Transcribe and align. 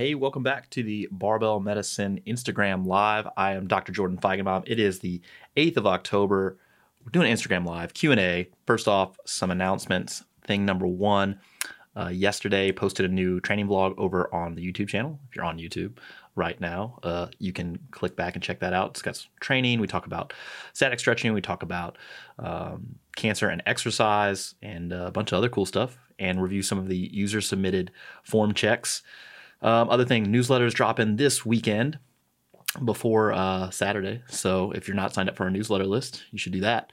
Hey, 0.00 0.14
welcome 0.14 0.42
back 0.42 0.70
to 0.70 0.82
the 0.82 1.10
Barbell 1.10 1.60
Medicine 1.60 2.22
Instagram 2.26 2.86
Live. 2.86 3.28
I 3.36 3.52
am 3.52 3.66
Dr. 3.66 3.92
Jordan 3.92 4.16
Feigenbaum. 4.16 4.62
It 4.66 4.80
is 4.80 5.00
the 5.00 5.20
8th 5.58 5.76
of 5.76 5.86
October. 5.86 6.56
We're 7.04 7.10
doing 7.10 7.30
Instagram 7.30 7.66
Live 7.66 7.92
Q&A. 7.92 8.48
First 8.66 8.88
off, 8.88 9.18
some 9.26 9.50
announcements. 9.50 10.24
Thing 10.46 10.64
number 10.64 10.86
one, 10.86 11.38
uh, 11.94 12.08
yesterday 12.08 12.72
posted 12.72 13.04
a 13.04 13.12
new 13.12 13.40
training 13.40 13.68
vlog 13.68 13.94
over 13.98 14.34
on 14.34 14.54
the 14.54 14.66
YouTube 14.66 14.88
channel. 14.88 15.20
If 15.28 15.36
you're 15.36 15.44
on 15.44 15.58
YouTube 15.58 15.98
right 16.34 16.58
now, 16.58 16.98
uh, 17.02 17.26
you 17.38 17.52
can 17.52 17.78
click 17.90 18.16
back 18.16 18.36
and 18.36 18.42
check 18.42 18.60
that 18.60 18.72
out. 18.72 18.92
It's 18.92 19.02
got 19.02 19.16
some 19.16 19.28
training. 19.40 19.80
We 19.80 19.86
talk 19.86 20.06
about 20.06 20.32
static 20.72 20.98
stretching. 20.98 21.34
We 21.34 21.42
talk 21.42 21.62
about 21.62 21.98
um, 22.38 22.94
cancer 23.16 23.50
and 23.50 23.62
exercise 23.66 24.54
and 24.62 24.94
a 24.94 25.10
bunch 25.10 25.32
of 25.32 25.36
other 25.36 25.50
cool 25.50 25.66
stuff 25.66 25.98
and 26.18 26.42
review 26.42 26.62
some 26.62 26.78
of 26.78 26.88
the 26.88 26.96
user 26.96 27.42
submitted 27.42 27.90
form 28.22 28.54
checks. 28.54 29.02
Um, 29.62 29.90
other 29.90 30.04
thing, 30.04 30.26
newsletters 30.26 30.72
dropping 30.72 31.16
this 31.16 31.44
weekend 31.44 31.98
before 32.84 33.32
uh, 33.32 33.70
Saturday. 33.70 34.22
So 34.28 34.72
if 34.72 34.86
you're 34.88 34.96
not 34.96 35.12
signed 35.12 35.28
up 35.28 35.36
for 35.36 35.44
our 35.44 35.50
newsletter 35.50 35.86
list, 35.86 36.24
you 36.30 36.38
should 36.38 36.52
do 36.52 36.60
that. 36.60 36.92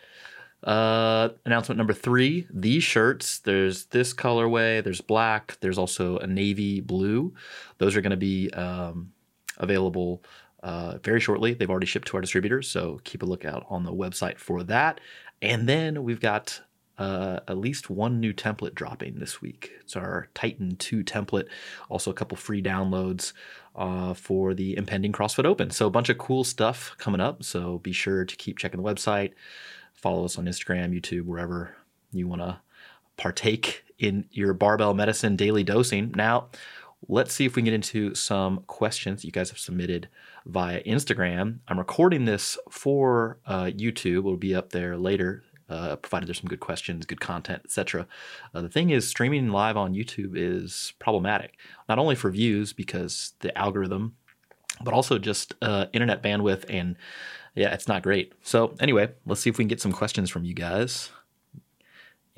Uh, 0.64 1.30
announcement 1.45 1.78
number 1.78 1.94
three: 1.94 2.48
these 2.50 2.84
shirts. 2.84 3.40
There's 3.40 3.86
this 3.86 4.14
colorway. 4.14 4.84
There's 4.84 5.02
black. 5.02 5.58
There's 5.62 5.78
also 5.78 6.18
a 6.18 6.28
navy 6.28 6.82
blue. 6.82 7.34
Those 7.78 7.95
are 7.95 8.02
going 8.02 8.12
to 8.12 8.18
be 8.18 8.50
um, 8.52 9.12
available 9.58 10.23
uh, 10.64 10.98
very 11.04 11.20
shortly. 11.20 11.54
They've 11.54 11.70
already 11.70 11.86
shipped 11.86 12.08
to 12.08 12.18
our 12.18 12.22
distributors, 12.22 12.68
so 12.68 13.00
keep 13.04 13.22
a 13.22 13.26
lookout 13.26 13.66
on 13.70 13.84
the 13.84 13.94
website 13.94 14.40
for 14.40 14.64
that. 14.64 15.00
And 15.42 15.70
then 15.70 16.04
we've 16.04 16.20
got 16.20 16.62
uh, 16.98 17.40
at 17.48 17.58
least 17.58 17.90
one 17.90 18.20
new 18.20 18.34
template 18.34 18.73
dropping 18.73 19.20
this 19.20 19.42
week. 19.42 19.72
It's 19.81 19.95
our 19.95 20.30
Titan 20.34 20.76
2 20.78 21.04
template. 21.04 21.48
Also, 21.89 22.12
a 22.12 22.14
couple 22.14 22.38
free 22.38 22.62
downloads 22.62 23.34
uh, 23.76 24.14
for 24.14 24.54
the 24.54 24.76
impending 24.76 25.12
CrossFit 25.12 25.45
Open. 25.45 25.70
So, 25.70 25.88
a 25.88 25.92
bunch 25.92 26.09
of 26.09 26.17
cool 26.17 26.44
stuff 26.44 26.95
coming 26.98 27.22
up. 27.22 27.44
So, 27.44 27.80
be 27.80 27.92
sure 27.92 28.26
to 28.26 28.36
keep 28.36 28.58
checking 28.58 28.81
the 28.81 28.89
website. 28.89 29.34
Follow 29.94 30.26
us 30.26 30.38
on 30.38 30.45
Instagram, 30.45 30.94
YouTube, 30.94 31.26
wherever 31.26 31.76
you 32.12 32.28
want 32.28 32.42
to 32.42 32.59
partake 33.16 33.84
in 34.00 34.26
your 34.32 34.54
barbell 34.54 34.94
medicine 34.94 35.36
daily 35.36 35.64
dosing. 35.64 36.11
Now, 36.16 36.48
let's 37.08 37.34
see 37.34 37.45
if 37.45 37.56
we 37.56 37.61
can 37.61 37.66
get 37.66 37.73
into 37.73 38.16
some 38.16 38.64
questions 38.67 39.23
you 39.23 39.32
guys 39.32 39.50
have 39.50 39.59
submitted 39.59 40.08
via 40.45 40.82
Instagram. 40.84 41.59
I'm 41.67 41.78
recording 41.78 42.26
this 42.26 42.58
for 42.70 43.39
uh, 43.45 43.66
YouTube. 43.66 44.20
It'll 44.20 44.38
be 44.38 44.56
up 44.56 44.72
there 44.72 44.98
later 44.98 45.44
uh, 45.70 45.96
provided 45.98 46.28
there's 46.28 46.40
some 46.40 46.50
good 46.50 46.60
questions, 46.60 47.06
good 47.06 47.20
content, 47.20 47.62
etc. 47.66 48.08
Uh, 48.54 48.62
the 48.62 48.70
thing 48.70 48.90
is, 48.90 49.08
streaming 49.08 49.50
live 49.50 49.78
on 49.78 49.94
YouTube 49.94 50.34
is 50.36 50.94
problematic, 51.00 51.58
not 51.90 52.00
only 52.00 52.16
for 52.16 52.32
views 52.32 52.73
because 52.73 53.34
the 53.40 53.56
algorithm, 53.58 54.16
but 54.82 54.94
also 54.94 55.18
just 55.18 55.54
uh, 55.62 55.88
internet 55.94 56.23
bandwidth 56.23 56.66
and 56.70 56.95
yeah, 57.56 57.73
it's 57.73 57.88
not 57.88 58.04
great. 58.04 58.33
So 58.44 58.76
anyway, 58.80 59.10
let's 59.26 59.42
see 59.42 59.50
if 59.50 59.58
we 59.58 59.64
can 59.64 59.70
get 59.70 59.82
some 59.82 59.92
questions 59.92 60.30
from 60.30 60.44
you 60.44 60.54
guys 60.54 61.10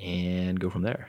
and 0.00 0.58
go 0.58 0.70
from 0.70 0.82
there. 0.82 1.08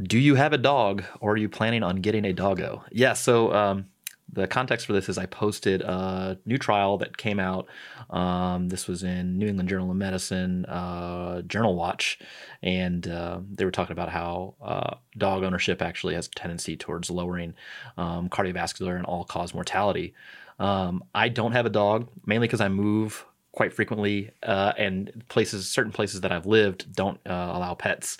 Do 0.00 0.18
you 0.18 0.36
have 0.36 0.52
a 0.52 0.58
dog 0.58 1.04
or 1.20 1.32
are 1.32 1.36
you 1.36 1.48
planning 1.48 1.82
on 1.82 1.96
getting 1.96 2.24
a 2.24 2.32
doggo? 2.32 2.84
Yeah, 2.92 3.14
so 3.14 3.52
um, 3.52 3.86
the 4.32 4.46
context 4.46 4.86
for 4.86 4.92
this 4.92 5.08
is 5.08 5.18
I 5.18 5.26
posted 5.26 5.82
a 5.82 6.38
new 6.44 6.58
trial 6.58 6.98
that 6.98 7.16
came 7.16 7.38
out. 7.38 7.66
Um, 8.10 8.68
this 8.68 8.88
was 8.88 9.02
in 9.02 9.38
New 9.38 9.46
England 9.46 9.68
Journal 9.68 9.90
of 9.90 9.96
Medicine, 9.96 10.64
uh, 10.66 11.42
Journal 11.42 11.74
Watch, 11.74 12.18
and 12.62 13.06
uh, 13.08 13.40
they 13.50 13.64
were 13.64 13.70
talking 13.70 13.92
about 13.92 14.10
how 14.10 14.54
uh, 14.62 14.96
dog 15.16 15.44
ownership 15.44 15.80
actually 15.80 16.14
has 16.14 16.26
a 16.26 16.30
tendency 16.30 16.76
towards 16.76 17.10
lowering 17.10 17.54
um, 17.96 18.28
cardiovascular 18.28 18.96
and 18.96 19.06
all 19.06 19.24
cause 19.24 19.54
mortality. 19.54 20.14
Um, 20.58 21.04
I 21.14 21.28
don't 21.28 21.52
have 21.52 21.66
a 21.66 21.70
dog, 21.70 22.08
mainly 22.24 22.46
because 22.46 22.60
I 22.60 22.68
move 22.68 23.24
quite 23.52 23.72
frequently, 23.72 24.30
uh, 24.42 24.72
and 24.76 25.24
places, 25.28 25.66
certain 25.66 25.92
places 25.92 26.20
that 26.20 26.30
I've 26.30 26.44
lived, 26.44 26.94
don't 26.94 27.18
uh, 27.26 27.52
allow 27.54 27.74
pets. 27.74 28.18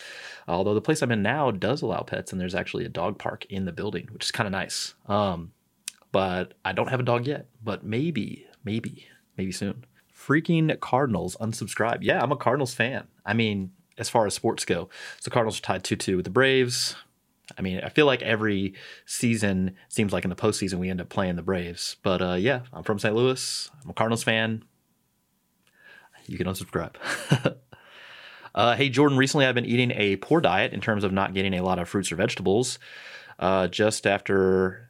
Although 0.48 0.72
the 0.72 0.80
place 0.80 1.02
I'm 1.02 1.12
in 1.12 1.22
now 1.22 1.50
does 1.50 1.82
allow 1.82 2.00
pets, 2.00 2.32
and 2.32 2.40
there's 2.40 2.54
actually 2.54 2.86
a 2.86 2.88
dog 2.88 3.18
park 3.18 3.44
in 3.50 3.66
the 3.66 3.72
building, 3.72 4.08
which 4.12 4.24
is 4.24 4.30
kind 4.30 4.46
of 4.46 4.52
nice. 4.52 4.94
Um, 5.06 5.52
but 6.12 6.54
I 6.64 6.72
don't 6.72 6.88
have 6.88 7.00
a 7.00 7.04
dog 7.04 7.26
yet. 7.26 7.48
But 7.62 7.84
maybe, 7.84 8.46
maybe, 8.64 9.06
maybe 9.36 9.52
soon. 9.52 9.84
Freaking 10.14 10.78
Cardinals 10.80 11.36
unsubscribe. 11.40 11.98
Yeah, 12.00 12.22
I'm 12.22 12.32
a 12.32 12.36
Cardinals 12.36 12.74
fan. 12.74 13.06
I 13.24 13.34
mean, 13.34 13.72
as 13.98 14.08
far 14.08 14.26
as 14.26 14.34
sports 14.34 14.64
go, 14.64 14.88
so 15.20 15.30
Cardinals 15.30 15.58
are 15.58 15.62
tied 15.62 15.84
2 15.84 15.96
2 15.96 16.16
with 16.16 16.24
the 16.24 16.30
Braves. 16.30 16.96
I 17.56 17.62
mean, 17.62 17.80
I 17.80 17.90
feel 17.90 18.06
like 18.06 18.22
every 18.22 18.74
season 19.04 19.76
seems 19.88 20.12
like 20.12 20.24
in 20.24 20.30
the 20.30 20.36
postseason 20.36 20.78
we 20.78 20.90
end 20.90 21.00
up 21.00 21.08
playing 21.08 21.36
the 21.36 21.42
Braves. 21.42 21.96
But 22.02 22.20
uh, 22.20 22.34
yeah, 22.34 22.62
I'm 22.72 22.82
from 22.82 22.98
St. 22.98 23.14
Louis. 23.14 23.70
I'm 23.84 23.90
a 23.90 23.94
Cardinals 23.94 24.24
fan. 24.24 24.64
You 26.26 26.36
can 26.38 26.46
unsubscribe. 26.48 26.96
uh, 28.54 28.74
hey, 28.74 28.88
Jordan, 28.88 29.16
recently 29.16 29.46
I've 29.46 29.54
been 29.54 29.64
eating 29.64 29.92
a 29.92 30.16
poor 30.16 30.40
diet 30.40 30.72
in 30.72 30.80
terms 30.80 31.04
of 31.04 31.12
not 31.12 31.34
getting 31.34 31.54
a 31.54 31.62
lot 31.62 31.78
of 31.78 31.88
fruits 31.88 32.10
or 32.10 32.16
vegetables. 32.16 32.80
Uh, 33.38 33.68
just 33.68 34.06
after 34.06 34.85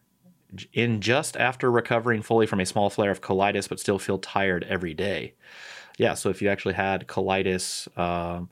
in 0.73 1.01
just 1.01 1.37
after 1.37 1.71
recovering 1.71 2.23
fully 2.23 2.47
from 2.47 2.61
a 2.61 2.67
small 2.67 2.91
flare 2.91 3.11
of 3.11 3.21
colitis, 3.21 3.69
but 3.69 3.81
still 3.81 3.99
feel 3.99 4.19
tired 4.19 4.65
every 4.69 4.95
day. 4.95 5.35
Yeah, 5.99 6.15
so 6.15 6.29
if 6.31 6.43
you 6.43 6.49
actually 6.49 6.75
had 6.75 7.07
colitis 7.07 7.89
um, 7.99 8.51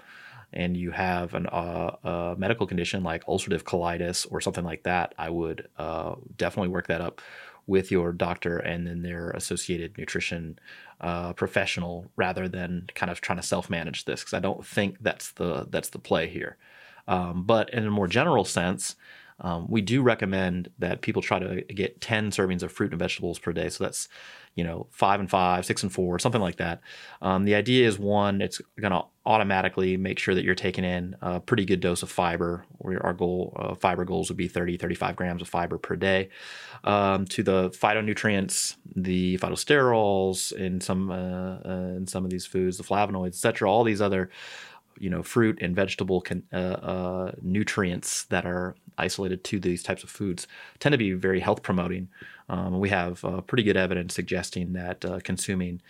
and 0.53 0.77
you 0.77 0.91
have 0.93 1.35
an, 1.35 1.47
uh, 1.47 1.97
a 2.05 2.35
medical 2.39 2.67
condition 2.67 3.03
like 3.03 3.25
ulcerative 3.27 3.65
colitis 3.65 4.27
or 4.31 4.41
something 4.41 4.65
like 4.65 4.85
that, 4.85 5.15
I 5.19 5.31
would 5.31 5.69
uh, 5.77 6.15
definitely 6.37 6.71
work 6.71 6.87
that 6.87 7.01
up 7.01 7.21
with 7.67 7.91
your 7.91 8.13
doctor 8.13 8.59
and 8.59 8.87
then 8.87 9.03
their 9.03 9.31
associated 9.31 9.97
nutrition 9.97 10.59
uh, 11.01 11.33
professional 11.33 12.11
rather 12.17 12.49
than 12.49 12.87
kind 12.95 13.11
of 13.11 13.21
trying 13.21 13.39
to 13.39 13.47
self-manage 13.47 14.05
this 14.05 14.21
because 14.21 14.35
I 14.35 14.41
don't 14.41 14.65
think 14.65 14.99
that's 15.01 15.33
the 15.33 15.67
that's 15.71 15.91
the 15.91 15.99
play 15.99 16.29
here. 16.29 16.57
Um, 17.07 17.45
but 17.45 17.71
in 17.71 17.87
a 17.87 17.91
more 17.91 18.07
general 18.07 18.45
sense, 18.45 18.97
um, 19.41 19.67
we 19.69 19.81
do 19.81 20.03
recommend 20.03 20.71
that 20.79 21.01
people 21.01 21.23
try 21.23 21.39
to 21.39 21.63
get 21.63 22.01
10 22.01 22.31
servings 22.31 22.63
of 22.63 22.73
fruit 22.73 22.93
and 22.93 22.99
vegetables 22.99 23.39
per 23.39 23.53
day. 23.53 23.69
So 23.69 23.85
that's, 23.85 24.09
you 24.55 24.63
know, 24.63 24.87
five 24.91 25.19
and 25.19 25.29
five, 25.29 25.67
six 25.67 25.83
and 25.83 25.93
four, 25.93 26.19
something 26.19 26.41
like 26.41 26.57
that. 26.57 26.81
Um, 27.21 27.45
the 27.45 27.57
idea 27.57 27.89
is 27.89 27.99
one, 27.99 28.41
it's 28.41 28.61
going 28.81 28.93
to 28.93 29.05
automatically 29.27 29.97
make 29.97 30.19
sure 30.19 30.35
that 30.35 30.45
you're 30.45 30.55
taking 30.55 30.85
in 30.85 31.17
a 31.21 31.41
pretty 31.41 31.65
good 31.65 31.81
dose 31.81 32.03
of 32.03 32.11
fiber. 32.11 32.65
Our 32.85 33.13
goal, 33.13 33.57
uh, 33.57 33.75
fiber 33.75 34.05
goals 34.05 34.29
would 34.29 34.37
be 34.37 34.49
30, 34.49 34.77
35 34.77 35.17
grams 35.17 35.43
of 35.43 35.49
fiber 35.49 35.79
per 35.79 35.97
day. 35.97 36.29
Um, 36.85 37.25
to 37.27 37.43
the 37.43 37.71
phytonutrients, 37.71 38.77
the 38.95 39.39
phytosterols 39.39 40.53
in 40.53 40.81
some 40.81 41.11
uh, 41.11 41.59
uh, 41.65 41.95
in 41.97 42.07
some 42.07 42.25
of 42.25 42.31
these 42.31 42.47
foods, 42.47 42.77
the 42.77 42.85
flavonoids, 42.85 43.29
etc. 43.29 43.69
All 43.69 43.83
these 43.83 44.03
other 44.03 44.31
you 44.99 45.11
know 45.11 45.23
fruit 45.23 45.59
and 45.61 45.75
vegetable 45.75 46.21
can, 46.21 46.43
uh, 46.53 46.57
uh, 46.57 47.33
nutrients 47.43 48.25
that 48.25 48.47
are 48.47 48.75
isolated 48.99 49.45
to 49.45 49.59
these 49.61 49.83
types 49.83 50.03
of 50.03 50.11
foods 50.11 50.47
tend 50.79 50.93
to 50.93 50.99
be 50.99 51.13
very 51.13 51.41
health 51.41 51.63
promoting. 51.63 52.09
Um, 52.49 52.79
we 52.79 52.89
have 52.91 53.25
uh, 53.25 53.41
pretty 53.41 53.63
good 53.63 53.77
evidence 53.77 54.15
suggesting 54.15 54.73
that 54.75 55.05
uh, 55.05 55.21
consuming 55.23 55.81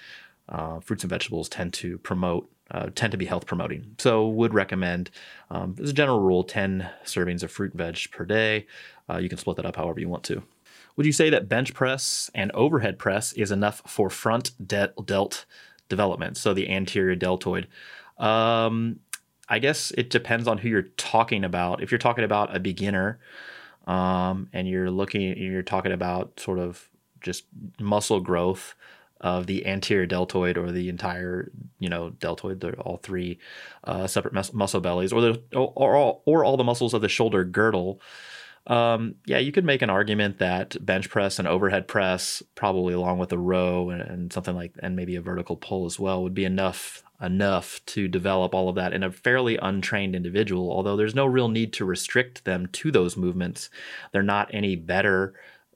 uh, 0.48 0.80
fruits 0.80 1.04
and 1.04 1.10
vegetables 1.10 1.48
tend 1.48 1.72
to 1.74 1.98
promote 1.98 2.50
uh, 2.70 2.88
tend 2.94 3.10
to 3.10 3.18
be 3.18 3.26
health 3.26 3.46
promoting. 3.46 3.94
So 3.98 4.26
would 4.28 4.54
recommend 4.54 5.10
um, 5.50 5.76
as 5.82 5.90
a 5.90 5.92
general 5.92 6.20
rule 6.20 6.42
10 6.42 6.88
servings 7.04 7.42
of 7.42 7.50
fruit 7.50 7.72
and 7.72 7.78
veg 7.78 8.10
per 8.10 8.24
day. 8.24 8.66
you 9.20 9.28
can 9.28 9.38
split 9.38 9.56
that 9.56 9.66
up 9.66 9.76
however 9.76 10.00
you 10.00 10.08
want 10.08 10.24
to. 10.24 10.42
Would 10.96 11.06
you 11.06 11.12
say 11.12 11.28
that 11.30 11.48
bench 11.48 11.74
press 11.74 12.30
and 12.34 12.52
overhead 12.52 12.98
press 12.98 13.32
is 13.32 13.50
enough 13.50 13.82
for 13.86 14.08
front 14.08 14.52
delt 14.66 15.44
development, 15.88 16.36
so 16.36 16.54
the 16.54 16.70
anterior 16.70 17.16
deltoid? 17.16 17.66
Um, 18.19 19.00
I 19.49 19.58
guess 19.58 19.90
it 19.93 20.11
depends 20.11 20.49
on 20.49 20.58
who 20.58 20.69
you're 20.69 20.82
talking 20.82 21.44
about. 21.44 21.82
If 21.82 21.90
you're 21.90 21.99
talking 21.99 22.25
about 22.25 22.55
a 22.56 22.61
beginner, 22.61 23.19
um, 23.87 24.49
and 24.52 24.69
you're 24.69 24.90
looking, 24.90 25.37
you're 25.37 25.62
talking 25.62 25.93
about 25.93 26.40
sort 26.40 26.58
of 26.58 26.88
just 27.20 27.44
muscle 27.78 28.20
growth. 28.20 28.75
of 29.20 29.46
the 29.46 29.66
anterior 29.66 30.06
deltoid 30.06 30.58
or 30.58 30.70
the 30.70 30.88
entire, 30.90 31.50
you 31.78 31.88
know, 31.88 32.11
deltoid, 32.11 32.61
the, 32.61 32.72
all 32.75 32.99
three 32.99 33.38
uh, 33.84 34.06
separate 34.06 34.34
mus- 34.34 34.52
muscle 34.52 34.81
bellies, 34.81 35.12
or 35.12 35.20
the 35.22 35.43
or, 35.55 35.72
or, 35.76 36.20
or 36.26 36.44
all 36.44 36.56
the 36.58 36.64
muscles 36.64 36.93
of 36.93 37.00
the 37.00 37.08
shoulder 37.08 37.44
girdle. 37.44 38.00
Um, 38.67 39.17
yeah, 39.26 39.38
you 39.38 39.52
could 39.52 39.64
make 39.64 39.82
an 39.82 39.90
argument 39.90 40.38
that 40.38 40.76
bench 40.84 41.08
press 41.10 41.38
and 41.38 41.46
overhead 41.46 41.87
press, 41.87 42.43
probably 42.55 42.94
along 42.94 43.19
with 43.19 43.32
a 43.32 43.38
row 43.38 43.90
and, 43.90 44.02
and 44.02 44.32
something 44.32 44.55
like, 44.56 44.72
and 44.82 44.96
maybe 44.96 45.17
a 45.17 45.22
vertical 45.22 45.56
pull 45.56 45.87
as 45.87 45.99
well, 46.00 46.22
would 46.22 46.34
be 46.34 46.46
enough 46.46 47.03
enough 47.20 47.81
to 47.87 48.08
develop 48.08 48.55
all 48.55 48.69
of 48.69 48.75
that 48.75 48.93
in 48.93 49.02
a 49.02 49.11
fairly 49.11 49.56
untrained 49.56 50.14
individual. 50.14 50.70
Although 50.70 50.96
there's 50.96 51.14
no 51.14 51.26
real 51.26 51.49
need 51.49 51.72
to 51.75 51.84
restrict 51.84 52.44
them 52.44 52.66
to 52.72 52.90
those 52.90 53.16
movements, 53.16 53.70
they're 54.12 54.22
not 54.22 54.50
any 54.52 54.76
better. 54.76 55.34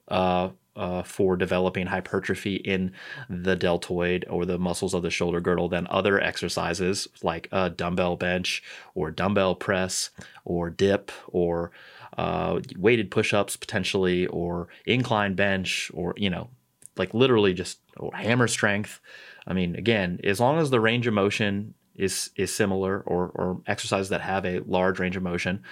Uh, 0.08 0.50
uh, 0.78 1.02
for 1.02 1.36
developing 1.36 1.88
hypertrophy 1.88 2.54
in 2.54 2.92
the 3.28 3.56
deltoid 3.56 4.24
or 4.30 4.46
the 4.46 4.58
muscles 4.58 4.94
of 4.94 5.02
the 5.02 5.10
shoulder 5.10 5.40
girdle 5.40 5.68
than 5.68 5.88
other 5.90 6.20
exercises 6.20 7.08
like 7.20 7.48
a 7.50 7.68
dumbbell 7.68 8.14
bench 8.14 8.62
or 8.94 9.10
dumbbell 9.10 9.56
press 9.56 10.10
or 10.44 10.70
dip 10.70 11.10
or 11.26 11.72
uh, 12.16 12.60
weighted 12.76 13.10
push-ups 13.10 13.56
potentially 13.56 14.28
or 14.28 14.68
incline 14.86 15.34
bench 15.34 15.90
or 15.94 16.14
you 16.16 16.30
know 16.30 16.48
like 16.96 17.12
literally 17.12 17.52
just 17.52 17.78
or 17.96 18.14
hammer 18.14 18.46
strength 18.46 19.00
i 19.48 19.52
mean 19.52 19.74
again 19.74 20.20
as 20.22 20.38
long 20.38 20.58
as 20.58 20.70
the 20.70 20.80
range 20.80 21.06
of 21.06 21.14
motion 21.14 21.74
is 21.96 22.30
is 22.36 22.54
similar 22.54 23.00
or 23.00 23.30
or 23.34 23.60
exercises 23.66 24.10
that 24.10 24.20
have 24.20 24.46
a 24.46 24.60
large 24.60 25.00
range 25.00 25.16
of 25.16 25.22
motion 25.22 25.62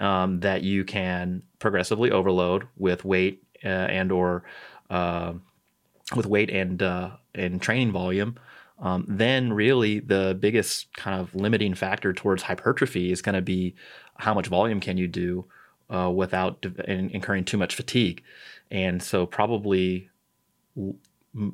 um, 0.00 0.40
that 0.40 0.62
you 0.62 0.84
can 0.84 1.42
progressively 1.58 2.10
overload 2.10 2.66
with 2.76 3.04
weight 3.04 3.42
uh, 3.64 3.68
and 3.68 4.10
or 4.10 4.42
uh, 4.90 5.32
with 6.14 6.26
weight 6.26 6.50
and 6.50 6.82
uh, 6.82 7.10
and 7.34 7.62
training 7.62 7.92
volume 7.92 8.36
um, 8.78 9.04
then 9.08 9.52
really 9.52 10.00
the 10.00 10.36
biggest 10.38 10.92
kind 10.94 11.18
of 11.18 11.34
limiting 11.34 11.74
factor 11.74 12.12
towards 12.12 12.42
hypertrophy 12.42 13.10
is 13.10 13.22
going 13.22 13.34
to 13.34 13.42
be 13.42 13.74
how 14.18 14.34
much 14.34 14.48
volume 14.48 14.80
can 14.80 14.98
you 14.98 15.08
do 15.08 15.46
uh, 15.88 16.10
without 16.10 16.64
incurring 16.86 17.44
too 17.44 17.56
much 17.56 17.74
fatigue. 17.74 18.22
And 18.70 19.02
so, 19.02 19.26
probably 19.26 20.10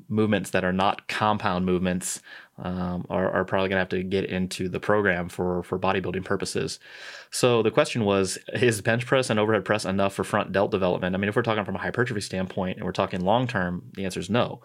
movements 0.08 0.50
that 0.50 0.64
are 0.64 0.72
not 0.72 1.08
compound 1.08 1.66
movements 1.66 2.20
um, 2.58 3.04
are, 3.10 3.30
are, 3.30 3.44
probably 3.44 3.68
going 3.68 3.76
to 3.76 3.80
have 3.80 3.88
to 3.88 4.02
get 4.02 4.26
into 4.26 4.68
the 4.68 4.78
program 4.78 5.28
for, 5.28 5.62
for 5.64 5.78
bodybuilding 5.78 6.24
purposes. 6.24 6.78
So 7.30 7.62
the 7.62 7.70
question 7.70 8.04
was, 8.04 8.38
is 8.52 8.80
bench 8.80 9.06
press 9.06 9.30
and 9.30 9.40
overhead 9.40 9.64
press 9.64 9.84
enough 9.84 10.14
for 10.14 10.22
front 10.22 10.52
delt 10.52 10.70
development? 10.70 11.14
I 11.14 11.18
mean, 11.18 11.28
if 11.28 11.34
we're 11.34 11.42
talking 11.42 11.64
from 11.64 11.76
a 11.76 11.80
hypertrophy 11.80 12.20
standpoint 12.20 12.76
and 12.76 12.86
we're 12.86 12.92
talking 12.92 13.20
long 13.20 13.46
term, 13.46 13.90
the 13.94 14.04
answer 14.04 14.20
is 14.20 14.30
no. 14.30 14.62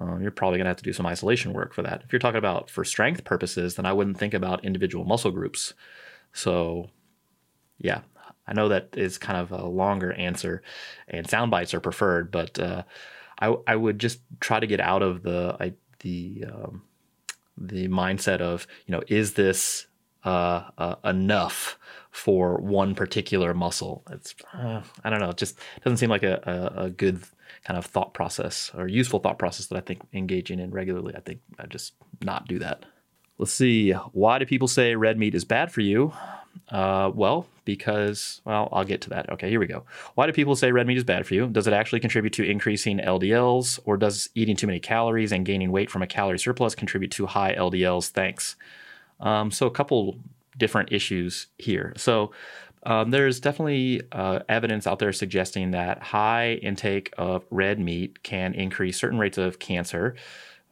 Uh, 0.00 0.16
you're 0.18 0.30
probably 0.30 0.58
going 0.58 0.64
to 0.64 0.70
have 0.70 0.76
to 0.76 0.84
do 0.84 0.92
some 0.92 1.06
isolation 1.06 1.52
work 1.52 1.72
for 1.72 1.82
that. 1.82 2.02
If 2.04 2.12
you're 2.12 2.18
talking 2.18 2.38
about 2.38 2.70
for 2.70 2.84
strength 2.84 3.24
purposes, 3.24 3.74
then 3.74 3.86
I 3.86 3.92
wouldn't 3.92 4.18
think 4.18 4.34
about 4.34 4.64
individual 4.64 5.04
muscle 5.04 5.30
groups. 5.30 5.74
So, 6.32 6.90
yeah, 7.78 8.00
I 8.46 8.52
know 8.54 8.68
that 8.68 8.88
is 8.94 9.18
kind 9.18 9.38
of 9.38 9.52
a 9.52 9.66
longer 9.66 10.12
answer, 10.12 10.62
and 11.08 11.28
sound 11.28 11.50
bites 11.50 11.74
are 11.74 11.80
preferred, 11.80 12.30
but 12.30 12.58
uh, 12.58 12.82
I 13.38 13.54
I 13.66 13.76
would 13.76 13.98
just 13.98 14.20
try 14.40 14.60
to 14.60 14.66
get 14.66 14.80
out 14.80 15.02
of 15.02 15.22
the 15.22 15.56
I, 15.60 15.72
the 16.00 16.44
um, 16.52 16.82
the 17.56 17.88
mindset 17.88 18.40
of 18.40 18.66
you 18.86 18.92
know 18.92 19.02
is 19.08 19.34
this 19.34 19.86
uh, 20.24 20.70
uh, 20.78 20.96
enough 21.04 21.78
for 22.10 22.56
one 22.58 22.94
particular 22.94 23.54
muscle? 23.54 24.02
It's 24.10 24.34
uh, 24.54 24.82
I 25.02 25.10
don't 25.10 25.20
know, 25.20 25.30
it 25.30 25.36
just 25.36 25.58
doesn't 25.82 25.98
seem 25.98 26.10
like 26.10 26.22
a, 26.22 26.72
a, 26.76 26.84
a 26.84 26.90
good 26.90 27.22
kind 27.64 27.78
of 27.78 27.86
thought 27.86 28.14
process 28.14 28.70
or 28.74 28.88
useful 28.88 29.20
thought 29.20 29.38
process 29.38 29.66
that 29.66 29.76
I 29.76 29.80
think 29.80 30.00
engaging 30.12 30.60
in 30.60 30.70
regularly. 30.70 31.14
I 31.16 31.20
think 31.20 31.40
I 31.58 31.66
just 31.66 31.94
not 32.22 32.46
do 32.48 32.58
that. 32.58 32.84
Let's 33.38 33.52
see. 33.52 33.92
Why 33.92 34.38
do 34.38 34.46
people 34.46 34.68
say 34.68 34.94
red 34.94 35.18
meat 35.18 35.34
is 35.34 35.44
bad 35.44 35.72
for 35.72 35.80
you? 35.80 36.12
Uh, 36.68 37.10
well, 37.14 37.46
because, 37.64 38.40
well, 38.44 38.68
I'll 38.72 38.84
get 38.84 39.00
to 39.02 39.10
that. 39.10 39.30
Okay, 39.30 39.48
here 39.48 39.60
we 39.60 39.66
go. 39.66 39.84
Why 40.14 40.26
do 40.26 40.32
people 40.32 40.56
say 40.56 40.72
red 40.72 40.86
meat 40.86 40.96
is 40.96 41.04
bad 41.04 41.26
for 41.26 41.34
you? 41.34 41.46
Does 41.46 41.66
it 41.66 41.72
actually 41.72 42.00
contribute 42.00 42.32
to 42.34 42.44
increasing 42.44 42.98
LDLs, 42.98 43.80
or 43.84 43.96
does 43.96 44.28
eating 44.34 44.56
too 44.56 44.66
many 44.66 44.80
calories 44.80 45.32
and 45.32 45.46
gaining 45.46 45.70
weight 45.70 45.90
from 45.90 46.02
a 46.02 46.06
calorie 46.06 46.38
surplus 46.38 46.74
contribute 46.74 47.10
to 47.12 47.26
high 47.26 47.54
LDLs? 47.54 48.10
Thanks. 48.10 48.56
Um, 49.20 49.50
so, 49.50 49.66
a 49.66 49.70
couple 49.70 50.18
different 50.56 50.92
issues 50.92 51.46
here. 51.58 51.92
So, 51.96 52.32
um, 52.84 53.10
there's 53.10 53.40
definitely 53.40 54.02
uh, 54.12 54.40
evidence 54.48 54.86
out 54.86 54.98
there 54.98 55.12
suggesting 55.12 55.70
that 55.70 56.02
high 56.02 56.54
intake 56.54 57.12
of 57.16 57.44
red 57.50 57.78
meat 57.78 58.22
can 58.22 58.54
increase 58.54 58.98
certain 58.98 59.18
rates 59.18 59.38
of 59.38 59.58
cancer. 59.58 60.16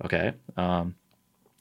Okay. 0.04 0.32
Um, 0.56 0.94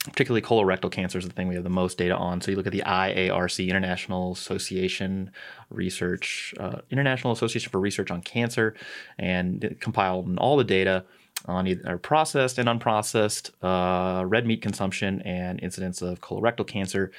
particularly 0.06 0.42
colorectal 0.42 0.92
cancer 0.92 1.20
is 1.20 1.28
the 1.28 1.34
thing 1.34 1.48
we 1.48 1.56
have 1.56 1.64
the 1.64 1.70
most 1.70 1.98
data 1.98 2.16
on. 2.16 2.42
So 2.42 2.52
you 2.52 2.58
look 2.58 2.66
at 2.66 2.74
the 2.74 2.84
IARC, 2.86 3.68
International 3.70 4.32
Association 4.32 5.32
Research, 5.70 6.56
uh, 6.60 6.80
International 6.90 7.34
Association 7.34 7.70
for 7.72 7.80
Research 7.80 8.10
on 8.10 8.22
Cancer, 8.22 8.76
and 9.20 9.76
compiled 9.80 10.38
all 10.40 10.58
the 10.58 10.64
data 10.64 11.06
on 11.46 11.68
either 11.68 11.98
processed 11.98 12.58
and 12.58 12.68
unprocessed 12.68 13.52
uh, 13.62 14.26
red 14.26 14.46
meat 14.46 14.62
consumption 14.62 15.22
and 15.22 15.60
incidence 15.62 16.02
of 16.02 16.20
colorectal 16.22 16.66
cancer. 16.66 17.12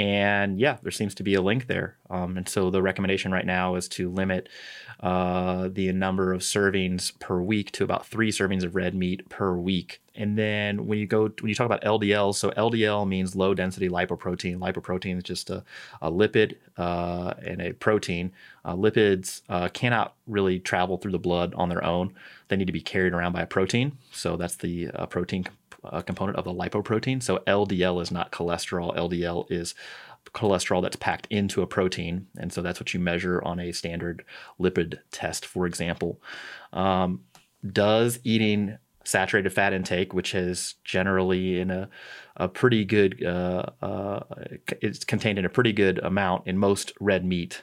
And 0.00 0.58
yeah, 0.58 0.78
there 0.82 0.90
seems 0.90 1.14
to 1.16 1.22
be 1.22 1.34
a 1.34 1.42
link 1.42 1.66
there. 1.66 1.98
Um, 2.08 2.38
and 2.38 2.48
so 2.48 2.70
the 2.70 2.80
recommendation 2.80 3.32
right 3.32 3.44
now 3.44 3.74
is 3.74 3.86
to 3.90 4.08
limit 4.08 4.48
uh, 5.00 5.68
the 5.70 5.92
number 5.92 6.32
of 6.32 6.40
servings 6.40 7.18
per 7.18 7.42
week 7.42 7.70
to 7.72 7.84
about 7.84 8.06
three 8.06 8.32
servings 8.32 8.64
of 8.64 8.74
red 8.74 8.94
meat 8.94 9.28
per 9.28 9.54
week. 9.54 10.00
And 10.14 10.38
then 10.38 10.86
when 10.86 10.98
you 10.98 11.06
go 11.06 11.24
when 11.40 11.50
you 11.50 11.54
talk 11.54 11.66
about 11.66 11.82
LDL, 11.82 12.34
so 12.34 12.50
LDL 12.52 13.06
means 13.06 13.36
low 13.36 13.52
density 13.52 13.90
lipoprotein. 13.90 14.56
Lipoprotein 14.56 15.18
is 15.18 15.22
just 15.22 15.50
a, 15.50 15.62
a 16.00 16.10
lipid 16.10 16.56
uh, 16.78 17.34
and 17.44 17.60
a 17.60 17.74
protein. 17.74 18.32
Uh, 18.64 18.76
lipids 18.76 19.42
uh, 19.50 19.68
cannot 19.68 20.14
really 20.26 20.58
travel 20.60 20.96
through 20.96 21.12
the 21.12 21.18
blood 21.18 21.52
on 21.56 21.68
their 21.68 21.84
own. 21.84 22.14
They 22.48 22.56
need 22.56 22.68
to 22.68 22.72
be 22.72 22.80
carried 22.80 23.12
around 23.12 23.32
by 23.32 23.42
a 23.42 23.46
protein. 23.46 23.98
So 24.12 24.38
that's 24.38 24.56
the 24.56 24.88
uh, 24.88 25.04
protein 25.04 25.44
uh, 25.84 26.02
component 26.02 26.38
of 26.38 26.44
the 26.44 26.52
lipoprotein. 26.52 27.22
So 27.22 27.38
LDL 27.46 28.02
is 28.02 28.10
not 28.10 28.32
cholesterol. 28.32 28.96
LDL 28.96 29.50
is 29.50 29.74
cholesterol 30.34 30.82
that's 30.82 30.96
packed 30.96 31.26
into 31.30 31.62
a 31.62 31.66
protein. 31.66 32.26
And 32.38 32.52
so 32.52 32.62
that's 32.62 32.80
what 32.80 32.94
you 32.94 33.00
measure 33.00 33.42
on 33.42 33.58
a 33.58 33.72
standard 33.72 34.24
lipid 34.60 34.98
test, 35.10 35.46
for 35.46 35.66
example. 35.66 36.20
Um, 36.72 37.22
does 37.66 38.20
eating 38.24 38.78
saturated 39.04 39.50
fat 39.50 39.72
intake, 39.72 40.14
which 40.14 40.34
is 40.34 40.74
generally 40.84 41.60
in 41.60 41.70
a, 41.70 41.88
a 42.36 42.48
pretty 42.48 42.84
good, 42.84 43.24
uh, 43.24 43.64
uh, 43.82 44.20
it's 44.80 45.04
contained 45.04 45.38
in 45.38 45.44
a 45.44 45.48
pretty 45.48 45.72
good 45.72 45.98
amount 46.00 46.46
in 46.46 46.58
most 46.58 46.92
red 47.00 47.24
meat. 47.24 47.62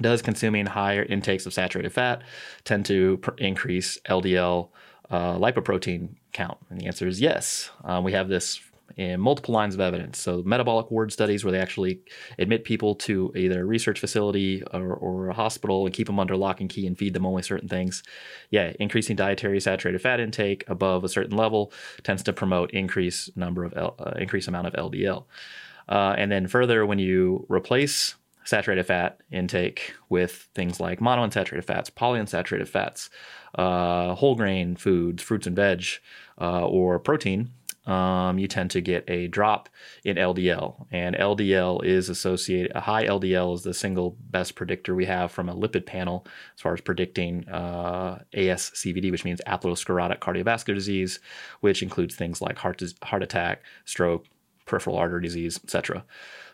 Does 0.00 0.22
consuming 0.22 0.66
higher 0.66 1.02
intakes 1.02 1.46
of 1.46 1.52
saturated 1.52 1.92
fat 1.92 2.22
tend 2.64 2.86
to 2.86 3.18
pr- 3.18 3.30
increase 3.38 3.98
LDL 4.08 4.68
uh, 5.10 5.36
lipoprotein 5.36 6.10
count? 6.32 6.58
And 6.70 6.80
the 6.80 6.86
answer 6.86 7.06
is 7.06 7.20
yes. 7.20 7.70
Uh, 7.84 8.00
we 8.02 8.12
have 8.12 8.28
this 8.28 8.60
in 8.96 9.20
multiple 9.20 9.54
lines 9.54 9.74
of 9.74 9.80
evidence. 9.80 10.18
So, 10.18 10.42
metabolic 10.44 10.90
ward 10.90 11.12
studies 11.12 11.44
where 11.44 11.52
they 11.52 11.58
actually 11.58 12.00
admit 12.38 12.64
people 12.64 12.94
to 12.96 13.32
either 13.36 13.62
a 13.62 13.64
research 13.64 14.00
facility 14.00 14.62
or, 14.72 14.92
or, 14.94 15.28
a 15.28 15.34
hospital 15.34 15.86
and 15.86 15.94
keep 15.94 16.06
them 16.06 16.18
under 16.18 16.36
lock 16.36 16.60
and 16.60 16.68
key 16.68 16.86
and 16.86 16.98
feed 16.98 17.14
them 17.14 17.26
only 17.26 17.42
certain 17.42 17.68
things. 17.68 18.02
Yeah, 18.50 18.72
increasing 18.80 19.16
dietary 19.16 19.60
saturated 19.60 20.00
fat 20.00 20.20
intake 20.20 20.64
above 20.68 21.04
a 21.04 21.08
certain 21.08 21.36
level 21.36 21.72
tends 22.02 22.22
to 22.24 22.32
promote 22.32 22.72
increased 22.72 23.36
number 23.36 23.64
of 23.64 23.72
L, 23.76 23.94
uh, 23.98 24.12
increased 24.18 24.48
amount 24.48 24.66
of 24.66 24.72
LDL. 24.74 25.24
Uh, 25.88 26.14
and 26.16 26.30
then 26.30 26.46
further, 26.46 26.84
when 26.86 26.98
you 26.98 27.46
replace 27.48 28.16
saturated 28.44 28.84
fat 28.84 29.20
intake 29.30 29.94
with 30.08 30.48
things 30.54 30.80
like 30.80 31.00
monounsaturated 31.00 31.64
fats, 31.64 31.90
polyunsaturated 31.90 32.68
fats, 32.68 33.10
uh, 33.54 34.14
whole 34.14 34.34
grain 34.34 34.76
foods, 34.76 35.22
fruits 35.22 35.46
and 35.46 35.56
veg, 35.56 35.84
uh, 36.40 36.66
or 36.66 36.98
protein, 36.98 37.50
um, 37.86 38.38
you 38.38 38.46
tend 38.46 38.70
to 38.72 38.80
get 38.80 39.04
a 39.08 39.26
drop 39.28 39.68
in 40.04 40.16
LDL. 40.16 40.86
And 40.90 41.16
LDL 41.16 41.84
is 41.84 42.08
associated, 42.08 42.72
a 42.74 42.80
high 42.80 43.06
LDL 43.06 43.54
is 43.54 43.62
the 43.62 43.74
single 43.74 44.16
best 44.30 44.54
predictor 44.54 44.94
we 44.94 45.06
have 45.06 45.32
from 45.32 45.48
a 45.48 45.54
lipid 45.54 45.86
panel 45.86 46.26
as 46.54 46.60
far 46.60 46.74
as 46.74 46.80
predicting 46.80 47.48
uh, 47.48 48.20
ASCVD, 48.34 49.10
which 49.10 49.24
means 49.24 49.40
atherosclerotic 49.46 50.18
cardiovascular 50.18 50.74
disease, 50.74 51.20
which 51.60 51.82
includes 51.82 52.14
things 52.14 52.40
like 52.40 52.58
heart, 52.58 52.82
heart 53.02 53.22
attack, 53.22 53.62
stroke, 53.84 54.26
peripheral 54.66 54.96
artery 54.96 55.22
disease, 55.22 55.58
etc. 55.64 56.04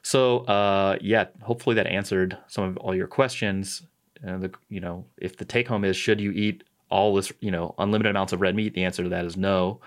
So, 0.02 0.38
uh, 0.44 0.96
yeah, 1.00 1.26
hopefully 1.42 1.74
that 1.74 1.86
answered 1.86 2.38
some 2.46 2.64
of 2.64 2.76
all 2.78 2.94
your 2.94 3.08
questions. 3.08 3.82
Uh, 4.26 4.38
the, 4.38 4.50
you 4.70 4.80
know, 4.80 5.04
if 5.18 5.36
the 5.36 5.44
take 5.44 5.68
home 5.68 5.84
is 5.84 5.96
should 5.96 6.20
you 6.20 6.30
eat 6.30 6.64
all 6.90 7.14
this, 7.14 7.32
you 7.40 7.50
know, 7.50 7.74
unlimited 7.78 8.10
amounts 8.10 8.32
of 8.32 8.40
red 8.40 8.54
meat, 8.54 8.74
the 8.74 8.84
answer 8.84 9.02
to 9.02 9.08
that 9.08 9.24
is 9.24 9.36
no. 9.36 9.80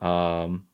Um, 0.00 0.66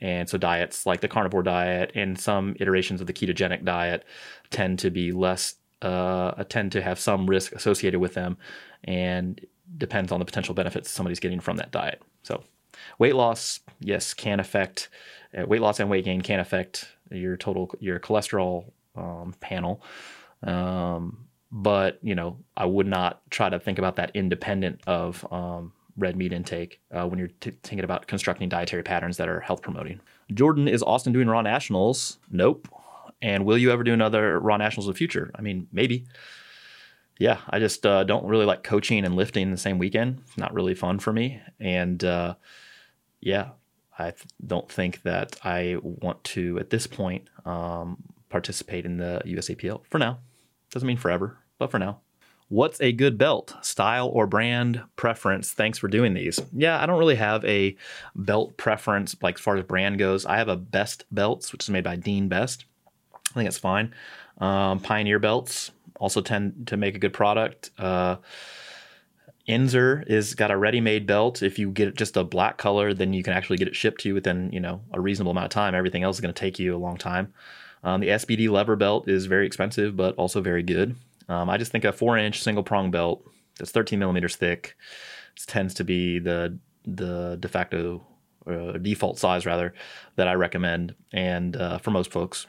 and 0.00 0.28
so 0.28 0.38
diets 0.38 0.86
like 0.86 1.00
the 1.00 1.08
carnivore 1.08 1.42
diet 1.42 1.92
and 1.94 2.18
some 2.18 2.56
iterations 2.60 3.00
of 3.00 3.06
the 3.06 3.12
ketogenic 3.12 3.64
diet 3.64 4.04
tend 4.50 4.78
to 4.78 4.90
be 4.90 5.12
less, 5.12 5.56
uh, 5.82 6.42
tend 6.44 6.72
to 6.72 6.82
have 6.82 6.98
some 6.98 7.26
risk 7.26 7.52
associated 7.52 8.00
with 8.00 8.14
them 8.14 8.38
and 8.84 9.44
depends 9.76 10.10
on 10.10 10.18
the 10.18 10.24
potential 10.24 10.54
benefits 10.54 10.90
somebody's 10.90 11.20
getting 11.20 11.40
from 11.40 11.56
that 11.56 11.70
diet. 11.70 12.00
So 12.22 12.42
weight 12.98 13.14
loss, 13.14 13.60
yes, 13.80 14.14
can 14.14 14.40
affect 14.40 14.88
uh, 15.36 15.46
weight 15.46 15.60
loss 15.60 15.80
and 15.80 15.90
weight 15.90 16.04
gain 16.04 16.22
can 16.22 16.40
affect 16.40 16.88
your 17.10 17.36
total 17.36 17.70
your 17.80 17.98
cholesterol 17.98 18.70
um, 18.96 19.34
panel. 19.40 19.82
Um, 20.42 21.26
but 21.52 21.98
you 22.02 22.14
know, 22.14 22.38
I 22.56 22.64
would 22.64 22.86
not 22.86 23.22
try 23.30 23.48
to 23.48 23.58
think 23.58 23.78
about 23.78 23.96
that 23.96 24.10
independent 24.14 24.80
of 24.86 25.26
um, 25.32 25.72
red 25.96 26.16
meat 26.16 26.32
intake 26.32 26.80
uh, 26.92 27.06
when 27.06 27.18
you're 27.18 27.28
t- 27.40 27.52
thinking 27.62 27.84
about 27.84 28.06
constructing 28.06 28.48
dietary 28.48 28.82
patterns 28.82 29.16
that 29.16 29.28
are 29.28 29.40
health 29.40 29.62
promoting. 29.62 30.00
Jordan, 30.32 30.68
is 30.68 30.82
Austin 30.82 31.12
doing 31.12 31.28
Raw 31.28 31.42
Nationals? 31.42 32.18
Nope. 32.30 32.68
And 33.22 33.44
will 33.44 33.58
you 33.58 33.70
ever 33.70 33.84
do 33.84 33.92
another 33.92 34.38
Raw 34.38 34.56
Nationals 34.56 34.86
in 34.86 34.92
the 34.92 34.96
future? 34.96 35.30
I 35.34 35.42
mean, 35.42 35.68
maybe. 35.72 36.06
Yeah, 37.18 37.38
I 37.50 37.58
just 37.58 37.84
uh, 37.84 38.04
don't 38.04 38.24
really 38.24 38.46
like 38.46 38.62
coaching 38.62 39.04
and 39.04 39.14
lifting 39.14 39.50
the 39.50 39.58
same 39.58 39.76
weekend. 39.76 40.22
It's 40.26 40.38
not 40.38 40.54
really 40.54 40.74
fun 40.74 40.98
for 40.98 41.12
me. 41.12 41.42
And 41.58 42.02
uh, 42.02 42.36
yeah, 43.20 43.50
I 43.98 44.12
th- 44.12 44.24
don't 44.46 44.70
think 44.72 45.02
that 45.02 45.36
I 45.44 45.76
want 45.82 46.24
to, 46.24 46.58
at 46.58 46.70
this 46.70 46.86
point, 46.86 47.28
um, 47.44 47.98
participate 48.30 48.86
in 48.86 48.96
the 48.96 49.20
USAPL 49.26 49.82
for 49.90 49.98
now. 49.98 50.20
Doesn't 50.70 50.86
mean 50.86 50.96
forever, 50.96 51.36
but 51.60 51.70
for 51.70 51.78
now. 51.78 52.00
What's 52.48 52.80
a 52.80 52.90
good 52.90 53.16
belt? 53.16 53.54
Style 53.62 54.08
or 54.08 54.26
brand 54.26 54.82
preference? 54.96 55.52
Thanks 55.52 55.78
for 55.78 55.86
doing 55.86 56.14
these. 56.14 56.40
Yeah, 56.52 56.82
I 56.82 56.86
don't 56.86 56.98
really 56.98 57.14
have 57.14 57.44
a 57.44 57.76
belt 58.16 58.56
preference 58.56 59.14
like 59.22 59.36
as 59.36 59.40
far 59.40 59.56
as 59.56 59.64
brand 59.64 60.00
goes. 60.00 60.26
I 60.26 60.38
have 60.38 60.48
a 60.48 60.56
Best 60.56 61.04
Belts, 61.12 61.52
which 61.52 61.62
is 61.62 61.70
made 61.70 61.84
by 61.84 61.94
Dean 61.94 62.26
Best. 62.26 62.64
I 63.14 63.34
think 63.34 63.46
it's 63.46 63.58
fine. 63.58 63.94
Um, 64.38 64.80
Pioneer 64.80 65.20
belts 65.20 65.70
also 66.00 66.20
tend 66.20 66.66
to 66.66 66.76
make 66.76 66.96
a 66.96 66.98
good 66.98 67.12
product. 67.12 67.70
Uh, 67.78 68.16
Inzer 69.48 70.04
is 70.08 70.34
got 70.34 70.50
a 70.50 70.56
ready-made 70.56 71.06
belt. 71.06 71.42
If 71.42 71.58
you 71.58 71.70
get 71.70 71.94
just 71.94 72.16
a 72.16 72.24
black 72.24 72.56
color, 72.56 72.92
then 72.94 73.12
you 73.12 73.22
can 73.22 73.32
actually 73.32 73.58
get 73.58 73.68
it 73.68 73.76
shipped 73.76 74.00
to 74.00 74.08
you 74.08 74.14
within 74.14 74.50
you 74.52 74.60
know 74.60 74.80
a 74.92 75.00
reasonable 75.00 75.30
amount 75.30 75.44
of 75.44 75.50
time. 75.50 75.76
Everything 75.76 76.02
else 76.02 76.16
is 76.16 76.20
going 76.20 76.34
to 76.34 76.40
take 76.40 76.58
you 76.58 76.74
a 76.74 76.78
long 76.78 76.96
time. 76.96 77.32
Um, 77.84 78.00
the 78.00 78.08
SBD 78.08 78.50
lever 78.50 78.74
belt 78.74 79.08
is 79.08 79.26
very 79.26 79.46
expensive, 79.46 79.96
but 79.96 80.16
also 80.16 80.40
very 80.40 80.62
good. 80.64 80.96
Um, 81.30 81.48
I 81.48 81.56
just 81.58 81.70
think 81.70 81.84
a 81.84 81.92
four 81.92 82.18
inch 82.18 82.42
single 82.42 82.64
prong 82.64 82.90
belt 82.90 83.24
that's 83.56 83.70
13 83.70 83.98
millimeters 83.98 84.34
thick 84.34 84.76
tends 85.46 85.74
to 85.74 85.84
be 85.84 86.18
the 86.18 86.58
the 86.84 87.36
de 87.38 87.46
facto 87.48 88.04
uh, 88.46 88.72
default 88.72 89.18
size 89.18 89.46
rather 89.46 89.72
that 90.16 90.26
I 90.26 90.34
recommend 90.34 90.94
and 91.12 91.56
uh, 91.56 91.78
for 91.78 91.92
most 91.92 92.10
folks. 92.10 92.46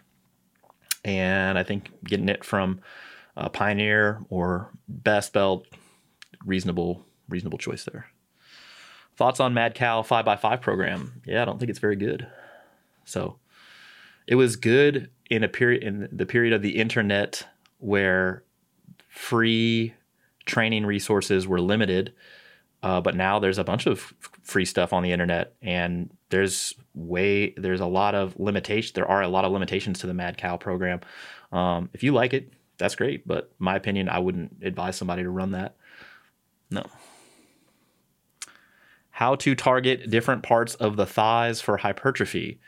And 1.05 1.57
I 1.59 1.63
think 1.63 1.91
getting 2.03 2.29
it 2.29 2.43
from 2.43 2.81
Pioneer 3.53 4.19
or 4.29 4.71
Best 4.88 5.33
Belt, 5.33 5.65
reasonable 6.45 7.05
reasonable 7.29 7.59
choice 7.59 7.85
there. 7.85 8.07
Thoughts 9.15 9.39
on 9.39 9.53
Mad 9.53 9.75
Cow 9.75 10.01
5x5 10.01 10.61
program? 10.61 11.21
Yeah, 11.25 11.43
I 11.43 11.45
don't 11.45 11.59
think 11.59 11.69
it's 11.69 11.79
very 11.79 11.95
good. 11.95 12.27
So 13.05 13.38
it 14.25 14.35
was 14.35 14.55
good 14.55 15.11
in 15.29 15.43
a 15.43 15.47
period 15.47 15.83
in 15.83 16.09
the 16.11 16.25
period 16.25 16.53
of 16.53 16.63
the 16.63 16.77
internet 16.77 17.45
where 17.77 18.43
free 19.12 19.94
training 20.46 20.86
resources 20.86 21.48
were 21.48 21.62
limited. 21.62 22.13
Uh, 22.82 23.00
but 23.00 23.15
now 23.15 23.38
there's 23.38 23.60
a 23.60 23.63
bunch 23.63 23.86
of 23.86 24.13
free 24.41 24.65
stuff 24.65 24.91
on 24.91 25.03
the 25.03 25.12
internet, 25.12 25.53
and 25.62 26.10
there's 26.30 26.74
way 26.96 27.53
there's 27.56 27.82
a 27.82 27.86
lot 27.86 28.15
of 28.15 28.39
limitations. 28.39 28.94
There 28.94 29.08
are 29.08 29.22
a 29.22 29.27
lot 29.27 29.46
of 29.46 29.51
limitations 29.51 30.00
to 30.00 30.08
the 30.08 30.15
Mad 30.15 30.38
Cow 30.38 30.58
program. 30.58 31.01
Um, 31.51 31.89
if 31.94 32.01
you 32.01 32.12
like 32.13 32.34
it, 32.34 32.51
that's 32.80 32.96
great. 32.96 33.27
But 33.27 33.51
my 33.60 33.75
opinion, 33.75 34.10
I 34.10 34.18
wouldn't 34.18 34.63
advise 34.63 34.96
somebody 34.96 35.22
to 35.22 35.30
run 35.30 35.51
that. 35.51 35.75
No. 36.72 36.84
How 39.12 39.36
to 39.36 39.53
target 39.53 40.10
different 40.10 40.41
parts 40.41 40.74
of 40.74 40.96
the 40.96 41.06
thighs 41.06 41.62
for 41.62 41.77
hypertrophy? 41.77 42.60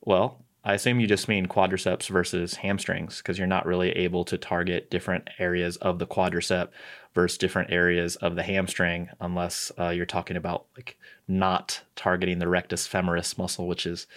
Well, 0.00 0.45
I 0.66 0.74
assume 0.74 0.98
you 0.98 1.06
just 1.06 1.28
mean 1.28 1.46
quadriceps 1.46 2.08
versus 2.08 2.56
hamstrings 2.56 3.18
because 3.18 3.38
you're 3.38 3.46
not 3.46 3.66
really 3.66 3.90
able 3.92 4.24
to 4.24 4.36
target 4.36 4.90
different 4.90 5.30
areas 5.38 5.76
of 5.76 6.00
the 6.00 6.08
quadricep 6.08 6.70
versus 7.14 7.38
different 7.38 7.70
areas 7.70 8.16
of 8.16 8.34
the 8.34 8.42
hamstring 8.42 9.08
unless 9.20 9.70
uh, 9.78 9.90
you're 9.90 10.04
talking 10.04 10.36
about 10.36 10.66
like 10.76 10.98
not 11.28 11.82
targeting 11.94 12.40
the 12.40 12.48
rectus 12.48 12.88
femoris 12.88 13.38
muscle, 13.38 13.68
which 13.68 13.86
is 13.86 14.08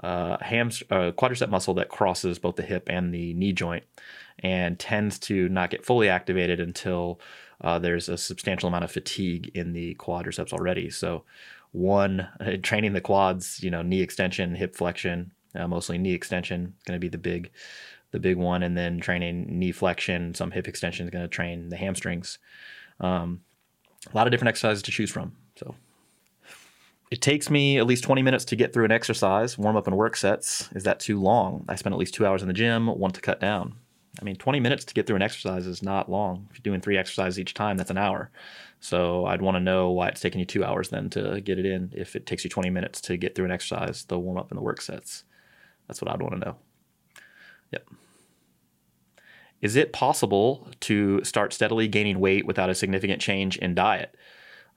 uh, 0.00 0.36
hams- 0.42 0.82
uh, 0.90 1.12
quadricep 1.12 1.48
muscle 1.48 1.72
that 1.72 1.88
crosses 1.88 2.38
both 2.38 2.56
the 2.56 2.62
hip 2.62 2.86
and 2.90 3.14
the 3.14 3.32
knee 3.32 3.54
joint 3.54 3.84
and 4.40 4.78
tends 4.78 5.18
to 5.18 5.48
not 5.48 5.70
get 5.70 5.86
fully 5.86 6.10
activated 6.10 6.60
until 6.60 7.18
uh, 7.62 7.78
there's 7.78 8.10
a 8.10 8.18
substantial 8.18 8.68
amount 8.68 8.84
of 8.84 8.92
fatigue 8.92 9.50
in 9.54 9.72
the 9.72 9.94
quadriceps 9.94 10.52
already. 10.52 10.90
So, 10.90 11.24
one, 11.72 12.28
training 12.62 12.92
the 12.92 13.00
quads, 13.00 13.62
you 13.62 13.70
know, 13.70 13.80
knee 13.80 14.02
extension, 14.02 14.54
hip 14.56 14.76
flexion, 14.76 15.30
uh, 15.56 15.68
mostly 15.68 15.98
knee 15.98 16.12
extension 16.12 16.74
is 16.76 16.82
going 16.84 16.96
to 16.96 17.00
be 17.00 17.08
the 17.08 17.18
big 17.18 17.50
the 18.12 18.20
big 18.20 18.36
one 18.36 18.62
and 18.62 18.76
then 18.76 19.00
training 19.00 19.46
knee 19.48 19.72
flexion 19.72 20.32
some 20.34 20.50
hip 20.50 20.68
extension 20.68 21.06
is 21.06 21.10
going 21.10 21.24
to 21.24 21.28
train 21.28 21.68
the 21.68 21.76
hamstrings. 21.76 22.38
Um, 23.00 23.40
a 24.12 24.16
lot 24.16 24.26
of 24.26 24.30
different 24.30 24.48
exercises 24.48 24.82
to 24.84 24.90
choose 24.90 25.10
from 25.10 25.32
so. 25.56 25.74
It 27.10 27.22
takes 27.22 27.50
me 27.50 27.78
at 27.78 27.86
least 27.86 28.02
20 28.02 28.22
minutes 28.22 28.44
to 28.46 28.56
get 28.56 28.72
through 28.72 28.84
an 28.84 28.90
exercise 28.90 29.56
warm 29.56 29.76
up 29.76 29.86
and 29.86 29.96
work 29.96 30.16
sets. 30.16 30.68
Is 30.74 30.82
that 30.84 30.98
too 30.98 31.20
long? 31.20 31.64
I 31.68 31.76
spend 31.76 31.94
at 31.94 31.98
least 31.98 32.14
two 32.14 32.26
hours 32.26 32.42
in 32.42 32.48
the 32.48 32.54
gym 32.54 32.86
want 32.86 33.14
to 33.14 33.20
cut 33.20 33.40
down. 33.40 33.76
I 34.20 34.24
mean 34.24 34.36
20 34.36 34.60
minutes 34.60 34.84
to 34.86 34.94
get 34.94 35.06
through 35.06 35.16
an 35.16 35.22
exercise 35.22 35.66
is 35.66 35.82
not 35.82 36.10
long. 36.10 36.48
If 36.50 36.58
you're 36.58 36.62
doing 36.62 36.80
three 36.80 36.96
exercises 36.96 37.38
each 37.38 37.54
time 37.54 37.76
that's 37.76 37.90
an 37.90 37.98
hour. 37.98 38.30
So 38.80 39.26
I'd 39.26 39.42
want 39.42 39.56
to 39.56 39.60
know 39.60 39.90
why 39.90 40.08
it's 40.08 40.20
taking 40.20 40.38
you 40.38 40.46
two 40.46 40.64
hours 40.64 40.88
then 40.88 41.10
to 41.10 41.40
get 41.40 41.58
it 41.58 41.66
in. 41.66 41.92
If 41.94 42.16
it 42.16 42.26
takes 42.26 42.44
you 42.44 42.50
20 42.50 42.70
minutes 42.70 43.00
to 43.02 43.16
get 43.16 43.34
through 43.34 43.46
an 43.46 43.50
exercise, 43.50 44.04
the 44.04 44.18
warm 44.18 44.38
up 44.38 44.50
and 44.50 44.58
the 44.58 44.62
work 44.62 44.80
sets. 44.80 45.24
That's 45.86 46.00
what 46.00 46.10
I'd 46.10 46.20
want 46.20 46.34
to 46.34 46.40
know. 46.40 46.56
Yep. 47.72 47.88
Is 49.62 49.76
it 49.76 49.92
possible 49.92 50.68
to 50.80 51.24
start 51.24 51.52
steadily 51.52 51.88
gaining 51.88 52.20
weight 52.20 52.46
without 52.46 52.70
a 52.70 52.74
significant 52.74 53.20
change 53.20 53.56
in 53.56 53.74
diet? 53.74 54.14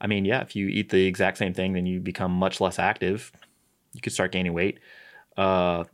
I 0.00 0.06
mean, 0.06 0.24
yeah, 0.24 0.40
if 0.40 0.56
you 0.56 0.68
eat 0.68 0.90
the 0.90 1.06
exact 1.06 1.38
same 1.38 1.52
thing, 1.52 1.74
then 1.74 1.86
you 1.86 2.00
become 2.00 2.32
much 2.32 2.60
less 2.60 2.78
active. 2.78 3.30
You 3.92 4.00
could 4.00 4.12
start 4.12 4.32
gaining 4.32 4.54
weight. 4.54 4.80
Uh, 5.36 5.84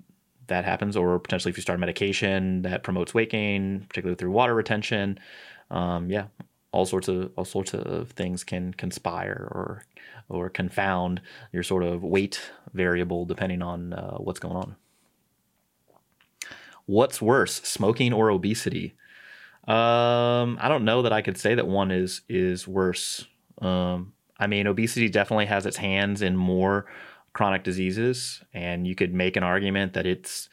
that 0.46 0.64
happens, 0.64 0.96
or 0.96 1.18
potentially 1.18 1.50
if 1.50 1.56
you 1.56 1.62
start 1.62 1.80
medication 1.80 2.62
that 2.62 2.84
promotes 2.84 3.12
weight 3.12 3.30
gain, 3.30 3.84
particularly 3.88 4.16
through 4.16 4.30
water 4.30 4.54
retention. 4.54 5.18
Um, 5.70 6.08
yeah, 6.08 6.26
all 6.70 6.86
sorts 6.86 7.08
of 7.08 7.32
all 7.36 7.44
sorts 7.44 7.74
of 7.74 8.10
things 8.10 8.44
can 8.44 8.72
conspire 8.74 9.48
or 9.50 9.82
or 10.28 10.48
confound 10.50 11.20
your 11.52 11.62
sort 11.62 11.82
of 11.82 12.02
weight 12.02 12.40
variable 12.72 13.24
depending 13.24 13.62
on 13.62 13.92
uh, 13.92 14.16
what's 14.18 14.38
going 14.38 14.56
on. 14.56 14.76
What's 16.86 17.20
worse, 17.20 17.54
smoking 17.62 18.12
or 18.12 18.30
obesity? 18.30 18.94
Um, 19.66 20.58
I 20.60 20.68
don't 20.68 20.84
know 20.84 21.02
that 21.02 21.12
I 21.12 21.22
could 21.22 21.36
say 21.36 21.54
that 21.54 21.66
one 21.66 21.90
is 21.90 22.22
is 22.28 22.68
worse. 22.68 23.26
Um, 23.60 24.12
I 24.38 24.46
mean, 24.46 24.66
obesity 24.66 25.08
definitely 25.08 25.46
has 25.46 25.66
its 25.66 25.76
hands 25.76 26.22
in 26.22 26.36
more 26.36 26.86
chronic 27.32 27.64
diseases, 27.64 28.42
and 28.54 28.86
you 28.86 28.94
could 28.94 29.12
make 29.12 29.36
an 29.36 29.42
argument 29.42 29.94
that 29.94 30.06
it's 30.06 30.48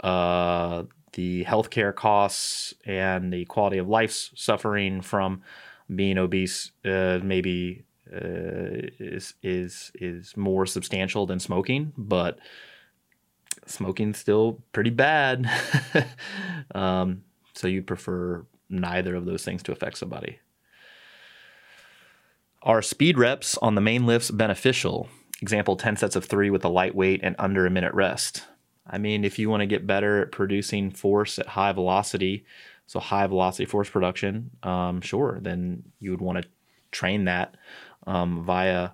uh, 0.00 0.84
the 1.14 1.44
healthcare 1.44 1.94
costs 1.94 2.74
and 2.84 3.32
the 3.32 3.44
quality 3.46 3.78
of 3.78 3.88
life 3.88 4.30
suffering 4.34 5.00
from 5.00 5.42
being 5.94 6.18
obese 6.18 6.70
uh, 6.84 7.18
maybe 7.22 7.84
uh, 8.12 8.84
is 8.98 9.34
is 9.42 9.90
is 9.94 10.36
more 10.36 10.66
substantial 10.66 11.26
than 11.26 11.38
smoking, 11.38 11.92
but 11.96 12.38
smoking's 13.66 14.18
still 14.18 14.62
pretty 14.72 14.90
bad. 14.90 15.50
um, 16.74 17.22
so 17.54 17.68
you 17.68 17.82
prefer 17.82 18.44
neither 18.68 19.14
of 19.14 19.26
those 19.26 19.44
things 19.44 19.62
to 19.64 19.72
affect 19.72 19.98
somebody. 19.98 20.38
Are 22.62 22.82
speed 22.82 23.18
reps 23.18 23.56
on 23.58 23.74
the 23.74 23.80
main 23.80 24.06
lifts 24.06 24.30
beneficial? 24.30 25.08
Example 25.40 25.76
10 25.76 25.96
sets 25.96 26.16
of 26.16 26.26
three 26.26 26.50
with 26.50 26.64
a 26.64 26.68
lightweight 26.68 27.20
and 27.22 27.34
under 27.38 27.66
a 27.66 27.70
minute 27.70 27.94
rest. 27.94 28.44
I 28.86 28.98
mean, 28.98 29.24
if 29.24 29.38
you 29.38 29.48
want 29.48 29.60
to 29.60 29.66
get 29.66 29.86
better 29.86 30.22
at 30.22 30.32
producing 30.32 30.90
force 30.90 31.38
at 31.38 31.46
high 31.46 31.72
velocity, 31.72 32.44
so 32.86 33.00
high 33.00 33.26
velocity 33.26 33.64
force 33.64 33.88
production, 33.88 34.50
um, 34.62 35.00
sure, 35.00 35.38
then 35.40 35.84
you 36.00 36.10
would 36.10 36.20
want 36.20 36.42
to 36.42 36.48
train 36.90 37.24
that 37.24 37.56
um, 38.06 38.44
via 38.44 38.90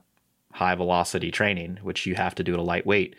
high 0.52 0.74
velocity 0.74 1.30
training, 1.30 1.78
which 1.82 2.06
you 2.06 2.14
have 2.14 2.34
to 2.36 2.44
do 2.44 2.52
at 2.52 2.58
a 2.58 2.62
lightweight. 2.62 3.16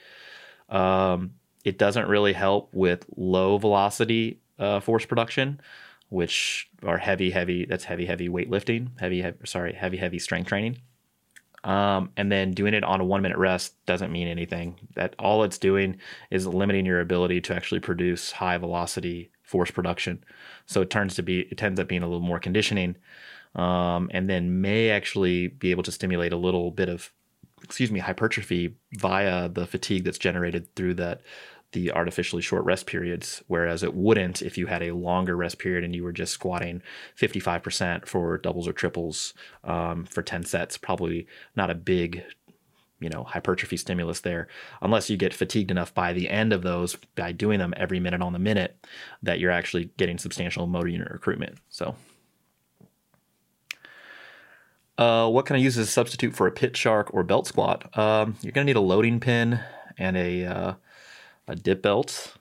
Um, 0.70 1.34
it 1.64 1.78
doesn't 1.78 2.08
really 2.08 2.34
help 2.34 2.70
with 2.74 3.06
low 3.16 3.58
velocity 3.58 4.40
uh, 4.60 4.80
force 4.80 5.06
production, 5.06 5.60
which 6.10 6.70
are 6.84 6.98
heavy, 6.98 7.32
heavy. 7.32 7.66
That's 7.66 7.84
heavy, 7.84 8.06
heavy 8.06 8.30
weightlifting, 8.30 9.00
heavy, 9.00 9.22
heavy 9.22 9.38
sorry, 9.46 9.74
heavy, 9.74 9.98
heavy 9.98 10.20
strength 10.20 10.48
training. 10.48 10.78
Um, 11.64 12.12
and 12.16 12.32
then 12.32 12.52
doing 12.52 12.74
it 12.74 12.84
on 12.84 13.02
a 13.02 13.06
one 13.06 13.22
minute 13.22 13.38
rest 13.38 13.74
doesn't 13.86 14.12
mean 14.12 14.28
anything. 14.28 14.80
That 14.96 15.16
all 15.20 15.44
it's 15.44 15.58
doing 15.58 15.98
is 16.32 16.48
limiting 16.48 16.86
your 16.86 17.02
ability 17.02 17.42
to 17.42 17.56
actually 17.56 17.82
produce 17.82 18.32
high 18.32 18.58
velocity 18.58 19.32
force 19.42 19.72
production. 19.72 20.24
So 20.66 20.82
it 20.82 20.90
turns 20.90 21.16
to 21.16 21.24
be 21.24 21.42
it 21.42 21.58
tends 21.58 21.80
up 21.80 21.88
being 21.88 22.04
a 22.04 22.08
little 22.08 22.26
more 22.26 22.40
conditioning, 22.40 22.96
um, 23.56 24.10
and 24.14 24.30
then 24.30 24.62
may 24.62 24.92
actually 24.92 25.48
be 25.48 25.72
able 25.72 25.84
to 25.84 25.92
stimulate 25.92 26.32
a 26.32 26.38
little 26.38 26.72
bit 26.72 26.90
of 26.90 27.12
excuse 27.68 27.92
me, 27.92 28.00
hypertrophy 28.00 28.78
via 28.94 29.50
the 29.50 29.68
fatigue 29.68 30.06
that's 30.06 30.18
generated 30.18 30.74
through 30.76 30.94
that 30.94 31.22
the 31.74 31.92
artificially 31.92 32.42
short 32.42 32.64
rest 32.64 32.86
periods, 32.86 33.44
whereas 33.48 33.84
it 33.84 33.94
wouldn't 33.94 34.42
if 34.42 34.58
you 34.58 34.68
had 34.68 34.82
a 34.82 34.96
longer 34.96 35.36
rest 35.36 35.60
period 35.60 35.84
and 35.84 35.94
you 35.94 36.02
were 36.02 36.14
just 36.14 36.32
squatting 36.32 36.82
55% 37.20 38.06
for 38.06 38.38
doubles 38.38 38.70
or 38.70 38.74
triples 38.74 39.34
um, 39.66 40.06
for 40.06 40.24
10 40.24 40.44
sets. 40.44 40.78
Probably 40.78 41.28
not 41.58 41.70
a 41.70 41.76
big, 41.76 42.24
you 43.02 43.10
know, 43.10 43.24
hypertrophy 43.24 43.76
stimulus 43.76 44.22
there, 44.22 44.48
unless 44.82 45.10
you 45.10 45.18
get 45.18 45.34
fatigued 45.34 45.70
enough 45.70 45.94
by 45.94 46.14
the 46.14 46.30
end 46.30 46.54
of 46.54 46.62
those 46.62 46.96
by 47.16 47.34
doing 47.34 47.60
them 47.60 47.74
every 47.76 48.00
minute 48.00 48.22
on 48.22 48.32
the 48.32 48.40
minute 48.40 48.88
that 49.22 49.40
you're 49.40 49.52
actually 49.52 49.90
getting 49.98 50.18
substantial 50.18 50.68
motor 50.68 50.88
unit 50.88 51.12
recruitment. 51.12 51.58
So. 51.68 51.96
Uh, 54.98 55.30
what 55.30 55.46
can 55.46 55.56
I 55.56 55.60
use 55.60 55.78
as 55.78 55.88
a 55.88 55.92
substitute 55.92 56.36
for 56.36 56.48
a 56.48 56.52
pit 56.52 56.76
shark 56.76 57.14
or 57.14 57.24
belt 57.24 57.48
squat? 57.48 57.98
Um, 57.98 58.36
you're 58.42 58.52
going 58.52 58.66
to 58.66 58.74
need 58.74 58.78
a 58.78 58.82
loading 58.82 59.20
pin 59.20 59.60
and 59.98 60.18
a 60.18 60.46
uh, 60.46 60.74
a 61.48 61.56
dip 61.56 61.82
belt. 61.82 62.36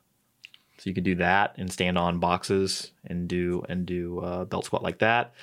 So 0.78 0.90
you 0.90 0.94
could 0.94 1.04
do 1.04 1.16
that 1.16 1.54
and 1.56 1.72
stand 1.72 1.98
on 1.98 2.18
boxes 2.18 2.92
and 3.04 3.28
do 3.28 3.64
and 3.68 3.86
do 3.86 4.20
a 4.20 4.44
belt 4.46 4.64
squat 4.64 4.82
like 4.82 4.98
that. 4.98 5.34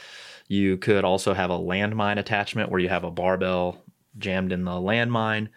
You 0.48 0.78
could 0.78 1.06
also 1.06 1.34
have 1.34 1.50
a 1.50 1.58
landmine 1.58 2.20
attachment 2.20 2.70
where 2.70 2.80
you 2.80 2.90
have 2.90 3.04
a 3.04 3.12
barbell 3.12 3.82
jammed 4.18 4.52
in 4.52 4.64
the 4.64 4.72
landmine, 4.72 5.50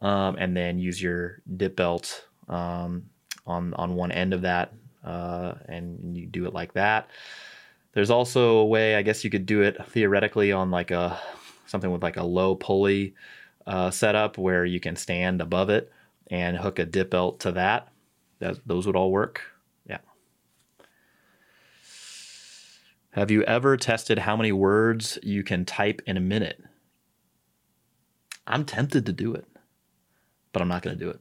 um, 0.00 0.36
and 0.38 0.56
then 0.56 0.78
use 0.78 1.00
your 1.00 1.40
dip 1.56 1.76
belt 1.76 2.26
um, 2.48 3.04
on 3.46 3.74
on 3.74 3.94
one 3.94 4.12
end 4.12 4.34
of 4.34 4.42
that, 4.42 4.72
uh, 5.04 5.54
and 5.66 6.16
you 6.16 6.26
do 6.26 6.46
it 6.46 6.54
like 6.54 6.74
that. 6.74 7.08
There's 7.92 8.10
also 8.10 8.56
a 8.58 8.66
way, 8.66 8.96
I 8.96 9.02
guess 9.02 9.22
you 9.22 9.30
could 9.30 9.46
do 9.46 9.62
it 9.62 9.76
theoretically 9.88 10.50
on 10.52 10.70
like 10.70 10.90
a 10.90 11.20
something 11.66 11.90
with 11.90 12.02
like 12.02 12.16
a 12.16 12.22
low 12.22 12.54
pulley 12.54 13.14
uh, 13.66 13.90
setup 13.90 14.38
where 14.38 14.64
you 14.64 14.80
can 14.80 14.96
stand 14.96 15.40
above 15.40 15.70
it 15.70 15.92
and 16.28 16.56
hook 16.56 16.78
a 16.78 16.84
dip 16.84 17.10
belt 17.10 17.40
to 17.40 17.52
that. 17.52 17.88
that 18.38 18.58
those 18.66 18.86
would 18.86 18.96
all 18.96 19.10
work. 19.10 19.42
Yeah. 19.86 19.98
Have 23.12 23.30
you 23.30 23.42
ever 23.44 23.76
tested 23.76 24.18
how 24.18 24.36
many 24.36 24.52
words 24.52 25.18
you 25.22 25.42
can 25.42 25.64
type 25.64 26.02
in 26.06 26.16
a 26.16 26.20
minute? 26.20 26.62
I'm 28.46 28.64
tempted 28.64 29.06
to 29.06 29.12
do 29.12 29.34
it, 29.34 29.46
but 30.52 30.62
I'm 30.62 30.68
not 30.68 30.82
going 30.82 30.98
to 30.98 31.04
do 31.04 31.10
it 31.10 31.20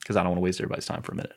because 0.00 0.16
I 0.16 0.22
don't 0.22 0.30
want 0.30 0.38
to 0.38 0.44
waste 0.44 0.60
everybody's 0.60 0.86
time 0.86 1.02
for 1.02 1.12
a 1.12 1.16
minute. 1.16 1.34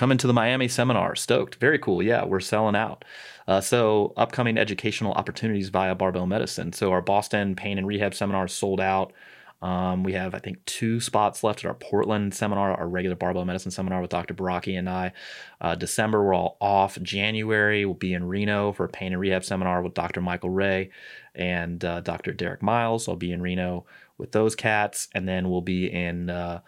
Coming 0.00 0.16
to 0.16 0.26
the 0.26 0.32
Miami 0.32 0.66
seminar, 0.66 1.14
stoked. 1.14 1.56
Very 1.56 1.78
cool. 1.78 2.02
Yeah, 2.02 2.24
we're 2.24 2.40
selling 2.40 2.74
out. 2.74 3.04
Uh, 3.46 3.60
so, 3.60 4.14
upcoming 4.16 4.56
educational 4.56 5.12
opportunities 5.12 5.68
via 5.68 5.94
barbell 5.94 6.26
medicine. 6.26 6.72
So, 6.72 6.90
our 6.90 7.02
Boston 7.02 7.54
pain 7.54 7.76
and 7.76 7.86
rehab 7.86 8.14
seminar 8.14 8.46
is 8.46 8.52
sold 8.52 8.80
out. 8.80 9.12
Um, 9.60 10.02
we 10.02 10.14
have, 10.14 10.34
I 10.34 10.38
think, 10.38 10.64
two 10.64 11.00
spots 11.00 11.44
left 11.44 11.66
at 11.66 11.68
our 11.68 11.74
Portland 11.74 12.32
seminar, 12.32 12.72
our 12.72 12.88
regular 12.88 13.14
barbell 13.14 13.44
medicine 13.44 13.70
seminar 13.70 14.00
with 14.00 14.08
Dr. 14.08 14.32
Baraki 14.32 14.78
and 14.78 14.88
I. 14.88 15.12
Uh, 15.60 15.74
December, 15.74 16.24
we're 16.24 16.32
all 16.32 16.56
off. 16.62 16.98
January, 17.02 17.84
we'll 17.84 17.92
be 17.92 18.14
in 18.14 18.24
Reno 18.24 18.72
for 18.72 18.84
a 18.84 18.88
pain 18.88 19.12
and 19.12 19.20
rehab 19.20 19.44
seminar 19.44 19.82
with 19.82 19.92
Dr. 19.92 20.22
Michael 20.22 20.48
Ray 20.48 20.92
and 21.34 21.84
uh, 21.84 22.00
Dr. 22.00 22.32
Derek 22.32 22.62
Miles. 22.62 23.06
I'll 23.06 23.16
be 23.16 23.32
in 23.32 23.42
Reno 23.42 23.84
with 24.16 24.32
those 24.32 24.54
cats. 24.54 25.08
And 25.14 25.28
then 25.28 25.50
we'll 25.50 25.60
be 25.60 25.92
in 25.92 26.30
uh, 26.30 26.60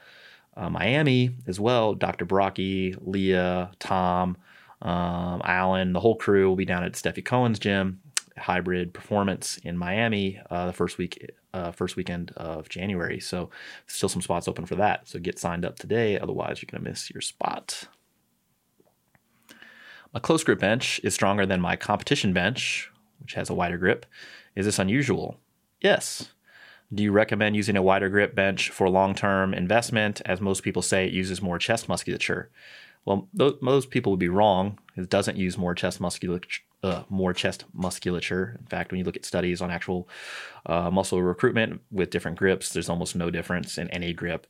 uh 0.56 0.70
Miami 0.70 1.30
as 1.46 1.58
well. 1.58 1.94
Dr. 1.94 2.26
Baraki, 2.26 2.96
Leah, 3.00 3.70
Tom, 3.78 4.36
um, 4.82 5.40
Alan, 5.44 5.92
the 5.92 6.00
whole 6.00 6.16
crew 6.16 6.48
will 6.48 6.56
be 6.56 6.64
down 6.64 6.84
at 6.84 6.92
Stefi 6.92 7.24
Cohen's 7.24 7.58
gym 7.58 8.00
hybrid 8.36 8.92
performance 8.94 9.58
in 9.58 9.76
Miami 9.76 10.40
uh, 10.50 10.66
the 10.66 10.72
first 10.72 10.98
week, 10.98 11.30
uh, 11.54 11.70
first 11.70 11.96
weekend 11.96 12.32
of 12.36 12.68
January. 12.68 13.20
So 13.20 13.50
still 13.86 14.08
some 14.08 14.22
spots 14.22 14.48
open 14.48 14.66
for 14.66 14.74
that. 14.76 15.08
So 15.08 15.18
get 15.18 15.38
signed 15.38 15.64
up 15.64 15.78
today, 15.78 16.18
otherwise 16.18 16.62
you're 16.62 16.78
to 16.80 16.88
miss 16.88 17.10
your 17.10 17.20
spot. 17.20 17.88
My 20.12 20.20
close 20.20 20.44
grip 20.44 20.60
bench 20.60 21.00
is 21.02 21.14
stronger 21.14 21.46
than 21.46 21.60
my 21.60 21.76
competition 21.76 22.32
bench, 22.32 22.90
which 23.20 23.34
has 23.34 23.48
a 23.48 23.54
wider 23.54 23.78
grip. 23.78 24.04
Is 24.54 24.66
this 24.66 24.78
unusual? 24.78 25.38
Yes. 25.80 26.32
Do 26.94 27.02
you 27.02 27.12
recommend 27.12 27.56
using 27.56 27.76
a 27.76 27.82
wider 27.82 28.08
grip 28.08 28.34
bench 28.34 28.70
for 28.70 28.88
long 28.88 29.14
term 29.14 29.54
investment? 29.54 30.20
As 30.26 30.40
most 30.40 30.62
people 30.62 30.82
say, 30.82 31.06
it 31.06 31.12
uses 31.12 31.40
more 31.40 31.58
chest 31.58 31.88
musculature. 31.88 32.50
Well, 33.04 33.28
most 33.60 33.90
people 33.90 34.12
would 34.12 34.20
be 34.20 34.28
wrong. 34.28 34.78
It 34.96 35.08
doesn't 35.08 35.36
use 35.36 35.58
more 35.58 35.74
chest 35.74 36.00
musculature, 36.00 36.60
uh, 36.84 37.02
more 37.08 37.32
chest 37.32 37.64
musculature. 37.72 38.56
In 38.60 38.66
fact, 38.66 38.92
when 38.92 38.98
you 38.98 39.04
look 39.04 39.16
at 39.16 39.24
studies 39.24 39.60
on 39.60 39.72
actual 39.72 40.08
uh, 40.66 40.88
muscle 40.88 41.20
recruitment 41.20 41.80
with 41.90 42.10
different 42.10 42.38
grips, 42.38 42.72
there's 42.72 42.88
almost 42.88 43.16
no 43.16 43.28
difference 43.28 43.76
in 43.76 43.88
any 43.90 44.12
grip, 44.12 44.46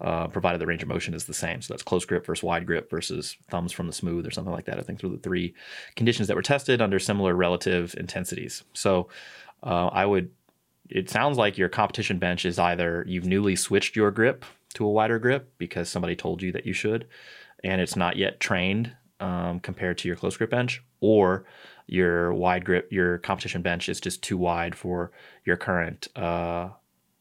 uh, 0.00 0.28
provided 0.28 0.60
the 0.60 0.66
range 0.66 0.82
of 0.82 0.88
motion 0.88 1.14
is 1.14 1.24
the 1.24 1.34
same. 1.34 1.60
So 1.62 1.72
that's 1.72 1.82
close 1.82 2.04
grip 2.04 2.24
versus 2.26 2.44
wide 2.44 2.64
grip 2.66 2.90
versus 2.90 3.36
thumbs 3.50 3.72
from 3.72 3.88
the 3.88 3.92
smooth 3.92 4.24
or 4.24 4.30
something 4.30 4.52
like 4.52 4.66
that. 4.66 4.78
I 4.78 4.82
think 4.82 5.00
through 5.00 5.16
the 5.16 5.18
three 5.22 5.54
conditions 5.96 6.28
that 6.28 6.36
were 6.36 6.42
tested 6.42 6.80
under 6.80 7.00
similar 7.00 7.34
relative 7.34 7.94
intensities. 7.98 8.62
So 8.74 9.08
uh, 9.62 9.86
I 9.86 10.04
would. 10.06 10.30
It 10.88 11.10
sounds 11.10 11.36
like 11.36 11.58
your 11.58 11.68
competition 11.68 12.18
bench 12.18 12.44
is 12.44 12.58
either 12.58 13.04
you've 13.08 13.26
newly 13.26 13.56
switched 13.56 13.96
your 13.96 14.10
grip 14.10 14.44
to 14.74 14.84
a 14.84 14.90
wider 14.90 15.18
grip 15.18 15.52
because 15.58 15.88
somebody 15.88 16.14
told 16.14 16.42
you 16.42 16.52
that 16.52 16.66
you 16.66 16.72
should 16.72 17.06
and 17.64 17.80
it's 17.80 17.96
not 17.96 18.16
yet 18.16 18.40
trained 18.40 18.92
um, 19.20 19.60
compared 19.60 19.98
to 19.98 20.08
your 20.08 20.16
close 20.16 20.36
grip 20.36 20.50
bench, 20.50 20.82
or 21.00 21.44
your 21.86 22.32
wide 22.32 22.64
grip, 22.64 22.92
your 22.92 23.18
competition 23.18 23.62
bench 23.62 23.88
is 23.88 24.00
just 24.00 24.22
too 24.22 24.36
wide 24.36 24.74
for 24.74 25.10
your 25.44 25.56
current 25.56 26.08
uh, 26.16 26.68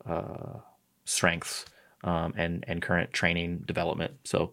uh, 0.05 0.59
strengths 1.05 1.65
um, 2.03 2.33
and 2.37 2.63
and 2.67 2.81
current 2.81 3.13
training 3.13 3.63
development. 3.65 4.13
So, 4.23 4.51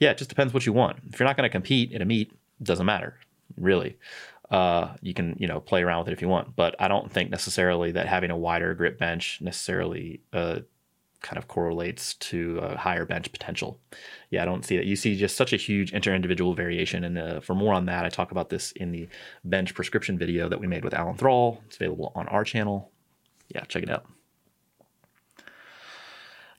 yeah, 0.00 0.10
it 0.10 0.18
just 0.18 0.30
depends 0.30 0.52
what 0.52 0.66
you 0.66 0.72
want. 0.72 0.98
If 1.12 1.20
you're 1.20 1.28
not 1.28 1.36
going 1.36 1.48
to 1.48 1.52
compete 1.52 1.92
in 1.92 2.02
a 2.02 2.04
meet, 2.04 2.30
it 2.60 2.64
doesn't 2.64 2.86
matter 2.86 3.18
really. 3.56 3.96
Uh, 4.50 4.94
you 5.00 5.14
can 5.14 5.36
you 5.38 5.46
know 5.46 5.60
play 5.60 5.82
around 5.82 6.00
with 6.00 6.08
it 6.08 6.12
if 6.12 6.22
you 6.22 6.28
want, 6.28 6.54
but 6.54 6.74
I 6.78 6.88
don't 6.88 7.10
think 7.10 7.30
necessarily 7.30 7.92
that 7.92 8.06
having 8.06 8.30
a 8.30 8.36
wider 8.36 8.74
grip 8.74 8.98
bench 8.98 9.38
necessarily 9.40 10.20
uh, 10.32 10.60
kind 11.24 11.38
of 11.38 11.48
correlates 11.48 12.14
to 12.14 12.58
a 12.58 12.76
higher 12.76 13.06
bench 13.06 13.32
potential. 13.32 13.80
Yeah, 14.30 14.42
I 14.42 14.44
don't 14.44 14.64
see 14.64 14.76
that. 14.76 14.84
You 14.84 14.94
see 14.94 15.16
just 15.16 15.36
such 15.36 15.54
a 15.54 15.56
huge 15.56 15.92
inter-individual 15.92 16.54
variation. 16.54 17.02
And 17.02 17.18
uh, 17.18 17.40
for 17.40 17.54
more 17.54 17.72
on 17.72 17.86
that, 17.86 18.04
I 18.04 18.10
talk 18.10 18.30
about 18.30 18.50
this 18.50 18.72
in 18.72 18.92
the 18.92 19.08
bench 19.42 19.74
prescription 19.74 20.18
video 20.18 20.50
that 20.50 20.60
we 20.60 20.66
made 20.66 20.84
with 20.84 20.92
Alan 20.92 21.16
Thrall. 21.16 21.62
It's 21.66 21.76
available 21.76 22.12
on 22.14 22.28
our 22.28 22.44
channel. 22.44 22.92
Yeah, 23.48 23.64
check 23.64 23.82
it 23.82 23.90
out. 23.90 24.04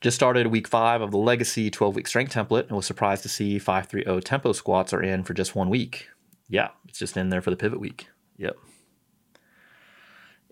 Just 0.01 0.15
started 0.15 0.47
week 0.47 0.67
five 0.67 1.01
of 1.01 1.11
the 1.11 1.17
Legacy 1.17 1.69
12 1.69 1.95
week 1.95 2.07
strength 2.07 2.33
template 2.33 2.67
and 2.67 2.75
was 2.75 2.85
surprised 2.85 3.21
to 3.23 3.29
see 3.29 3.59
530 3.59 4.21
tempo 4.21 4.51
squats 4.51 4.93
are 4.93 5.01
in 5.01 5.23
for 5.23 5.33
just 5.35 5.55
one 5.55 5.69
week. 5.69 6.09
Yeah, 6.47 6.69
it's 6.87 6.99
just 6.99 7.17
in 7.17 7.29
there 7.29 7.41
for 7.41 7.49
the 7.49 7.57
pivot 7.57 7.79
week. 7.79 8.09
Yep. 8.37 8.55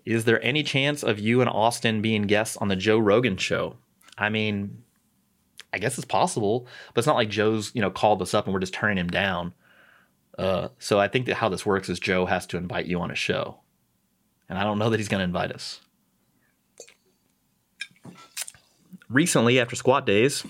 Is 0.04 0.24
there 0.24 0.42
any 0.44 0.62
chance 0.62 1.02
of 1.02 1.18
you 1.18 1.40
and 1.40 1.48
Austin 1.48 2.02
being 2.02 2.22
guests 2.22 2.56
on 2.56 2.68
the 2.68 2.76
Joe 2.76 2.98
Rogan 2.98 3.36
show? 3.36 3.76
I 4.18 4.28
mean, 4.28 4.82
I 5.72 5.78
guess 5.78 5.96
it's 5.96 6.04
possible, 6.04 6.66
but 6.92 7.00
it's 7.00 7.06
not 7.06 7.16
like 7.16 7.30
Joe's, 7.30 7.74
you 7.74 7.80
know, 7.80 7.90
called 7.90 8.22
us 8.22 8.34
up 8.34 8.44
and 8.46 8.54
we're 8.54 8.60
just 8.60 8.74
turning 8.74 8.98
him 8.98 9.08
down. 9.08 9.54
Uh, 10.38 10.68
so 10.78 10.98
I 10.98 11.08
think 11.08 11.26
that 11.26 11.36
how 11.36 11.48
this 11.48 11.64
works 11.64 11.88
is 11.88 11.98
Joe 11.98 12.26
has 12.26 12.46
to 12.48 12.56
invite 12.56 12.86
you 12.86 13.00
on 13.00 13.10
a 13.10 13.16
show. 13.16 13.60
And 14.48 14.58
I 14.58 14.64
don't 14.64 14.78
know 14.78 14.90
that 14.90 15.00
he's 15.00 15.08
going 15.08 15.20
to 15.20 15.24
invite 15.24 15.52
us. 15.52 15.80
Recently, 19.08 19.58
after 19.60 19.76
squat 19.76 20.06
days, 20.06 20.44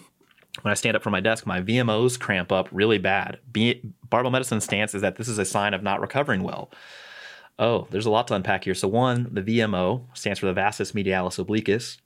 when 0.62 0.70
I 0.70 0.74
stand 0.74 0.96
up 0.96 1.02
from 1.02 1.12
my 1.12 1.20
desk, 1.20 1.46
my 1.46 1.60
VMOs 1.60 2.18
cramp 2.18 2.52
up 2.52 2.68
really 2.70 2.98
bad. 2.98 3.38
Be- 3.50 3.82
barbell 4.08 4.30
medicine 4.30 4.60
stance 4.60 4.94
is 4.94 5.02
that 5.02 5.16
this 5.16 5.28
is 5.28 5.38
a 5.38 5.44
sign 5.44 5.74
of 5.74 5.82
not 5.82 6.00
recovering 6.00 6.42
well. 6.42 6.70
Oh, 7.58 7.86
there's 7.90 8.06
a 8.06 8.10
lot 8.10 8.28
to 8.28 8.34
unpack 8.34 8.64
here. 8.64 8.74
So, 8.74 8.88
one, 8.88 9.28
the 9.30 9.42
VMO 9.42 10.04
stands 10.14 10.38
for 10.38 10.46
the 10.46 10.52
vastus 10.52 10.92
medialis 10.92 11.44
obliquus 11.44 11.98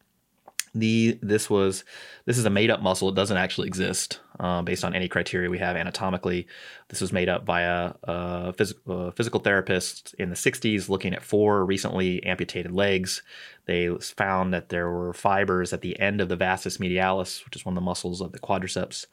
the 0.79 1.19
this 1.23 1.49
was 1.49 1.85
this 2.25 2.39
is 2.39 2.45
a 2.45 2.51
made 2.51 2.71
up 2.71 2.83
muscle. 2.83 3.09
It 3.09 3.15
doesn't 3.15 3.37
actually 3.37 3.69
exist 3.69 4.21
uh, 4.41 4.63
based 4.63 4.85
on 4.85 4.95
any 4.95 5.09
criteria 5.09 5.51
we 5.51 5.59
have 5.59 5.77
anatomically. 5.77 6.47
This 6.89 7.01
was 7.01 7.13
made 7.13 7.29
up 7.29 7.45
by 7.45 7.63
a, 7.63 7.95
a, 8.05 8.53
phys- 8.57 9.17
physical 9.17 9.41
therapist 9.41 10.15
in 10.19 10.31
the 10.31 10.37
60s 10.37 10.89
looking 10.89 11.15
at 11.15 11.23
four 11.23 11.65
recently 11.65 12.23
amputated 12.25 12.73
legs. 12.73 13.23
They 13.67 13.89
found 13.99 14.55
that 14.55 14.69
there 14.69 14.91
were 14.91 15.13
fibers 15.13 15.73
at 15.73 15.81
the 15.81 15.99
end 15.99 16.21
of 16.21 16.29
the 16.29 16.37
vastus 16.37 16.79
medialis, 16.79 17.45
which 17.45 17.57
is 17.57 17.65
one 17.65 17.75
of 17.75 17.77
the 17.77 17.85
muscles 17.85 18.21
of 18.21 18.33
the 18.33 18.39
quadriceps. 18.39 19.07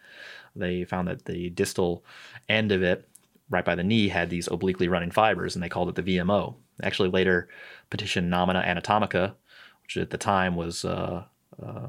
They 0.56 0.86
found 0.86 1.08
that 1.08 1.26
the 1.26 1.50
distal 1.50 2.04
end 2.48 2.72
of 2.72 2.82
it, 2.82 3.08
right 3.50 3.66
by 3.66 3.76
the 3.76 3.84
knee, 3.84 4.08
had 4.08 4.30
these 4.30 4.48
obliquely 4.48 4.88
running 4.88 5.12
fibers, 5.12 5.56
and 5.56 5.64
they 5.64 5.70
called 5.70 5.90
it 5.90 5.96
the 5.96 6.18
VMO. 6.18 6.56
Actually, 6.82 7.10
later 7.10 7.48
petitioned 7.90 8.32
Nomina 8.32 8.66
Anatomica, 8.66 9.36
which 9.84 9.98
at 9.98 10.10
the 10.10 10.18
time 10.18 10.56
was 10.56 10.84
uh, 10.84 11.26
uh, 11.64 11.88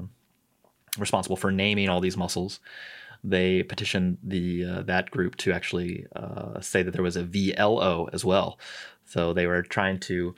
responsible 0.98 1.36
for 1.36 1.50
naming 1.52 1.88
all 1.88 2.00
these 2.00 2.16
muscles. 2.16 2.60
They 3.24 3.62
petitioned 3.62 4.18
the 4.22 4.64
uh, 4.64 4.82
that 4.82 5.10
group 5.10 5.36
to 5.38 5.52
actually 5.52 6.06
uh, 6.14 6.60
say 6.60 6.82
that 6.82 6.92
there 6.92 7.02
was 7.02 7.16
a 7.16 7.24
VLO 7.24 8.08
as 8.12 8.24
well 8.24 8.58
So 9.06 9.32
they 9.32 9.46
were 9.46 9.62
trying 9.62 9.98
to 10.00 10.34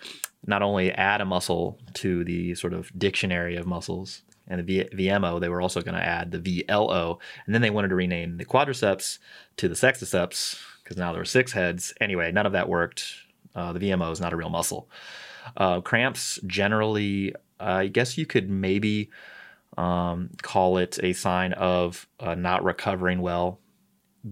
not 0.46 0.62
only 0.62 0.92
add 0.92 1.20
a 1.20 1.24
muscle 1.24 1.78
to 1.94 2.24
the 2.24 2.54
sort 2.54 2.72
of 2.72 2.90
dictionary 2.96 3.56
of 3.56 3.66
muscles 3.66 4.22
and 4.46 4.60
the 4.60 4.84
v- 4.92 5.08
VMO, 5.08 5.40
they 5.40 5.48
were 5.48 5.60
also 5.60 5.82
going 5.82 5.94
to 5.96 6.04
add 6.04 6.30
the 6.30 6.64
VLO. 6.64 7.18
And 7.46 7.54
then 7.54 7.62
they 7.62 7.70
wanted 7.70 7.88
to 7.88 7.94
rename 7.94 8.36
the 8.36 8.44
quadriceps 8.44 9.18
to 9.56 9.68
the 9.68 9.74
sexticeps 9.74 10.60
because 10.82 10.96
now 10.96 11.12
there 11.12 11.20
were 11.20 11.26
six 11.26 11.52
heads. 11.52 11.92
Anyway, 12.00 12.30
none 12.32 12.46
of 12.46 12.52
that 12.52 12.68
worked. 12.68 13.04
Uh, 13.54 13.72
the 13.72 13.80
VMO 13.80 14.12
is 14.12 14.20
not 14.20 14.32
a 14.32 14.36
real 14.36 14.50
muscle. 14.50 14.88
Uh, 15.56 15.80
cramps 15.80 16.38
generally, 16.46 17.34
I 17.60 17.88
guess 17.88 18.18
you 18.18 18.26
could 18.26 18.48
maybe 18.48 19.10
um, 19.76 20.30
call 20.42 20.78
it 20.78 20.98
a 21.02 21.12
sign 21.12 21.52
of 21.54 22.08
uh, 22.20 22.34
not 22.34 22.64
recovering 22.64 23.20
well 23.20 23.60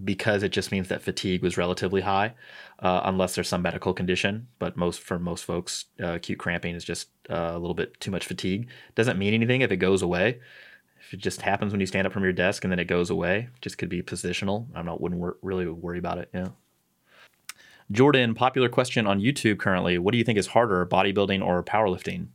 because 0.03 0.43
it 0.43 0.51
just 0.51 0.71
means 0.71 0.89
that 0.89 1.01
fatigue 1.01 1.41
was 1.41 1.57
relatively 1.57 2.01
high, 2.01 2.33
uh, 2.79 3.01
unless 3.05 3.35
there's 3.35 3.47
some 3.47 3.61
medical 3.61 3.93
condition. 3.93 4.47
But 4.59 4.77
most 4.77 5.01
for 5.01 5.17
most 5.17 5.45
folks, 5.45 5.85
uh, 6.01 6.13
acute 6.13 6.39
cramping 6.39 6.75
is 6.75 6.83
just 6.83 7.09
uh, 7.29 7.51
a 7.53 7.59
little 7.59 7.73
bit 7.73 7.99
too 7.99 8.11
much 8.11 8.25
fatigue. 8.25 8.67
Doesn't 8.95 9.17
mean 9.17 9.33
anything 9.33 9.61
if 9.61 9.71
it 9.71 9.77
goes 9.77 10.01
away. 10.01 10.39
If 10.99 11.13
it 11.13 11.21
just 11.21 11.41
happens 11.41 11.71
when 11.71 11.79
you 11.79 11.87
stand 11.87 12.05
up 12.05 12.13
from 12.13 12.23
your 12.23 12.33
desk 12.33 12.63
and 12.63 12.71
then 12.71 12.79
it 12.79 12.85
goes 12.85 13.09
away, 13.09 13.49
just 13.61 13.77
could 13.77 13.89
be 13.89 14.01
positional. 14.01 14.67
I'm 14.75 14.85
not 14.85 14.99
wouldn't 14.99 15.21
wor- 15.21 15.37
really 15.41 15.67
worry 15.67 15.99
about 15.99 16.17
it. 16.17 16.29
Yeah. 16.33 16.49
Jordan, 17.89 18.35
popular 18.35 18.67
question 18.67 19.07
on 19.07 19.21
YouTube 19.21 19.59
currently. 19.59 19.97
What 19.97 20.11
do 20.11 20.17
you 20.17 20.25
think 20.25 20.37
is 20.37 20.47
harder, 20.47 20.85
bodybuilding 20.85 21.45
or 21.45 21.63
powerlifting? 21.63 22.27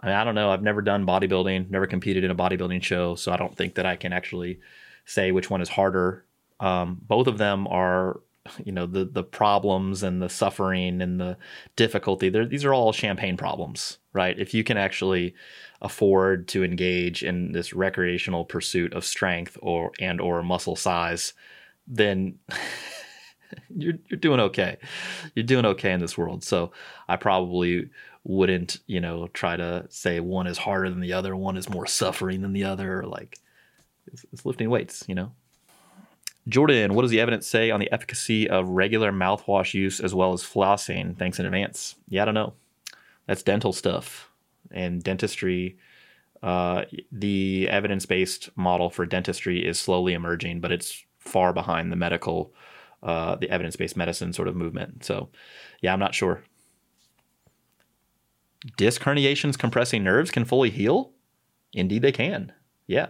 I 0.00 0.06
mean, 0.06 0.14
I 0.14 0.24
don't 0.24 0.34
know. 0.34 0.50
I've 0.50 0.62
never 0.62 0.82
done 0.82 1.06
bodybuilding, 1.06 1.70
never 1.70 1.86
competed 1.86 2.24
in 2.24 2.30
a 2.30 2.34
bodybuilding 2.34 2.82
show, 2.82 3.14
so 3.14 3.32
I 3.32 3.36
don't 3.36 3.56
think 3.56 3.74
that 3.74 3.86
I 3.86 3.96
can 3.96 4.12
actually 4.12 4.60
say 5.04 5.30
which 5.30 5.50
one 5.50 5.60
is 5.60 5.68
harder. 5.68 6.24
Um, 6.58 6.98
both 7.02 7.26
of 7.26 7.38
them 7.38 7.66
are, 7.68 8.20
you 8.64 8.72
know, 8.72 8.86
the 8.86 9.04
the 9.04 9.22
problems 9.22 10.02
and 10.02 10.22
the 10.22 10.28
suffering 10.28 11.02
and 11.02 11.20
the 11.20 11.36
difficulty. 11.76 12.30
These 12.30 12.64
are 12.64 12.72
all 12.72 12.92
champagne 12.92 13.36
problems, 13.36 13.98
right? 14.12 14.38
If 14.38 14.54
you 14.54 14.64
can 14.64 14.78
actually 14.78 15.34
afford 15.82 16.48
to 16.48 16.64
engage 16.64 17.22
in 17.22 17.52
this 17.52 17.72
recreational 17.72 18.44
pursuit 18.44 18.94
of 18.94 19.04
strength 19.04 19.58
or 19.60 19.92
and 20.00 20.20
or 20.20 20.42
muscle 20.42 20.76
size, 20.76 21.34
then 21.86 22.38
you're 23.76 23.98
you're 24.08 24.20
doing 24.20 24.40
okay. 24.40 24.78
You're 25.34 25.44
doing 25.44 25.66
okay 25.66 25.92
in 25.92 26.00
this 26.00 26.16
world. 26.16 26.42
So 26.42 26.72
I 27.08 27.16
probably 27.16 27.90
wouldn't, 28.24 28.78
you 28.86 29.00
know, 29.00 29.28
try 29.28 29.56
to 29.56 29.86
say 29.88 30.20
one 30.20 30.46
is 30.46 30.58
harder 30.58 30.90
than 30.90 31.00
the 31.00 31.12
other, 31.12 31.34
one 31.34 31.56
is 31.56 31.68
more 31.68 31.86
suffering 31.86 32.42
than 32.42 32.52
the 32.52 32.64
other. 32.64 33.04
Like 33.04 33.38
it's, 34.06 34.24
it's 34.32 34.46
lifting 34.46 34.70
weights, 34.70 35.04
you 35.06 35.14
know. 35.14 35.32
Jordan, 36.48 36.94
what 36.94 37.02
does 37.02 37.10
the 37.10 37.20
evidence 37.20 37.46
say 37.46 37.70
on 37.70 37.80
the 37.80 37.92
efficacy 37.92 38.48
of 38.48 38.68
regular 38.68 39.12
mouthwash 39.12 39.74
use 39.74 40.00
as 40.00 40.14
well 40.14 40.32
as 40.32 40.42
flossing? 40.42 41.16
Thanks 41.16 41.38
in 41.38 41.46
advance. 41.46 41.96
Yeah, 42.08 42.22
I 42.22 42.24
don't 42.24 42.34
know. 42.34 42.54
That's 43.26 43.42
dental 43.42 43.72
stuff 43.72 44.30
and 44.70 45.02
dentistry. 45.02 45.78
Uh, 46.42 46.84
the 47.12 47.68
evidence 47.68 48.06
based 48.06 48.50
model 48.56 48.90
for 48.90 49.04
dentistry 49.04 49.66
is 49.66 49.78
slowly 49.78 50.14
emerging, 50.14 50.60
but 50.60 50.72
it's 50.72 51.04
far 51.18 51.52
behind 51.52 51.92
the 51.92 51.96
medical 51.96 52.52
uh, 53.02 53.36
the 53.36 53.48
evidence 53.50 53.76
based 53.76 53.96
medicine 53.96 54.32
sort 54.32 54.48
of 54.48 54.56
movement. 54.56 55.04
So, 55.04 55.28
yeah, 55.80 55.92
I'm 55.92 56.00
not 56.00 56.14
sure. 56.14 56.42
Disc 58.76 59.02
herniations 59.02 59.58
compressing 59.58 60.04
nerves 60.04 60.30
can 60.30 60.44
fully 60.44 60.70
heal? 60.70 61.12
Indeed, 61.72 62.02
they 62.02 62.12
can. 62.12 62.52
Yeah, 62.86 63.08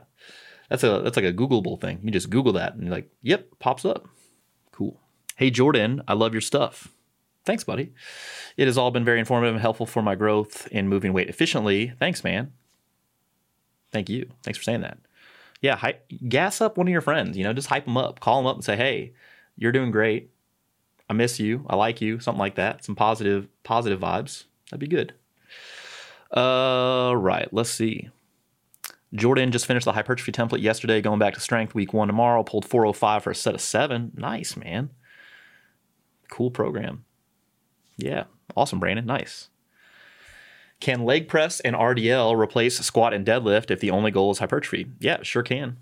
that's 0.69 0.85
a 0.85 1.01
that's 1.03 1.17
like 1.17 1.25
a 1.25 1.33
Googleable 1.33 1.81
thing. 1.81 2.01
You 2.03 2.11
just 2.11 2.31
Google 2.31 2.53
that 2.55 2.75
and 2.75 2.85
you're 2.85 2.93
like, 2.93 3.11
yep, 3.23 3.49
pops 3.59 3.85
up. 3.85 4.09
Cool. 4.73 5.01
Hey 5.37 5.51
Jordan, 5.51 6.03
I 6.07 6.15
love 6.15 6.33
your 6.33 6.41
stuff. 6.41 6.89
Thanks, 7.45 7.65
buddy. 7.65 7.93
It 8.57 8.67
has 8.67 8.77
all 8.77 8.91
been 8.91 9.05
very 9.05 9.19
informative 9.19 9.55
and 9.55 9.63
helpful 9.63 9.87
for 9.87 10.03
my 10.03 10.15
growth 10.15 10.69
in 10.69 10.89
moving 10.89 11.13
weight 11.13 11.31
efficiently. 11.31 11.95
Thanks, 11.99 12.23
man. 12.23 12.53
Thank 13.91 14.09
you. 14.09 14.31
Thanks 14.43 14.59
for 14.59 14.65
saying 14.65 14.83
that. 14.83 14.99
Yeah, 15.63 15.77
hype, 15.77 16.07
gas 16.29 16.61
up 16.61 16.77
one 16.77 16.87
of 16.87 16.93
your 16.93 17.01
friends. 17.01 17.37
You 17.37 17.45
know, 17.45 17.53
just 17.53 17.69
hype 17.69 17.87
them 17.87 17.97
up. 17.97 18.21
Call 18.21 18.37
them 18.39 18.47
up 18.47 18.57
and 18.57 18.65
say, 18.65 18.77
"Hey, 18.77 19.15
you're 19.57 19.73
doing 19.73 19.91
great. 19.91 20.31
I 21.09 21.13
miss 21.13 21.41
you. 21.41 21.67
I 21.69 21.77
like 21.77 22.01
you. 22.01 22.21
Something 22.21 22.39
like 22.39 22.55
that. 22.55 22.85
Some 22.85 22.95
positive, 22.95 23.49
positive 23.65 24.01
vibes. 24.01 24.45
That'd 24.71 24.81
be 24.81 24.87
good. 24.87 25.15
Uh, 26.31 27.15
right. 27.17 27.49
Let's 27.53 27.71
see. 27.71 28.11
Jordan 29.15 29.51
just 29.51 29.67
finished 29.67 29.85
the 29.85 29.93
hypertrophy 29.93 30.31
template 30.31 30.63
yesterday, 30.63 31.01
going 31.01 31.19
back 31.19 31.35
to 31.35 31.41
strength 31.41 31.75
week 31.75 31.93
one 31.93 32.09
tomorrow. 32.09 32.43
Pulled 32.45 32.65
405 32.65 33.25
for 33.25 33.31
a 33.31 33.35
set 33.35 33.55
of 33.55 33.61
seven. 33.61 34.13
Nice, 34.15 34.57
man. 34.57 34.91
Cool 36.31 36.51
program. 36.51 37.05
Yeah. 37.97 38.25
Awesome, 38.57 38.79
Brandon. 38.79 39.07
Nice. 39.07 39.49
Can 40.79 41.05
leg 41.05 41.29
press 41.29 41.61
and 41.61 41.77
RDL 41.77 42.37
replace 42.39 42.79
squat 42.79 43.13
and 43.13 43.27
deadlift 43.27 43.71
if 43.71 43.81
the 43.81 43.91
only 43.91 44.11
goal 44.11 44.31
is 44.31 44.39
hypertrophy? 44.39 44.87
Yeah, 44.99 45.19
sure 45.23 45.43
can. 45.43 45.77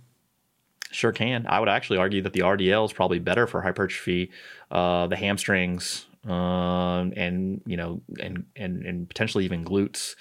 Sure 0.91 1.13
can. 1.13 1.47
I 1.49 1.61
would 1.61 1.69
actually 1.69 1.99
argue 1.99 2.23
that 2.23 2.33
the 2.33 2.41
RDL 2.41 2.85
is 2.87 2.93
probably 2.93 3.21
better 3.21 3.47
for 3.47 3.61
hypertrophy, 3.61 4.31
uh, 4.71 5.07
the 5.07 5.17
hamstrings, 5.17 6.07
um, 6.29 7.12
and 7.17 7.62
you 7.67 7.77
know, 7.77 8.03
and 8.21 8.45
and 8.57 8.85
and 8.85 9.09
potentially 9.09 9.45
even 9.45 9.64
glutes 9.64 10.14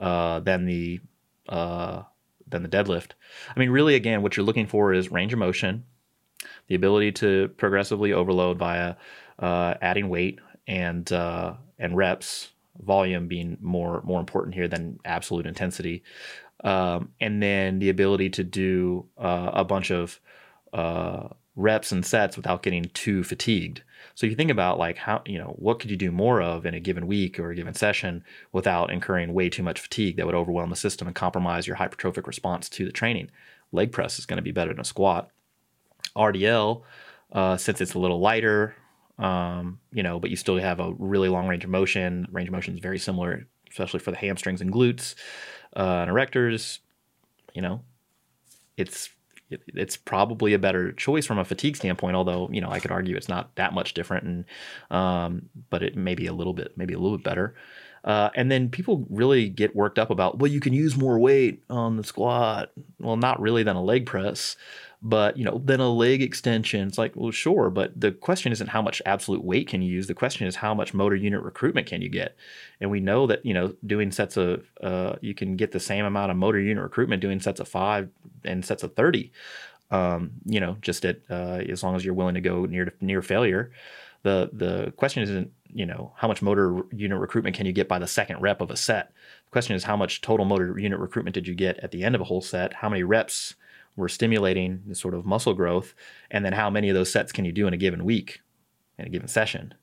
uh, 0.00 0.40
than 0.40 0.66
the 0.66 1.00
uh, 1.48 2.02
than 2.48 2.62
the 2.62 2.68
deadlift. 2.68 3.12
I 3.54 3.58
mean, 3.58 3.70
really, 3.70 3.94
again, 3.94 4.22
what 4.22 4.36
you're 4.36 4.46
looking 4.46 4.66
for 4.66 4.92
is 4.92 5.10
range 5.10 5.32
of 5.32 5.38
motion, 5.38 5.84
the 6.68 6.74
ability 6.74 7.12
to 7.12 7.48
progressively 7.56 8.12
overload 8.12 8.58
via 8.58 8.96
uh, 9.38 9.74
adding 9.80 10.08
weight 10.08 10.38
and 10.66 11.10
uh, 11.12 11.54
and 11.78 11.96
reps, 11.96 12.50
volume 12.82 13.28
being 13.28 13.58
more 13.60 14.02
more 14.04 14.20
important 14.20 14.54
here 14.54 14.68
than 14.68 14.98
absolute 15.04 15.46
intensity 15.46 16.02
um, 16.64 17.10
and 17.20 17.42
then 17.42 17.78
the 17.78 17.90
ability 17.90 18.30
to 18.30 18.42
do 18.42 19.06
uh, 19.18 19.50
a 19.52 19.64
bunch 19.64 19.90
of 19.90 20.18
uh, 20.72 21.28
reps 21.54 21.92
and 21.92 22.04
sets 22.04 22.36
without 22.36 22.62
getting 22.62 22.84
too 22.94 23.22
fatigued. 23.22 23.82
So 24.14 24.26
you 24.26 24.36
think 24.36 24.50
about 24.50 24.78
like 24.78 24.96
how 24.96 25.22
you 25.26 25.38
know 25.38 25.54
what 25.58 25.80
could 25.80 25.90
you 25.90 25.96
do 25.96 26.12
more 26.12 26.40
of 26.40 26.66
in 26.66 26.74
a 26.74 26.80
given 26.80 27.06
week 27.06 27.38
or 27.38 27.50
a 27.50 27.54
given 27.54 27.74
session 27.74 28.24
without 28.52 28.90
incurring 28.90 29.34
way 29.34 29.48
too 29.48 29.62
much 29.62 29.80
fatigue 29.80 30.16
that 30.16 30.26
would 30.26 30.34
overwhelm 30.34 30.70
the 30.70 30.76
system 30.76 31.06
and 31.06 31.16
compromise 31.16 31.66
your 31.66 31.76
hypertrophic 31.76 32.26
response 32.26 32.68
to 32.70 32.84
the 32.84 32.92
training. 32.92 33.30
Leg 33.72 33.90
press 33.92 34.18
is 34.18 34.26
going 34.26 34.36
to 34.36 34.42
be 34.42 34.52
better 34.52 34.72
than 34.72 34.80
a 34.80 34.84
squat. 34.84 35.30
RDL, 36.16 36.82
uh, 37.32 37.56
since 37.56 37.80
it's 37.80 37.94
a 37.94 37.98
little 37.98 38.20
lighter, 38.20 38.76
um, 39.18 39.80
you 39.92 40.02
know, 40.02 40.20
but 40.20 40.30
you 40.30 40.36
still 40.36 40.58
have 40.58 40.78
a 40.78 40.92
really 40.92 41.28
long 41.28 41.48
range 41.48 41.64
of 41.64 41.70
motion. 41.70 42.28
Range 42.30 42.48
of 42.48 42.52
motion 42.52 42.74
is 42.74 42.80
very 42.80 43.00
similar, 43.00 43.48
especially 43.68 43.98
for 43.98 44.12
the 44.12 44.16
hamstrings 44.16 44.60
and 44.60 44.72
glutes 44.72 45.16
uh, 45.76 46.04
and 46.06 46.10
erectors, 46.10 46.78
you 47.52 47.62
know, 47.62 47.82
it's 48.76 49.08
it's 49.50 49.96
probably 49.96 50.54
a 50.54 50.58
better 50.58 50.92
choice 50.92 51.26
from 51.26 51.38
a 51.38 51.44
fatigue 51.44 51.76
standpoint. 51.76 52.16
Although 52.16 52.48
you 52.52 52.60
know, 52.60 52.70
I 52.70 52.80
could 52.80 52.90
argue 52.90 53.16
it's 53.16 53.28
not 53.28 53.54
that 53.56 53.72
much 53.72 53.94
different, 53.94 54.24
and 54.24 54.44
um, 54.90 55.48
but 55.70 55.82
it 55.82 55.96
may 55.96 56.14
be 56.14 56.26
a 56.26 56.32
little 56.32 56.54
bit, 56.54 56.76
maybe 56.76 56.94
a 56.94 56.98
little 56.98 57.18
bit 57.18 57.24
better. 57.24 57.54
Uh, 58.04 58.28
and 58.34 58.50
then 58.50 58.68
people 58.68 59.06
really 59.08 59.48
get 59.48 59.74
worked 59.74 59.98
up 59.98 60.10
about, 60.10 60.38
well, 60.38 60.50
you 60.50 60.60
can 60.60 60.74
use 60.74 60.94
more 60.94 61.18
weight 61.18 61.64
on 61.70 61.96
the 61.96 62.04
squat. 62.04 62.70
Well, 62.98 63.16
not 63.16 63.40
really 63.40 63.62
than 63.62 63.76
a 63.76 63.82
leg 63.82 64.04
press 64.04 64.56
but 65.06 65.36
you 65.36 65.44
know 65.44 65.60
then 65.62 65.80
a 65.80 65.88
leg 65.88 66.22
extension 66.22 66.88
it's 66.88 66.96
like 66.96 67.12
well 67.14 67.30
sure 67.30 67.68
but 67.68 67.92
the 68.00 68.10
question 68.10 68.50
isn't 68.50 68.68
how 68.68 68.80
much 68.80 69.02
absolute 69.04 69.44
weight 69.44 69.68
can 69.68 69.82
you 69.82 69.92
use 69.92 70.06
the 70.06 70.14
question 70.14 70.46
is 70.46 70.56
how 70.56 70.74
much 70.74 70.94
motor 70.94 71.14
unit 71.14 71.42
recruitment 71.42 71.86
can 71.86 72.00
you 72.00 72.08
get? 72.08 72.34
And 72.80 72.90
we 72.90 73.00
know 73.00 73.26
that 73.26 73.44
you 73.44 73.52
know 73.52 73.74
doing 73.86 74.10
sets 74.10 74.36
of 74.36 74.64
uh, 74.82 75.16
you 75.20 75.34
can 75.34 75.56
get 75.56 75.72
the 75.72 75.80
same 75.80 76.04
amount 76.04 76.30
of 76.30 76.38
motor 76.38 76.58
unit 76.58 76.82
recruitment 76.82 77.20
doing 77.20 77.40
sets 77.40 77.60
of 77.60 77.68
five 77.68 78.08
and 78.44 78.64
sets 78.64 78.82
of 78.82 78.94
30 78.94 79.30
um, 79.90 80.30
you 80.46 80.60
know 80.60 80.76
just 80.80 81.04
at 81.04 81.20
uh, 81.30 81.60
as 81.68 81.82
long 81.82 81.94
as 81.94 82.04
you're 82.04 82.14
willing 82.14 82.34
to 82.34 82.40
go 82.40 82.64
near 82.64 82.92
near 83.00 83.22
failure. 83.22 83.70
The 84.22 84.50
the 84.52 84.92
question 84.96 85.22
isn't 85.22 85.52
you 85.68 85.84
know 85.84 86.12
how 86.16 86.28
much 86.28 86.40
motor 86.40 86.82
unit 86.92 87.18
recruitment 87.18 87.54
can 87.54 87.66
you 87.66 87.72
get 87.72 87.88
by 87.88 87.98
the 87.98 88.06
second 88.06 88.40
rep 88.40 88.62
of 88.62 88.70
a 88.70 88.76
set. 88.76 89.12
The 89.46 89.50
question 89.50 89.76
is 89.76 89.84
how 89.84 89.96
much 89.96 90.22
total 90.22 90.46
motor 90.46 90.78
unit 90.78 90.98
recruitment 90.98 91.34
did 91.34 91.46
you 91.46 91.54
get 91.54 91.78
at 91.78 91.90
the 91.90 92.04
end 92.04 92.14
of 92.14 92.22
a 92.22 92.24
whole 92.24 92.40
set? 92.40 92.72
How 92.72 92.88
many 92.88 93.02
reps 93.02 93.54
we're 93.96 94.08
stimulating 94.08 94.82
this 94.86 95.00
sort 95.00 95.14
of 95.14 95.24
muscle 95.24 95.54
growth, 95.54 95.94
and 96.30 96.44
then 96.44 96.52
how 96.52 96.70
many 96.70 96.88
of 96.88 96.94
those 96.94 97.12
sets 97.12 97.32
can 97.32 97.44
you 97.44 97.52
do 97.52 97.66
in 97.66 97.74
a 97.74 97.78
given 97.78 98.04
week, 98.04 98.40
in 98.98 99.06
a 99.06 99.10
given 99.10 99.28
session. 99.28 99.74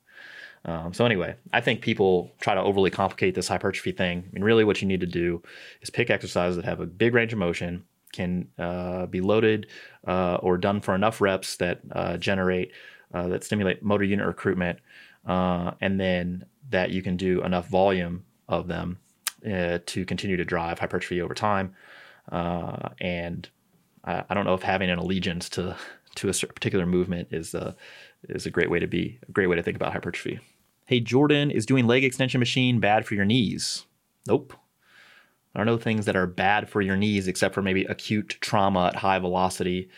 Um, 0.65 0.93
so 0.93 1.05
anyway, 1.05 1.35
I 1.53 1.61
think 1.61 1.81
people 1.81 2.31
try 2.39 2.53
to 2.53 2.61
overly 2.61 2.91
complicate 2.91 3.33
this 3.33 3.47
hypertrophy 3.47 3.91
thing. 3.91 4.23
I 4.27 4.33
mean, 4.33 4.43
really, 4.43 4.63
what 4.63 4.81
you 4.81 4.87
need 4.87 4.99
to 4.99 5.07
do 5.07 5.41
is 5.81 5.89
pick 5.89 6.09
exercises 6.09 6.55
that 6.55 6.65
have 6.65 6.79
a 6.79 6.85
big 6.85 7.13
range 7.13 7.33
of 7.33 7.39
motion, 7.39 7.83
can 8.11 8.47
uh, 8.59 9.05
be 9.05 9.21
loaded 9.21 9.67
uh, 10.05 10.35
or 10.35 10.57
done 10.57 10.81
for 10.81 10.93
enough 10.93 11.21
reps 11.21 11.55
that 11.57 11.79
uh, 11.93 12.17
generate 12.17 12.71
uh, 13.13 13.27
that 13.27 13.43
stimulate 13.43 13.83
motor 13.83 14.03
unit 14.03 14.25
recruitment, 14.25 14.79
uh, 15.25 15.71
and 15.81 15.99
then 15.99 16.45
that 16.69 16.91
you 16.91 17.01
can 17.01 17.17
do 17.17 17.41
enough 17.43 17.67
volume 17.67 18.23
of 18.47 18.67
them 18.67 18.99
uh, 19.45 19.79
to 19.85 20.05
continue 20.05 20.37
to 20.37 20.45
drive 20.45 20.79
hypertrophy 20.79 21.21
over 21.21 21.33
time. 21.33 21.73
and 22.31 23.49
I, 24.03 24.23
I 24.29 24.33
don't 24.33 24.45
know 24.45 24.53
if 24.53 24.63
having 24.63 24.89
an 24.89 24.99
allegiance 24.99 25.49
to 25.49 25.75
to 26.15 26.29
a 26.29 26.33
particular 26.33 26.85
movement 26.85 27.29
is 27.31 27.53
a 27.53 27.75
is 28.29 28.45
a 28.45 28.51
great 28.51 28.69
way 28.69 28.79
to 28.79 28.87
be 28.87 29.19
a 29.27 29.31
great 29.31 29.47
way 29.47 29.55
to 29.55 29.63
think 29.63 29.75
about 29.75 29.93
hypertrophy. 29.93 30.39
Hey, 30.85 30.99
Jordan, 30.99 31.51
is 31.51 31.65
doing 31.65 31.87
leg 31.87 32.03
extension 32.03 32.39
machine 32.39 32.79
bad 32.79 33.05
for 33.05 33.15
your 33.15 33.25
knees? 33.25 33.85
Nope. 34.27 34.53
There 35.53 35.61
are 35.61 35.65
no 35.65 35.77
things 35.77 36.05
that 36.05 36.15
are 36.15 36.27
bad 36.27 36.69
for 36.69 36.81
your 36.81 36.97
knees 36.97 37.27
except 37.27 37.53
for 37.53 37.61
maybe 37.61 37.83
acute 37.85 38.37
trauma 38.41 38.87
at 38.87 38.97
high 38.97 39.19
velocity. 39.19 39.89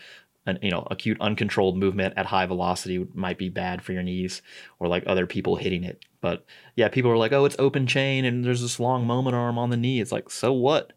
And 0.46 0.58
you 0.60 0.70
know, 0.70 0.86
acute 0.90 1.16
uncontrolled 1.20 1.78
movement 1.78 2.14
at 2.18 2.26
high 2.26 2.44
velocity 2.44 3.06
might 3.14 3.38
be 3.38 3.48
bad 3.48 3.80
for 3.82 3.92
your 3.92 4.02
knees, 4.02 4.42
or 4.78 4.88
like 4.88 5.02
other 5.06 5.26
people 5.26 5.56
hitting 5.56 5.84
it. 5.84 6.04
But 6.20 6.44
yeah, 6.76 6.88
people 6.88 7.10
are 7.10 7.16
like, 7.16 7.32
"Oh, 7.32 7.46
it's 7.46 7.56
open 7.58 7.86
chain, 7.86 8.26
and 8.26 8.44
there's 8.44 8.60
this 8.60 8.78
long 8.78 9.06
moment 9.06 9.34
arm 9.34 9.56
on 9.58 9.70
the 9.70 9.76
knee." 9.78 10.00
It's 10.00 10.12
like, 10.12 10.28
so 10.28 10.52
what? 10.52 10.92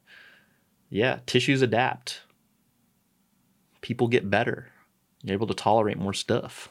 Yeah, 0.89 1.19
tissues 1.25 1.61
adapt. 1.61 2.23
People 3.87 4.09
get 4.09 4.29
better. 4.29 4.67
You're 5.23 5.35
able 5.35 5.47
to 5.47 5.53
tolerate 5.53 5.97
more 5.97 6.11
stuff. 6.11 6.67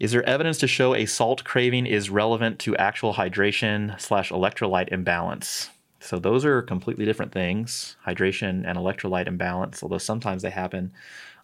Is 0.00 0.10
there 0.10 0.28
evidence 0.28 0.58
to 0.58 0.66
show 0.66 0.92
a 0.92 1.06
salt 1.06 1.44
craving 1.44 1.86
is 1.86 2.10
relevant 2.10 2.58
to 2.58 2.74
actual 2.78 3.14
hydration 3.14 4.00
slash 4.00 4.32
electrolyte 4.32 4.88
imbalance? 4.88 5.70
So 6.00 6.18
those 6.18 6.44
are 6.44 6.62
completely 6.62 7.04
different 7.04 7.30
things, 7.30 7.96
hydration 8.04 8.68
and 8.68 8.76
electrolyte 8.76 9.28
imbalance, 9.28 9.84
although 9.84 9.98
sometimes 9.98 10.42
they 10.42 10.50
happen 10.50 10.90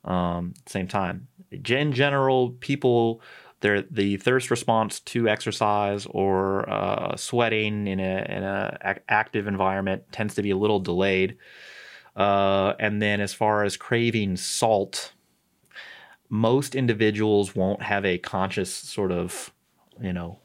um, 0.04 0.54
at 0.58 0.64
the 0.64 0.70
same 0.72 0.88
time. 0.88 1.28
In 1.52 1.92
general, 1.92 2.56
people 2.58 3.22
their 3.60 3.82
the 3.82 4.16
thirst 4.16 4.50
response 4.50 4.98
to 4.98 5.28
exercise 5.28 6.06
or 6.06 6.68
uh, 6.68 7.14
sweating 7.14 7.86
in 7.86 8.00
a 8.00 8.26
in 8.28 8.42
a 8.42 8.98
active 9.08 9.46
environment 9.46 10.02
tends 10.10 10.34
to 10.34 10.42
be 10.42 10.50
a 10.50 10.56
little 10.56 10.80
delayed. 10.80 11.36
Uh, 12.16 12.74
and 12.78 13.02
then 13.02 13.20
as 13.20 13.34
far 13.34 13.64
as 13.64 13.76
craving 13.76 14.36
salt, 14.36 15.12
most 16.28 16.74
individuals 16.74 17.54
won't 17.54 17.82
have 17.82 18.04
a 18.04 18.18
conscious 18.18 18.72
sort 18.72 19.12
of, 19.12 19.52
you 20.00 20.12
know, 20.12 20.38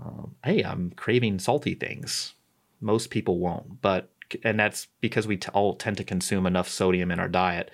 um, 0.00 0.34
hey, 0.44 0.62
I'm 0.62 0.90
craving 0.90 1.38
salty 1.38 1.74
things. 1.74 2.34
Most 2.80 3.10
people 3.10 3.38
won't, 3.38 3.80
but 3.82 4.10
and 4.44 4.60
that's 4.60 4.86
because 5.00 5.26
we 5.26 5.36
t- 5.38 5.50
all 5.52 5.74
tend 5.74 5.96
to 5.96 6.04
consume 6.04 6.46
enough 6.46 6.68
sodium 6.68 7.10
in 7.10 7.18
our 7.18 7.28
diet. 7.28 7.70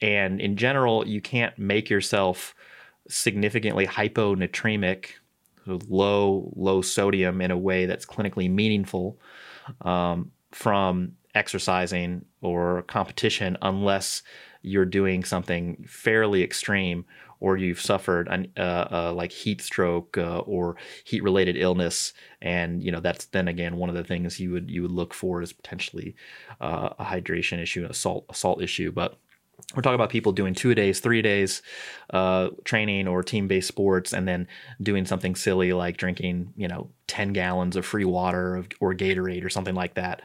And 0.00 0.40
in 0.40 0.56
general, 0.56 1.06
you 1.06 1.20
can't 1.20 1.56
make 1.58 1.88
yourself 1.88 2.54
significantly 3.08 3.86
hyponatremic, 3.86 5.06
low 5.66 6.52
low 6.56 6.82
sodium 6.82 7.40
in 7.40 7.50
a 7.50 7.56
way 7.56 7.86
that's 7.86 8.04
clinically 8.04 8.50
meaningful 8.50 9.18
um, 9.82 10.32
from 10.50 11.12
exercising 11.34 12.24
or 12.40 12.82
competition 12.82 13.56
unless 13.62 14.22
you're 14.62 14.84
doing 14.84 15.24
something 15.24 15.84
fairly 15.88 16.42
extreme 16.42 17.04
or 17.40 17.56
you've 17.56 17.80
suffered 17.80 18.28
an, 18.28 18.46
uh, 18.56 18.86
uh, 18.92 19.12
like 19.12 19.32
heat 19.32 19.60
stroke 19.60 20.16
uh, 20.16 20.38
or 20.40 20.76
heat 21.02 21.24
related 21.24 21.56
illness. 21.56 22.12
And 22.40 22.82
you 22.82 22.92
know 22.92 23.00
that's 23.00 23.26
then 23.26 23.48
again 23.48 23.76
one 23.76 23.88
of 23.88 23.96
the 23.96 24.04
things 24.04 24.38
you 24.38 24.52
would 24.52 24.70
you 24.70 24.82
would 24.82 24.92
look 24.92 25.12
for 25.12 25.42
is 25.42 25.52
potentially 25.52 26.14
uh, 26.60 26.90
a 26.98 27.04
hydration 27.04 27.60
issue 27.60 27.84
a 27.84 27.94
salt 27.94 28.26
a 28.30 28.34
salt 28.34 28.62
issue. 28.62 28.92
But 28.92 29.18
we're 29.74 29.82
talking 29.82 29.96
about 29.96 30.10
people 30.10 30.32
doing 30.32 30.54
two 30.54 30.74
days, 30.74 31.00
three 31.00 31.22
days 31.22 31.62
uh, 32.10 32.50
training 32.64 33.08
or 33.08 33.22
team 33.22 33.48
based 33.48 33.68
sports, 33.68 34.12
and 34.12 34.26
then 34.28 34.46
doing 34.80 35.04
something 35.04 35.34
silly 35.34 35.72
like 35.72 35.96
drinking, 35.96 36.52
you 36.56 36.68
know, 36.68 36.90
10 37.06 37.32
gallons 37.32 37.76
of 37.76 37.86
free 37.86 38.04
water 38.04 38.64
or 38.80 38.94
Gatorade 38.94 39.44
or 39.44 39.50
something 39.50 39.74
like 39.74 39.94
that 39.94 40.22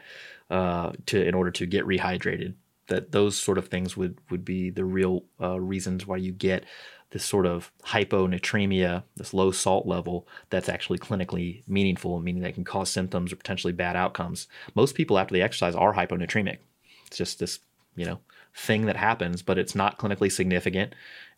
uh, 0.50 0.92
to 1.06 1.24
in 1.26 1.34
order 1.34 1.50
to 1.50 1.66
get 1.66 1.86
rehydrated 1.86 2.54
that 2.88 3.12
those 3.12 3.36
sort 3.36 3.58
of 3.58 3.68
things 3.68 3.96
would 3.96 4.18
would 4.30 4.44
be 4.44 4.70
the 4.70 4.84
real 4.84 5.24
uh, 5.40 5.60
reasons 5.60 6.06
why 6.06 6.16
you 6.16 6.32
get 6.32 6.64
this 7.10 7.24
sort 7.24 7.46
of 7.46 7.72
hyponatremia, 7.84 9.02
this 9.16 9.32
low 9.32 9.50
salt 9.50 9.86
level 9.86 10.28
that's 10.50 10.68
actually 10.68 10.98
clinically 10.98 11.62
meaningful, 11.66 12.20
meaning 12.20 12.42
that 12.42 12.54
can 12.54 12.64
cause 12.64 12.90
symptoms 12.90 13.32
or 13.32 13.36
potentially 13.36 13.72
bad 13.72 13.96
outcomes. 13.96 14.46
Most 14.74 14.94
people 14.94 15.18
after 15.18 15.32
they 15.32 15.40
exercise 15.40 15.74
are 15.74 15.94
hyponatremic. 15.94 16.58
It's 17.06 17.16
just 17.16 17.38
this, 17.38 17.60
you 17.96 18.04
know, 18.04 18.18
thing 18.54 18.84
that 18.86 18.96
happens, 18.96 19.40
but 19.40 19.58
it's 19.58 19.74
not 19.74 19.98
clinically 19.98 20.30
significant, 20.30 20.94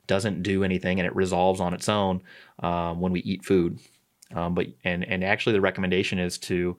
doesn't 0.08 0.42
do 0.42 0.64
anything, 0.64 0.98
and 0.98 1.06
it 1.06 1.14
resolves 1.14 1.60
on 1.60 1.72
its 1.72 1.88
own 1.88 2.22
um, 2.60 3.00
when 3.00 3.12
we 3.12 3.20
eat 3.20 3.44
food. 3.44 3.78
Um, 4.34 4.54
but 4.54 4.66
and 4.84 5.04
and 5.04 5.22
actually 5.22 5.52
the 5.52 5.60
recommendation 5.60 6.18
is 6.18 6.38
to 6.38 6.76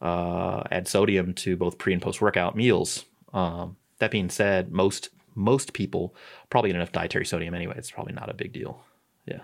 uh, 0.00 0.62
add 0.70 0.88
sodium 0.88 1.34
to 1.34 1.56
both 1.56 1.78
pre 1.78 1.92
and 1.92 2.02
post 2.02 2.20
workout 2.20 2.56
meals. 2.56 3.04
Um, 3.32 3.76
that 3.98 4.10
being 4.10 4.30
said, 4.30 4.72
most 4.72 5.10
most 5.34 5.72
people 5.72 6.14
probably 6.50 6.70
get 6.70 6.76
enough 6.76 6.92
dietary 6.92 7.24
sodium 7.24 7.54
anyway. 7.54 7.74
It's 7.76 7.90
probably 7.90 8.12
not 8.12 8.30
a 8.30 8.34
big 8.34 8.52
deal. 8.52 8.82
Yeah. 9.26 9.40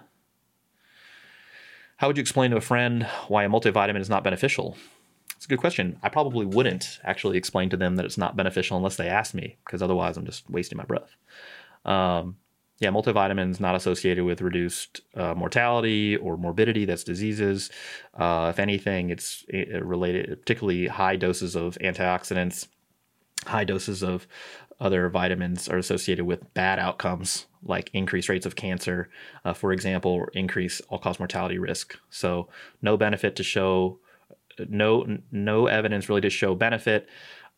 How 1.97 2.09
would 2.09 2.17
you 2.17 2.21
explain 2.21 2.51
to 2.51 2.57
a 2.57 2.61
friend 2.61 3.05
why 3.29 3.45
a 3.45 3.49
multivitamin 3.49 4.01
is 4.01 4.11
not 4.11 4.25
beneficial? 4.25 4.77
It's 5.37 5.45
a 5.45 5.49
good 5.49 5.61
question. 5.61 5.99
I 6.03 6.09
probably 6.09 6.47
wouldn't 6.47 6.99
actually 7.05 7.39
explain 7.39 7.71
to 7.71 7.77
them 7.77 7.97
that 7.97 8.05
it's 8.05 8.19
not 8.19 8.37
beneficial 8.37 8.77
unless 8.77 8.97
they 8.97 9.09
ask 9.09 9.35
me, 9.35 9.57
because 9.65 9.83
otherwise 9.83 10.17
I'm 10.17 10.27
just 10.27 10.49
wasting 10.51 10.79
my 10.79 10.85
breath. 10.85 11.15
Um, 11.85 12.37
yeah, 12.81 12.91
multivitamins 12.91 13.61
not 13.61 13.77
associated 13.77 14.25
with 14.25 14.41
reduced 14.41 15.01
uh, 15.15 15.35
mortality 15.35 16.17
or 16.17 16.37
morbidity. 16.37 16.85
That's 16.85 17.05
diseases. 17.05 17.71
Uh, 18.15 18.49
if 18.51 18.59
anything, 18.59 19.11
it's 19.11 19.45
related, 19.81 20.41
particularly 20.41 20.89
high 20.89 21.17
doses 21.17 21.55
of 21.55 21.79
antioxidants 21.81 22.67
high 23.47 23.65
doses 23.65 24.03
of 24.03 24.27
other 24.81 25.09
vitamins 25.09 25.69
are 25.69 25.79
associated 25.79 26.25
with 26.25 26.53
bad 26.55 26.79
outcomes 26.79 27.47
like 27.63 27.91
increased 27.93 28.29
rates 28.29 28.45
of 28.45 28.57
cancer, 28.57 29.09
uh, 29.45 29.53
for 29.53 29.73
example, 29.73 30.11
or 30.11 30.29
increase 30.35 30.81
all 30.89 30.99
cause 30.99 31.19
mortality 31.19 31.59
risk. 31.59 31.97
So 32.11 32.49
no 32.83 32.97
benefit 32.97 33.37
to 33.37 33.43
show, 33.43 34.01
no 34.69 35.19
no 35.31 35.67
evidence 35.67 36.09
really 36.09 36.21
to 36.23 36.31
show 36.31 36.55
benefit 36.55 37.09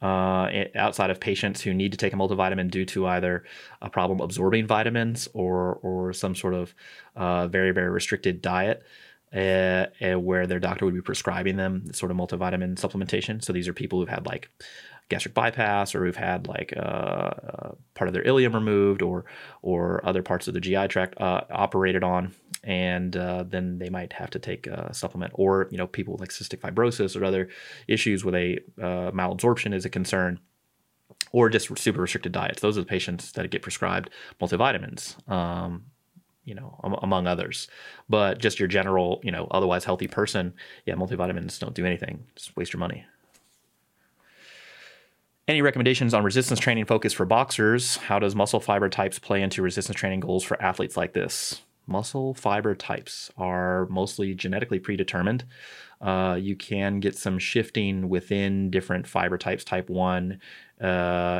uh, 0.02 0.50
outside 0.74 1.10
of 1.10 1.20
patients 1.20 1.62
who 1.62 1.72
need 1.72 1.92
to 1.92 1.98
take 1.98 2.12
a 2.12 2.16
multivitamin 2.16 2.70
due 2.70 2.84
to 2.84 3.06
either 3.06 3.44
a 3.80 3.90
problem 3.90 4.20
absorbing 4.20 4.66
vitamins 4.66 5.28
or 5.32 5.78
or 5.82 6.12
some 6.12 6.34
sort 6.34 6.54
of 6.54 6.74
uh, 7.14 7.48
very 7.48 7.72
very 7.72 7.90
restricted 7.90 8.42
diet. 8.42 8.82
Uh, 9.34 9.86
where 10.14 10.46
their 10.46 10.60
doctor 10.60 10.84
would 10.86 10.94
be 10.94 11.02
prescribing 11.02 11.56
them 11.56 11.92
sort 11.92 12.10
of 12.10 12.16
multivitamin 12.16 12.76
supplementation. 12.76 13.44
So 13.44 13.52
these 13.52 13.68
are 13.68 13.74
people 13.74 13.98
who've 13.98 14.08
had 14.08 14.24
like 14.24 14.48
gastric 15.08 15.34
bypass 15.34 15.94
or 15.94 16.04
who've 16.04 16.16
had 16.16 16.48
like 16.48 16.72
uh, 16.76 16.80
uh, 16.80 17.72
part 17.94 18.08
of 18.08 18.14
their 18.14 18.24
ileum 18.24 18.54
removed 18.54 19.02
or 19.02 19.24
or 19.62 20.04
other 20.06 20.22
parts 20.22 20.48
of 20.48 20.54
the 20.54 20.60
GI 20.60 20.88
tract 20.88 21.20
uh, 21.20 21.42
operated 21.50 22.02
on, 22.02 22.34
and 22.64 23.16
uh, 23.16 23.44
then 23.44 23.78
they 23.78 23.88
might 23.88 24.12
have 24.12 24.30
to 24.30 24.38
take 24.38 24.66
a 24.66 24.92
supplement. 24.92 25.32
Or 25.34 25.68
you 25.70 25.78
know 25.78 25.86
people 25.86 26.14
with 26.14 26.20
like 26.20 26.30
cystic 26.30 26.60
fibrosis 26.60 27.20
or 27.20 27.24
other 27.24 27.48
issues 27.86 28.24
with 28.24 28.34
a 28.34 28.58
uh, 28.78 29.10
malabsorption 29.12 29.74
is 29.74 29.84
a 29.84 29.90
concern. 29.90 30.40
Or 31.32 31.50
just 31.50 31.76
super 31.78 32.00
restricted 32.00 32.32
diets. 32.32 32.62
Those 32.62 32.78
are 32.78 32.80
the 32.80 32.86
patients 32.86 33.32
that 33.32 33.50
get 33.50 33.60
prescribed 33.60 34.10
multivitamins. 34.40 35.28
Um, 35.30 35.86
you 36.44 36.54
know, 36.54 36.78
among 37.02 37.26
others. 37.26 37.68
But 38.08 38.38
just 38.38 38.60
your 38.60 38.68
general, 38.68 39.20
you 39.24 39.32
know, 39.32 39.48
otherwise 39.50 39.84
healthy 39.84 40.06
person, 40.06 40.54
yeah, 40.86 40.94
multivitamins 40.94 41.58
don't 41.58 41.74
do 41.74 41.84
anything. 41.84 42.24
Just 42.36 42.56
waste 42.56 42.72
your 42.72 42.78
money. 42.78 43.04
Any 45.48 45.62
recommendations 45.62 46.12
on 46.12 46.24
resistance 46.24 46.58
training 46.58 46.86
focus 46.86 47.12
for 47.12 47.24
boxers? 47.24 47.98
How 47.98 48.18
does 48.18 48.34
muscle 48.34 48.58
fiber 48.58 48.88
types 48.88 49.20
play 49.20 49.42
into 49.42 49.62
resistance 49.62 49.96
training 49.96 50.18
goals 50.18 50.42
for 50.42 50.60
athletes 50.60 50.96
like 50.96 51.12
this? 51.12 51.62
Muscle 51.86 52.34
fiber 52.34 52.74
types 52.74 53.30
are 53.38 53.86
mostly 53.86 54.34
genetically 54.34 54.80
predetermined. 54.80 55.44
Uh, 56.00 56.36
you 56.38 56.56
can 56.56 56.98
get 56.98 57.16
some 57.16 57.38
shifting 57.38 58.08
within 58.08 58.72
different 58.72 59.06
fiber 59.06 59.38
types, 59.38 59.62
type 59.62 59.88
1 59.88 60.40
uh, 60.80 60.84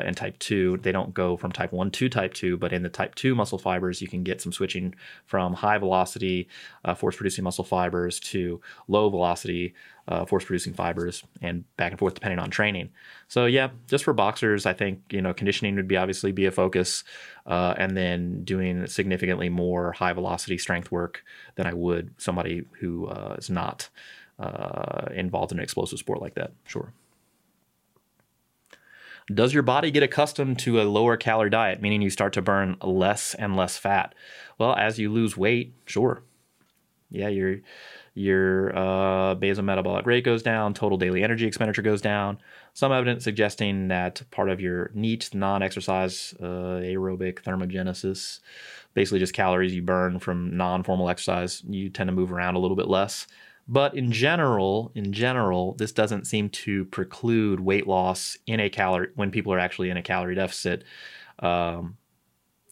and 0.04 0.16
type 0.16 0.38
2. 0.38 0.78
They 0.82 0.92
don't 0.92 1.12
go 1.12 1.36
from 1.36 1.50
type 1.50 1.72
1 1.72 1.90
to 1.90 2.08
type 2.08 2.32
2, 2.32 2.56
but 2.58 2.72
in 2.72 2.84
the 2.84 2.88
type 2.88 3.16
2 3.16 3.34
muscle 3.34 3.58
fibers, 3.58 4.00
you 4.00 4.06
can 4.06 4.22
get 4.22 4.40
some 4.40 4.52
switching 4.52 4.94
from 5.24 5.52
high 5.52 5.78
velocity 5.78 6.48
uh, 6.84 6.94
force 6.94 7.16
producing 7.16 7.42
muscle 7.42 7.64
fibers 7.64 8.20
to 8.20 8.60
low 8.86 9.10
velocity 9.10 9.74
uh, 10.08 10.24
force 10.24 10.44
producing 10.44 10.72
fibers 10.72 11.22
and 11.42 11.64
back 11.76 11.92
and 11.92 11.98
forth 11.98 12.14
depending 12.14 12.38
on 12.38 12.50
training. 12.50 12.90
So, 13.28 13.46
yeah, 13.46 13.70
just 13.88 14.04
for 14.04 14.12
boxers, 14.12 14.66
I 14.66 14.72
think 14.72 15.00
you 15.10 15.20
know 15.20 15.34
conditioning 15.34 15.76
would 15.76 15.88
be 15.88 15.96
obviously 15.96 16.32
be 16.32 16.46
a 16.46 16.50
focus, 16.50 17.04
uh, 17.46 17.74
and 17.76 17.96
then 17.96 18.44
doing 18.44 18.86
significantly 18.86 19.48
more 19.48 19.92
high 19.92 20.12
velocity 20.12 20.58
strength 20.58 20.90
work 20.90 21.24
than 21.56 21.66
I 21.66 21.74
would 21.74 22.14
somebody 22.18 22.64
who 22.80 23.06
uh, 23.06 23.36
is 23.38 23.50
not 23.50 23.88
uh, 24.38 25.06
involved 25.12 25.52
in 25.52 25.58
an 25.58 25.64
explosive 25.64 25.98
sport 25.98 26.20
like 26.20 26.34
that. 26.34 26.52
Sure. 26.64 26.92
Does 29.32 29.52
your 29.52 29.64
body 29.64 29.90
get 29.90 30.04
accustomed 30.04 30.60
to 30.60 30.80
a 30.80 30.84
lower 30.84 31.16
calorie 31.16 31.50
diet, 31.50 31.82
meaning 31.82 32.00
you 32.00 32.10
start 32.10 32.32
to 32.34 32.42
burn 32.42 32.76
less 32.80 33.34
and 33.34 33.56
less 33.56 33.76
fat? 33.76 34.14
Well, 34.56 34.76
as 34.76 35.00
you 35.00 35.10
lose 35.10 35.36
weight, 35.36 35.74
sure. 35.84 36.22
Yeah, 37.10 37.28
your 37.28 37.56
your 38.16 38.76
uh, 38.76 39.34
basal 39.34 39.62
metabolic 39.62 40.06
rate 40.06 40.24
goes 40.24 40.42
down, 40.42 40.72
total 40.72 40.96
daily 40.96 41.22
energy 41.22 41.46
expenditure 41.46 41.82
goes 41.82 42.00
down. 42.00 42.38
Some 42.72 42.90
evidence 42.90 43.24
suggesting 43.24 43.88
that 43.88 44.22
part 44.30 44.48
of 44.48 44.60
your 44.60 44.90
NEAT, 44.94 45.34
non-exercise 45.34 46.34
uh, 46.40 46.80
aerobic 46.80 47.42
thermogenesis, 47.42 48.40
basically 48.94 49.18
just 49.18 49.34
calories 49.34 49.74
you 49.74 49.82
burn 49.82 50.18
from 50.18 50.56
non-formal 50.56 51.10
exercise. 51.10 51.62
You 51.68 51.90
tend 51.90 52.08
to 52.08 52.14
move 52.14 52.32
around 52.32 52.54
a 52.54 52.58
little 52.58 52.76
bit 52.76 52.88
less. 52.88 53.26
But 53.68 53.94
in 53.94 54.10
general, 54.12 54.92
in 54.94 55.12
general, 55.12 55.74
this 55.74 55.92
doesn't 55.92 56.26
seem 56.26 56.48
to 56.50 56.86
preclude 56.86 57.60
weight 57.60 57.86
loss 57.86 58.38
in 58.46 58.60
a 58.60 58.70
calorie 58.70 59.08
when 59.14 59.30
people 59.30 59.52
are 59.52 59.58
actually 59.58 59.90
in 59.90 59.96
a 59.96 60.02
calorie 60.02 60.36
deficit. 60.36 60.84
Um, 61.40 61.98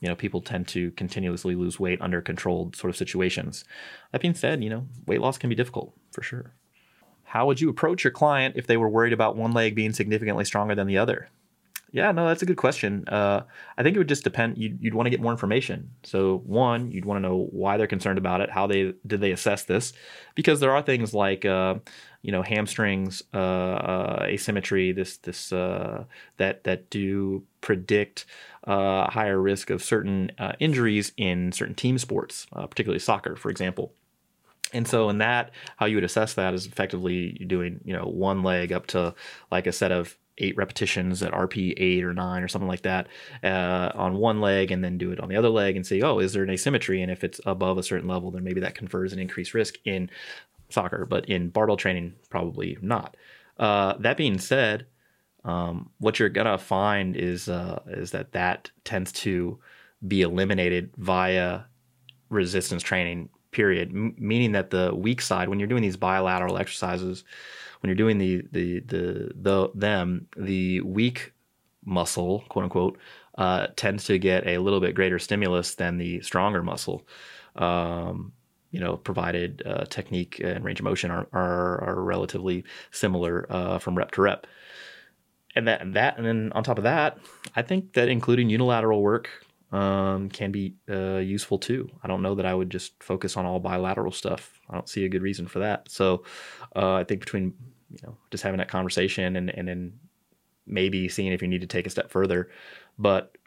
you 0.04 0.10
know, 0.10 0.14
people 0.14 0.42
tend 0.42 0.68
to 0.68 0.90
continuously 0.90 1.54
lose 1.54 1.80
weight 1.80 1.98
under 2.02 2.20
controlled 2.20 2.76
sort 2.76 2.90
of 2.90 2.96
situations. 2.96 3.64
That 4.12 4.20
being 4.20 4.34
said, 4.34 4.62
you 4.62 4.68
know, 4.68 4.86
weight 5.06 5.22
loss 5.22 5.38
can 5.38 5.48
be 5.48 5.56
difficult 5.56 5.94
for 6.12 6.20
sure. 6.20 6.52
How 7.22 7.46
would 7.46 7.58
you 7.58 7.70
approach 7.70 8.04
your 8.04 8.10
client 8.10 8.54
if 8.58 8.66
they 8.66 8.76
were 8.76 8.90
worried 8.90 9.14
about 9.14 9.34
one 9.34 9.52
leg 9.52 9.74
being 9.74 9.94
significantly 9.94 10.44
stronger 10.44 10.74
than 10.74 10.86
the 10.86 10.98
other? 10.98 11.30
Yeah, 11.90 12.12
no, 12.12 12.28
that's 12.28 12.42
a 12.42 12.46
good 12.46 12.58
question. 12.58 13.08
Uh, 13.08 13.44
I 13.78 13.82
think 13.82 13.96
it 13.96 13.98
would 13.98 14.10
just 14.10 14.24
depend. 14.24 14.58
You'd, 14.58 14.78
you'd 14.82 14.92
want 14.92 15.06
to 15.06 15.10
get 15.10 15.22
more 15.22 15.32
information. 15.32 15.92
So, 16.02 16.42
one, 16.44 16.90
you'd 16.90 17.06
want 17.06 17.16
to 17.16 17.26
know 17.26 17.48
why 17.50 17.78
they're 17.78 17.86
concerned 17.86 18.18
about 18.18 18.42
it. 18.42 18.50
How 18.50 18.66
they 18.66 18.92
did 19.06 19.22
they 19.22 19.30
assess 19.30 19.64
this? 19.64 19.94
Because 20.34 20.60
there 20.60 20.72
are 20.72 20.82
things 20.82 21.14
like, 21.14 21.46
uh, 21.46 21.76
you 22.24 22.32
know, 22.32 22.40
hamstrings 22.40 23.22
uh, 23.34 23.36
uh 23.36 24.26
asymmetry. 24.26 24.92
This 24.92 25.18
this 25.18 25.52
uh, 25.52 26.04
that 26.38 26.64
that 26.64 26.88
do 26.88 27.44
predict 27.60 28.24
uh, 28.66 29.10
higher 29.10 29.38
risk 29.38 29.68
of 29.68 29.82
certain 29.82 30.32
injuries 30.58 31.12
in 31.18 31.52
certain 31.52 31.74
team 31.74 31.98
sports, 31.98 32.46
particularly 32.52 32.98
soccer, 32.98 33.36
for 33.36 33.50
example. 33.50 33.92
And 34.72 34.88
so 34.88 35.10
in 35.10 35.18
that, 35.18 35.50
how 35.76 35.84
you 35.86 35.96
would 35.96 36.04
assess 36.04 36.34
that 36.34 36.54
is 36.54 36.66
effectively 36.66 37.32
doing, 37.46 37.80
you 37.84 37.92
know, 37.92 38.06
one 38.06 38.42
leg 38.42 38.72
up 38.72 38.86
to 38.88 39.14
like 39.50 39.66
a 39.66 39.72
set 39.72 39.92
of 39.92 40.16
eight 40.38 40.56
repetitions 40.56 41.22
at 41.22 41.32
RPE 41.32 41.74
eight 41.76 42.02
or 42.02 42.12
nine 42.14 42.42
or 42.42 42.48
something 42.48 42.68
like 42.68 42.82
that 42.82 43.06
uh, 43.42 43.92
on 43.94 44.16
one 44.16 44.40
leg, 44.40 44.70
and 44.70 44.82
then 44.82 44.96
do 44.96 45.12
it 45.12 45.20
on 45.20 45.28
the 45.28 45.36
other 45.36 45.50
leg 45.50 45.76
and 45.76 45.86
say, 45.86 46.00
oh, 46.00 46.18
is 46.18 46.32
there 46.32 46.42
an 46.42 46.50
asymmetry? 46.50 47.02
And 47.02 47.12
if 47.12 47.22
it's 47.22 47.40
above 47.44 47.76
a 47.76 47.82
certain 47.82 48.08
level, 48.08 48.30
then 48.30 48.44
maybe 48.44 48.60
that 48.60 48.74
confers 48.74 49.12
an 49.12 49.18
increased 49.18 49.52
risk 49.52 49.76
in 49.84 50.10
soccer, 50.74 51.06
but 51.06 51.26
in 51.26 51.48
barbell 51.48 51.76
training, 51.76 52.14
probably 52.28 52.76
not. 52.82 53.16
Uh, 53.58 53.94
that 53.98 54.16
being 54.16 54.38
said, 54.38 54.86
um, 55.44 55.90
what 55.98 56.18
you're 56.18 56.28
gonna 56.28 56.58
find 56.58 57.16
is 57.16 57.48
uh, 57.48 57.80
is 57.86 58.10
that 58.10 58.32
that 58.32 58.70
tends 58.84 59.12
to 59.12 59.58
be 60.06 60.22
eliminated 60.22 60.90
via 60.96 61.62
resistance 62.28 62.82
training. 62.82 63.28
Period. 63.50 63.90
M- 63.90 64.16
meaning 64.18 64.52
that 64.52 64.70
the 64.70 64.92
weak 64.94 65.20
side, 65.22 65.48
when 65.48 65.60
you're 65.60 65.68
doing 65.68 65.82
these 65.82 65.96
bilateral 65.96 66.58
exercises, 66.58 67.24
when 67.80 67.88
you're 67.88 67.94
doing 67.94 68.18
the 68.18 68.42
the 68.50 68.80
the, 68.80 69.32
the 69.36 69.70
them 69.74 70.26
the 70.36 70.80
weak 70.80 71.32
muscle 71.84 72.44
quote 72.48 72.64
unquote 72.64 72.98
uh, 73.36 73.66
tends 73.76 74.04
to 74.04 74.18
get 74.18 74.46
a 74.46 74.58
little 74.58 74.80
bit 74.80 74.94
greater 74.94 75.18
stimulus 75.18 75.74
than 75.74 75.98
the 75.98 76.20
stronger 76.22 76.62
muscle. 76.62 77.06
Um, 77.56 78.32
you 78.74 78.80
know, 78.80 78.96
provided 78.96 79.62
uh, 79.64 79.84
technique 79.84 80.40
and 80.42 80.64
range 80.64 80.80
of 80.80 80.84
motion 80.84 81.08
are 81.12 81.28
are, 81.32 81.84
are 81.84 82.02
relatively 82.02 82.64
similar 82.90 83.46
uh, 83.48 83.78
from 83.78 83.96
rep 83.96 84.10
to 84.10 84.20
rep. 84.20 84.48
And 85.54 85.68
that 85.68 85.80
and 85.80 85.94
that 85.94 86.18
and 86.18 86.26
then 86.26 86.50
on 86.56 86.64
top 86.64 86.78
of 86.78 86.82
that, 86.82 87.18
I 87.54 87.62
think 87.62 87.92
that 87.92 88.08
including 88.08 88.50
unilateral 88.50 89.00
work 89.00 89.30
um, 89.70 90.28
can 90.28 90.50
be 90.50 90.74
uh, 90.90 91.18
useful 91.18 91.56
too. 91.56 91.88
I 92.02 92.08
don't 92.08 92.20
know 92.20 92.34
that 92.34 92.46
I 92.46 92.52
would 92.52 92.68
just 92.68 93.00
focus 93.00 93.36
on 93.36 93.46
all 93.46 93.60
bilateral 93.60 94.10
stuff. 94.10 94.60
I 94.68 94.74
don't 94.74 94.88
see 94.88 95.04
a 95.04 95.08
good 95.08 95.22
reason 95.22 95.46
for 95.46 95.60
that. 95.60 95.88
So 95.88 96.24
uh, 96.74 96.94
I 96.94 97.04
think 97.04 97.20
between 97.20 97.54
you 97.90 97.98
know 98.02 98.16
just 98.32 98.42
having 98.42 98.58
that 98.58 98.68
conversation 98.68 99.36
and 99.36 99.50
and 99.50 99.68
then 99.68 99.92
maybe 100.66 101.08
seeing 101.08 101.32
if 101.32 101.42
you 101.42 101.46
need 101.48 101.60
to 101.60 101.68
take 101.68 101.86
a 101.86 101.90
step 101.90 102.10
further. 102.10 102.50
But 102.98 103.38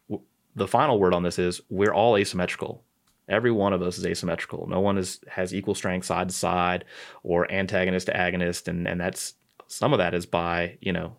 the 0.56 0.70
final 0.70 1.00
word 1.00 1.14
on 1.14 1.24
this 1.24 1.38
is 1.38 1.60
we're 1.70 1.94
all 1.94 2.16
asymmetrical. 2.16 2.86
Every 3.30 3.52
one 3.52 3.74
of 3.74 3.82
us 3.82 3.98
is 3.98 4.06
asymmetrical. 4.06 4.68
No 4.68 4.80
one 4.80 4.98
is 4.98 5.20
has 5.28 5.54
equal 5.54 5.76
strength 5.76 6.06
side 6.06 6.30
to 6.30 6.36
side 6.36 6.86
or 7.24 7.52
antagonist 7.52 8.08
to 8.08 8.14
agonist, 8.14 8.68
and 8.68 8.88
and 8.88 9.00
that's 9.00 9.34
some 9.68 9.94
of 9.94 10.00
that 10.00 10.14
is 10.14 10.26
by 10.26 10.78
you 10.82 10.94
know 10.94 11.16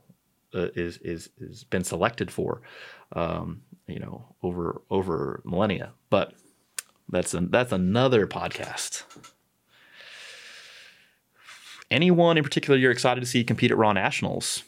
uh, 0.55 0.69
is 0.75 0.99
is 0.99 1.31
is 1.39 1.65
been 1.65 1.85
selected 1.85 2.31
for, 2.31 2.63
um, 3.13 3.63
you 3.87 3.99
know 3.99 4.35
over 4.43 4.81
over 4.91 5.43
millennia. 5.45 5.93
But 6.09 6.33
that's 7.09 7.35
an, 7.35 7.51
that's 7.51 7.73
another 7.73 8.27
podcast. 8.27 9.05
Anyone 11.91 12.37
in 12.37 12.45
particular 12.45 12.79
you're 12.79 12.93
excited 12.93 13.21
to 13.21 13.27
see 13.27 13.45
compete 13.45 13.71
at 13.71 13.79
Raw 13.79 13.93
Nationals? 13.93 14.63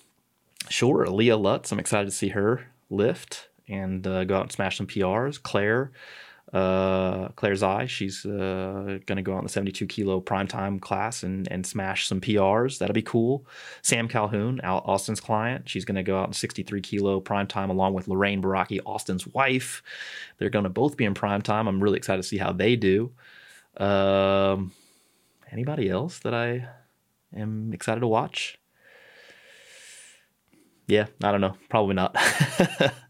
Sure, 0.68 1.06
Leah 1.06 1.36
Lutz. 1.36 1.72
I'm 1.72 1.80
excited 1.80 2.06
to 2.06 2.14
see 2.14 2.28
her 2.28 2.66
lift 2.90 3.48
and 3.68 4.06
uh, 4.06 4.24
go 4.24 4.36
out 4.36 4.42
and 4.42 4.52
smash 4.52 4.76
some 4.76 4.86
PRs. 4.86 5.42
Claire, 5.42 5.92
uh, 6.52 7.28
Zai, 7.54 7.86
she's 7.86 8.26
uh, 8.26 8.98
going 9.06 9.16
to 9.16 9.22
go 9.22 9.34
out 9.34 9.38
in 9.38 9.44
the 9.44 9.50
72 9.50 9.86
kilo 9.86 10.20
primetime 10.20 10.80
class 10.80 11.22
and, 11.22 11.46
and 11.50 11.64
smash 11.64 12.08
some 12.08 12.20
PRs. 12.20 12.78
That'll 12.78 12.94
be 12.94 13.02
cool. 13.02 13.46
Sam 13.82 14.08
Calhoun, 14.08 14.60
Al- 14.62 14.82
Austin's 14.84 15.20
client, 15.20 15.68
she's 15.68 15.84
going 15.84 15.96
to 15.96 16.02
go 16.02 16.18
out 16.18 16.28
in 16.28 16.32
63 16.32 16.80
kilo 16.80 17.20
primetime 17.20 17.70
along 17.70 17.94
with 17.94 18.08
Lorraine 18.08 18.42
Baraki, 18.42 18.80
Austin's 18.84 19.26
wife. 19.28 19.82
They're 20.38 20.50
going 20.50 20.64
to 20.64 20.70
both 20.70 20.96
be 20.96 21.04
in 21.04 21.14
primetime. 21.14 21.68
I'm 21.68 21.82
really 21.82 21.98
excited 21.98 22.22
to 22.22 22.28
see 22.28 22.38
how 22.38 22.52
they 22.52 22.74
do. 22.74 23.12
Um, 23.76 24.72
anybody 25.52 25.88
else 25.88 26.18
that 26.20 26.34
I 26.34 26.66
am 27.34 27.72
excited 27.72 28.00
to 28.00 28.08
watch. 28.08 28.58
Yeah, 30.88 31.06
I 31.22 31.30
don't 31.30 31.40
know. 31.40 31.56
Probably 31.68 31.94
not. 31.94 32.16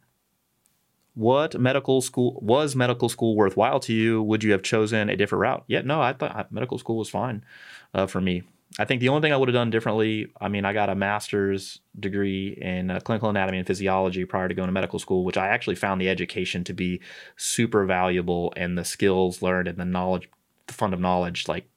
what 1.20 1.60
medical 1.60 2.00
school 2.00 2.38
was 2.40 2.74
medical 2.74 3.10
school 3.10 3.36
worthwhile 3.36 3.78
to 3.78 3.92
you? 3.92 4.22
Would 4.22 4.42
you 4.42 4.52
have 4.52 4.62
chosen 4.62 5.10
a 5.10 5.16
different 5.16 5.40
route? 5.40 5.64
Yeah, 5.66 5.82
no, 5.82 6.00
I 6.00 6.14
thought 6.14 6.50
medical 6.50 6.78
school 6.78 6.96
was 6.96 7.10
fine 7.10 7.44
uh, 7.92 8.06
for 8.06 8.22
me. 8.22 8.42
I 8.78 8.86
think 8.86 9.00
the 9.00 9.10
only 9.10 9.20
thing 9.20 9.32
I 9.32 9.36
would 9.36 9.48
have 9.48 9.54
done 9.54 9.68
differently, 9.68 10.32
I 10.40 10.48
mean, 10.48 10.64
I 10.64 10.72
got 10.72 10.88
a 10.88 10.94
master's 10.94 11.80
degree 11.98 12.56
in 12.58 12.90
uh, 12.90 13.00
clinical 13.00 13.28
anatomy 13.28 13.58
and 13.58 13.66
physiology 13.66 14.24
prior 14.24 14.48
to 14.48 14.54
going 14.54 14.68
to 14.68 14.72
medical 14.72 14.98
school, 14.98 15.24
which 15.24 15.36
I 15.36 15.48
actually 15.48 15.74
found 15.74 16.00
the 16.00 16.08
education 16.08 16.64
to 16.64 16.72
be 16.72 17.02
super 17.36 17.84
valuable 17.84 18.54
and 18.56 18.78
the 18.78 18.84
skills 18.84 19.42
learned 19.42 19.68
and 19.68 19.78
the 19.78 19.84
knowledge, 19.84 20.30
the 20.68 20.72
fund 20.72 20.94
of 20.94 21.00
knowledge, 21.00 21.48
like 21.48 21.68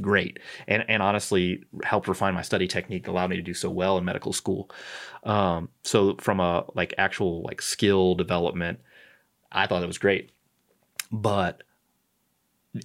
great. 0.00 0.38
And 0.66 0.84
and 0.88 1.02
honestly 1.02 1.64
helped 1.82 2.08
refine 2.08 2.34
my 2.34 2.42
study 2.42 2.66
technique 2.66 3.08
allowed 3.08 3.30
me 3.30 3.36
to 3.36 3.42
do 3.42 3.54
so 3.54 3.70
well 3.70 3.98
in 3.98 4.04
medical 4.04 4.32
school. 4.32 4.70
Um, 5.24 5.68
so 5.82 6.16
from 6.20 6.40
a 6.40 6.64
like 6.74 6.94
actual 6.98 7.42
like 7.42 7.60
skill 7.60 8.14
development 8.14 8.80
i 9.52 9.66
thought 9.66 9.82
it 9.82 9.86
was 9.86 9.98
great. 9.98 10.30
But 11.10 11.62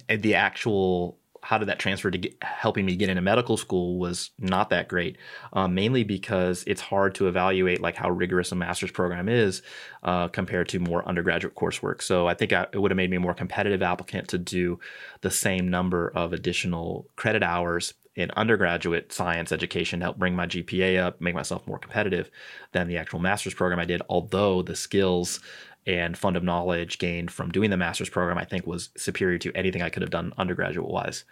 the 0.08 0.34
actual 0.34 1.18
how 1.42 1.58
did 1.58 1.68
that 1.68 1.78
transfer 1.78 2.10
to 2.10 2.18
get, 2.18 2.36
helping 2.42 2.86
me 2.86 2.94
get 2.94 3.08
into 3.08 3.20
medical 3.20 3.56
school 3.56 3.98
was 3.98 4.30
not 4.38 4.70
that 4.70 4.88
great, 4.88 5.18
um, 5.52 5.74
mainly 5.74 6.04
because 6.04 6.62
it's 6.66 6.80
hard 6.80 7.14
to 7.16 7.26
evaluate 7.26 7.80
like 7.80 7.96
how 7.96 8.08
rigorous 8.08 8.52
a 8.52 8.54
master's 8.54 8.92
program 8.92 9.28
is 9.28 9.60
uh, 10.04 10.28
compared 10.28 10.68
to 10.68 10.78
more 10.78 11.06
undergraduate 11.06 11.56
coursework. 11.56 12.00
So 12.00 12.28
I 12.28 12.34
think 12.34 12.52
I, 12.52 12.68
it 12.72 12.78
would 12.78 12.92
have 12.92 12.96
made 12.96 13.10
me 13.10 13.16
a 13.16 13.20
more 13.20 13.34
competitive 13.34 13.82
applicant 13.82 14.28
to 14.28 14.38
do 14.38 14.78
the 15.20 15.30
same 15.30 15.68
number 15.68 16.12
of 16.14 16.32
additional 16.32 17.08
credit 17.16 17.42
hours 17.42 17.94
in 18.14 18.30
undergraduate 18.36 19.12
science 19.12 19.52
education 19.52 20.00
to 20.00 20.04
help 20.04 20.18
bring 20.18 20.36
my 20.36 20.46
GPA 20.46 21.02
up, 21.02 21.20
make 21.20 21.34
myself 21.34 21.66
more 21.66 21.78
competitive 21.78 22.30
than 22.72 22.86
the 22.86 22.98
actual 22.98 23.18
master's 23.18 23.54
program 23.54 23.80
I 23.80 23.86
did. 23.86 24.02
Although 24.08 24.62
the 24.62 24.76
skills 24.76 25.40
and 25.86 26.16
fund 26.16 26.36
of 26.36 26.44
knowledge 26.44 26.98
gained 26.98 27.30
from 27.30 27.50
doing 27.50 27.70
the 27.70 27.76
master's 27.76 28.08
program, 28.08 28.38
I 28.38 28.44
think 28.44 28.66
was 28.66 28.90
superior 28.96 29.38
to 29.38 29.52
anything 29.54 29.82
I 29.82 29.90
could 29.90 30.02
have 30.02 30.10
done 30.10 30.32
undergraduate 30.38 30.88
wise. 30.88 31.24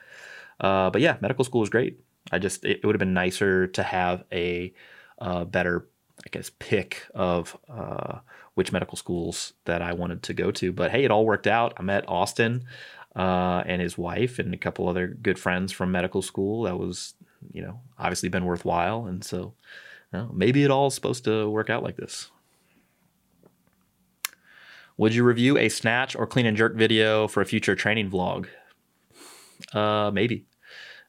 Uh, 0.59 0.91
but 0.91 1.01
yeah, 1.01 1.17
medical 1.21 1.45
school 1.45 1.61
was 1.61 1.71
great. 1.71 2.01
I 2.33 2.39
just, 2.39 2.65
it, 2.65 2.81
it 2.83 2.85
would 2.85 2.95
have 2.95 3.01
been 3.01 3.15
nicer 3.15 3.67
to 3.69 3.83
have 3.83 4.25
a 4.33 4.73
uh, 5.19 5.45
better, 5.45 5.89
I 6.25 6.29
guess, 6.31 6.51
pick 6.59 7.07
of 7.15 7.57
uh, 7.69 8.19
which 8.55 8.73
medical 8.73 8.97
schools 8.97 9.55
that 9.65 9.83
I 9.83 9.93
wanted 9.93 10.23
to 10.25 10.35
go 10.35 10.51
to. 10.51 10.73
But 10.73 10.91
hey, 10.91 11.05
it 11.05 11.11
all 11.11 11.25
worked 11.25 11.47
out. 11.47 11.75
I 11.79 11.83
met 11.83 12.09
Austin 12.09 12.65
uh, 13.17 13.63
and 13.67 13.81
his 13.81 13.97
wife 13.97 14.39
and 14.39 14.53
a 14.53 14.59
couple 14.59 14.89
other 14.89 15.07
good 15.07 15.39
friends 15.39 15.73
from 15.73 15.93
medical 15.93 16.23
school. 16.23 16.65
That 16.65 16.79
was, 16.79 17.15
you 17.53 17.63
know, 17.63 17.81
obviously 17.99 18.29
been 18.29 18.45
worthwhile. 18.45 19.07
And 19.07 19.25
so, 19.25 19.55
you 20.13 20.19
know, 20.19 20.31
maybe 20.35 20.65
it 20.65 20.71
all 20.71 20.89
is 20.89 20.95
supposed 20.95 21.25
to 21.25 21.49
work 21.49 21.71
out 21.71 21.83
like 21.83 21.97
this. 21.97 22.31
Would 25.01 25.15
you 25.15 25.25
review 25.25 25.57
a 25.57 25.71
snatch 25.71 26.15
or 26.15 26.27
clean 26.27 26.45
and 26.45 26.55
jerk 26.55 26.77
video 26.77 27.27
for 27.27 27.41
a 27.41 27.47
future 27.47 27.75
training 27.75 28.11
vlog? 28.11 28.49
Uh, 29.73 30.11
maybe. 30.13 30.45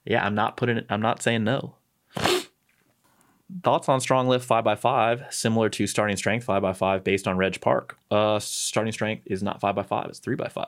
Yeah, 0.06 0.26
I'm 0.26 0.34
not 0.34 0.56
putting 0.56 0.78
it, 0.78 0.86
I'm 0.90 1.02
not 1.02 1.22
saying 1.22 1.44
no. 1.44 1.76
Thoughts 3.66 3.90
on 3.90 4.00
strong 4.00 4.30
lift 4.30 4.48
5x5, 4.48 5.34
similar 5.34 5.68
to 5.68 5.88
starting 5.88 6.16
strength 6.16 6.48
5x5 6.48 7.04
based 7.04 7.28
on 7.28 7.36
Reg 7.36 7.60
Park. 7.60 7.98
Uh, 8.10 8.40
starting 8.40 8.94
strength 8.94 9.24
is 9.26 9.44
not 9.44 9.60
5x5, 9.60 10.08
it's 10.08 10.22
3x5. 10.22 10.68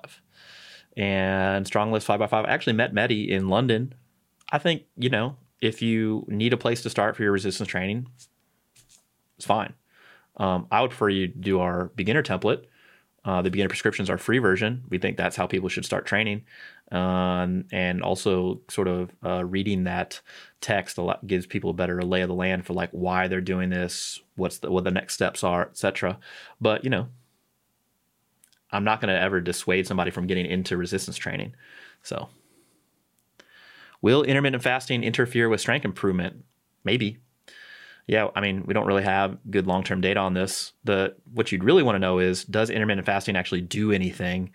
And 0.98 1.66
strong 1.66 1.94
lift 1.94 2.06
5x5. 2.06 2.34
I 2.34 2.50
actually 2.50 2.74
met 2.74 2.94
Mehdi 2.94 3.30
in 3.30 3.48
London. 3.48 3.96
I 4.52 4.58
think, 4.58 4.84
you 4.98 5.10
know, 5.10 5.38
if 5.62 5.82
you 5.82 6.26
need 6.28 6.52
a 6.52 6.58
place 6.58 6.82
to 6.82 6.90
start 6.90 7.16
for 7.16 7.24
your 7.24 7.32
resistance 7.32 7.70
training, 7.70 8.10
it's 9.38 9.46
fine. 9.46 9.76
Um, 10.36 10.68
I 10.70 10.82
would 10.82 10.90
prefer 10.90 11.08
you 11.08 11.28
do 11.28 11.62
our 11.62 11.86
beginner 11.96 12.22
template 12.22 12.66
Uh, 13.26 13.42
the 13.42 13.50
beginner 13.50 13.70
prescriptions 13.70 14.10
are 14.10 14.18
free 14.18 14.40
version. 14.40 14.84
We 14.90 14.98
think 14.98 15.16
that's 15.16 15.36
how 15.36 15.48
people 15.48 15.70
should 15.70 15.86
start 15.86 16.06
training. 16.06 16.44
Um, 16.92 17.66
and 17.72 18.04
also, 18.04 18.62
sort 18.70 18.88
of 18.88 19.12
uh, 19.26 19.46
reading 19.46 19.86
that 19.86 20.20
text 20.62 20.98
a 20.98 21.02
lot 21.02 21.26
gives 21.26 21.46
people 21.46 21.70
a 21.70 21.74
better 21.74 22.02
lay 22.02 22.22
of 22.22 22.28
the 22.28 22.36
land 22.36 22.66
for 22.66 22.74
like 22.74 22.90
why 22.92 23.28
they're 23.28 23.42
doing 23.42 23.70
this, 23.70 24.20
what's 24.36 24.60
the, 24.60 24.70
what 24.70 24.84
the 24.84 24.92
next 24.92 25.14
steps 25.14 25.44
are, 25.44 25.64
etc. 25.64 26.20
But 26.60 26.84
you 26.84 26.90
know, 26.90 27.08
I'm 28.72 28.84
not 28.84 29.00
going 29.00 29.14
to 29.14 29.20
ever 29.20 29.40
dissuade 29.40 29.88
somebody 29.88 30.12
from 30.12 30.28
getting 30.28 30.46
into 30.46 30.76
resistance 30.76 31.16
training. 31.16 31.56
So, 32.02 32.30
will 34.02 34.24
intermittent 34.24 34.64
fasting 34.64 35.04
interfere 35.04 35.48
with 35.48 35.62
strength 35.62 35.86
improvement? 35.86 36.44
Maybe. 36.84 37.20
Yeah, 38.08 38.28
I 38.36 38.42
mean, 38.42 38.64
we 38.66 38.74
don't 38.74 38.86
really 38.86 39.04
have 39.04 39.38
good 39.50 39.66
long-term 39.66 40.02
data 40.02 40.20
on 40.20 40.34
this. 40.34 40.74
The 40.84 41.16
what 41.34 41.52
you'd 41.52 41.64
really 41.64 41.84
want 41.84 41.96
to 41.96 42.00
know 42.00 42.20
is 42.20 42.44
does 42.44 42.70
intermittent 42.70 43.06
fasting 43.06 43.36
actually 43.36 43.62
do 43.62 43.92
anything 43.92 44.52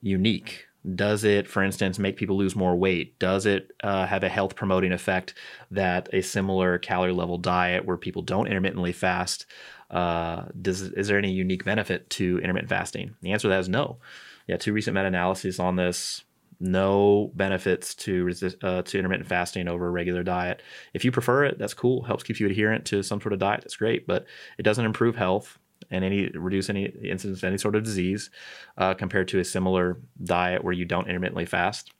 unique? 0.00 0.66
Does 0.94 1.22
it, 1.22 1.46
for 1.46 1.62
instance, 1.62 1.98
make 1.98 2.16
people 2.16 2.36
lose 2.36 2.56
more 2.56 2.74
weight? 2.74 3.18
Does 3.20 3.46
it 3.46 3.70
uh, 3.84 4.04
have 4.06 4.24
a 4.24 4.28
health 4.28 4.56
promoting 4.56 4.92
effect 4.92 5.34
that 5.70 6.08
a 6.12 6.22
similar 6.22 6.78
calorie 6.78 7.12
level 7.12 7.38
diet 7.38 7.84
where 7.84 7.96
people 7.96 8.20
don't 8.20 8.48
intermittently 8.48 8.92
fast 8.92 9.46
uh, 9.92 10.46
does 10.60 10.80
is 10.80 11.08
there 11.08 11.18
any 11.18 11.30
unique 11.30 11.64
benefit 11.64 12.08
to 12.10 12.38
intermittent 12.38 12.70
fasting? 12.70 13.14
The 13.20 13.32
answer 13.32 13.42
to 13.42 13.48
that 13.50 13.60
is 13.60 13.68
no. 13.68 13.98
Yeah, 14.48 14.56
two 14.56 14.72
recent 14.72 14.94
meta-analyses 14.94 15.60
on 15.60 15.76
this. 15.76 16.24
No 16.64 17.32
benefits 17.34 17.92
to 17.96 18.22
resist, 18.22 18.56
uh, 18.62 18.82
to 18.82 18.96
intermittent 18.96 19.28
fasting 19.28 19.66
over 19.66 19.88
a 19.88 19.90
regular 19.90 20.22
diet. 20.22 20.62
If 20.94 21.04
you 21.04 21.10
prefer 21.10 21.44
it, 21.44 21.58
that's 21.58 21.74
cool. 21.74 22.04
Helps 22.04 22.22
keep 22.22 22.38
you 22.38 22.46
adherent 22.46 22.84
to 22.86 23.02
some 23.02 23.20
sort 23.20 23.32
of 23.32 23.40
diet. 23.40 23.62
That's 23.62 23.74
great, 23.74 24.06
but 24.06 24.26
it 24.58 24.62
doesn't 24.62 24.84
improve 24.84 25.16
health 25.16 25.58
and 25.90 26.04
any 26.04 26.28
reduce 26.28 26.70
any 26.70 26.84
incidence 26.84 27.40
of 27.40 27.44
any 27.44 27.58
sort 27.58 27.74
of 27.74 27.82
disease 27.82 28.30
uh, 28.78 28.94
compared 28.94 29.26
to 29.28 29.40
a 29.40 29.44
similar 29.44 29.98
diet 30.22 30.62
where 30.62 30.72
you 30.72 30.84
don't 30.84 31.08
intermittently 31.08 31.46
fast. 31.46 31.90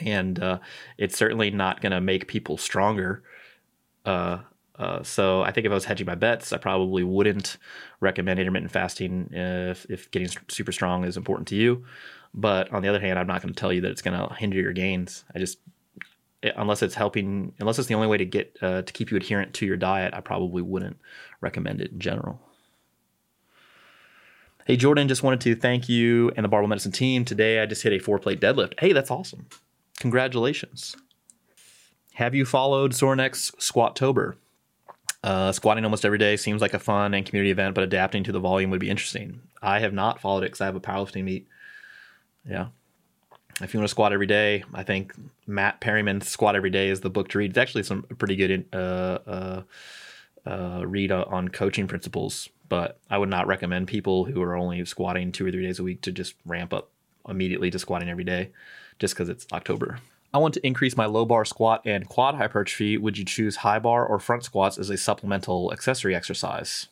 And 0.00 0.42
uh, 0.42 0.58
it's 0.98 1.16
certainly 1.16 1.52
not 1.52 1.80
going 1.80 1.92
to 1.92 2.00
make 2.00 2.26
people 2.26 2.56
stronger. 2.56 3.22
Uh, 4.04 4.38
uh, 4.80 5.04
so 5.04 5.42
I 5.42 5.52
think 5.52 5.66
if 5.66 5.70
I 5.70 5.74
was 5.76 5.84
hedging 5.84 6.06
my 6.06 6.16
bets, 6.16 6.52
I 6.52 6.58
probably 6.58 7.04
wouldn't 7.04 7.56
recommend 8.00 8.40
intermittent 8.40 8.72
fasting 8.72 9.28
if, 9.32 9.86
if 9.88 10.10
getting 10.10 10.28
super 10.48 10.72
strong 10.72 11.04
is 11.04 11.16
important 11.16 11.46
to 11.48 11.54
you. 11.54 11.84
But 12.32 12.72
on 12.72 12.82
the 12.82 12.88
other 12.88 13.00
hand, 13.00 13.18
I'm 13.18 13.26
not 13.26 13.42
going 13.42 13.52
to 13.52 13.58
tell 13.58 13.72
you 13.72 13.80
that 13.82 13.90
it's 13.90 14.02
going 14.02 14.18
to 14.18 14.34
hinder 14.34 14.56
your 14.56 14.72
gains. 14.72 15.24
I 15.34 15.38
just 15.38 15.58
unless 16.56 16.82
it's 16.82 16.94
helping, 16.94 17.52
unless 17.60 17.78
it's 17.78 17.88
the 17.88 17.94
only 17.94 18.06
way 18.06 18.16
to 18.16 18.24
get 18.24 18.56
uh, 18.62 18.82
to 18.82 18.92
keep 18.92 19.10
you 19.10 19.16
adherent 19.16 19.54
to 19.54 19.66
your 19.66 19.76
diet, 19.76 20.14
I 20.14 20.20
probably 20.20 20.62
wouldn't 20.62 20.98
recommend 21.40 21.80
it 21.80 21.92
in 21.92 22.00
general. 22.00 22.40
Hey 24.66 24.76
Jordan, 24.76 25.08
just 25.08 25.22
wanted 25.22 25.40
to 25.42 25.54
thank 25.56 25.88
you 25.88 26.30
and 26.36 26.44
the 26.44 26.48
Barbell 26.48 26.68
Medicine 26.68 26.92
team. 26.92 27.24
Today 27.24 27.60
I 27.60 27.66
just 27.66 27.82
hit 27.82 27.92
a 27.92 27.98
four 27.98 28.18
plate 28.18 28.40
deadlift. 28.40 28.78
Hey, 28.78 28.92
that's 28.92 29.10
awesome. 29.10 29.46
Congratulations. 29.98 30.96
Have 32.14 32.34
you 32.34 32.44
followed 32.44 32.92
Sorinex 32.92 33.54
Squattober? 33.56 34.36
Uh, 35.22 35.52
squatting 35.52 35.84
almost 35.84 36.04
every 36.04 36.18
day 36.18 36.36
seems 36.36 36.62
like 36.62 36.72
a 36.72 36.78
fun 36.78 37.12
and 37.12 37.26
community 37.26 37.50
event, 37.50 37.74
but 37.74 37.84
adapting 37.84 38.24
to 38.24 38.32
the 38.32 38.38
volume 38.38 38.70
would 38.70 38.80
be 38.80 38.88
interesting. 38.88 39.40
I 39.60 39.80
have 39.80 39.92
not 39.92 40.20
followed 40.20 40.44
it 40.44 40.46
because 40.46 40.60
I 40.62 40.66
have 40.66 40.76
a 40.76 40.80
powerlifting 40.80 41.24
meet. 41.24 41.46
Yeah. 42.48 42.68
If 43.60 43.74
you 43.74 43.80
want 43.80 43.88
to 43.88 43.90
squat 43.90 44.12
every 44.12 44.26
day, 44.26 44.64
I 44.72 44.82
think 44.82 45.12
Matt 45.46 45.80
Perryman's 45.80 46.28
Squat 46.28 46.56
Every 46.56 46.70
Day 46.70 46.88
is 46.88 47.00
the 47.00 47.10
book 47.10 47.28
to 47.28 47.38
read. 47.38 47.50
It's 47.50 47.58
actually 47.58 47.82
some 47.82 48.04
pretty 48.16 48.36
good 48.36 48.66
uh, 48.72 49.18
uh, 49.26 49.62
uh, 50.46 50.82
read 50.86 51.12
on 51.12 51.48
coaching 51.48 51.86
principles, 51.86 52.48
but 52.70 52.98
I 53.10 53.18
would 53.18 53.28
not 53.28 53.46
recommend 53.46 53.88
people 53.88 54.24
who 54.24 54.40
are 54.40 54.56
only 54.56 54.82
squatting 54.86 55.30
two 55.30 55.46
or 55.46 55.50
three 55.50 55.62
days 55.62 55.78
a 55.78 55.82
week 55.82 56.00
to 56.02 56.12
just 56.12 56.34
ramp 56.46 56.72
up 56.72 56.90
immediately 57.28 57.70
to 57.70 57.78
squatting 57.78 58.08
every 58.08 58.24
day 58.24 58.50
just 58.98 59.14
because 59.14 59.28
it's 59.28 59.46
October. 59.52 59.98
I 60.32 60.38
want 60.38 60.54
to 60.54 60.66
increase 60.66 60.96
my 60.96 61.06
low 61.06 61.24
bar 61.24 61.44
squat 61.44 61.82
and 61.84 62.08
quad 62.08 62.36
hypertrophy. 62.36 62.96
Would 62.96 63.18
you 63.18 63.24
choose 63.24 63.56
high 63.56 63.80
bar 63.80 64.06
or 64.06 64.18
front 64.18 64.44
squats 64.44 64.78
as 64.78 64.88
a 64.88 64.96
supplemental 64.96 65.72
accessory 65.72 66.14
exercise? 66.14 66.86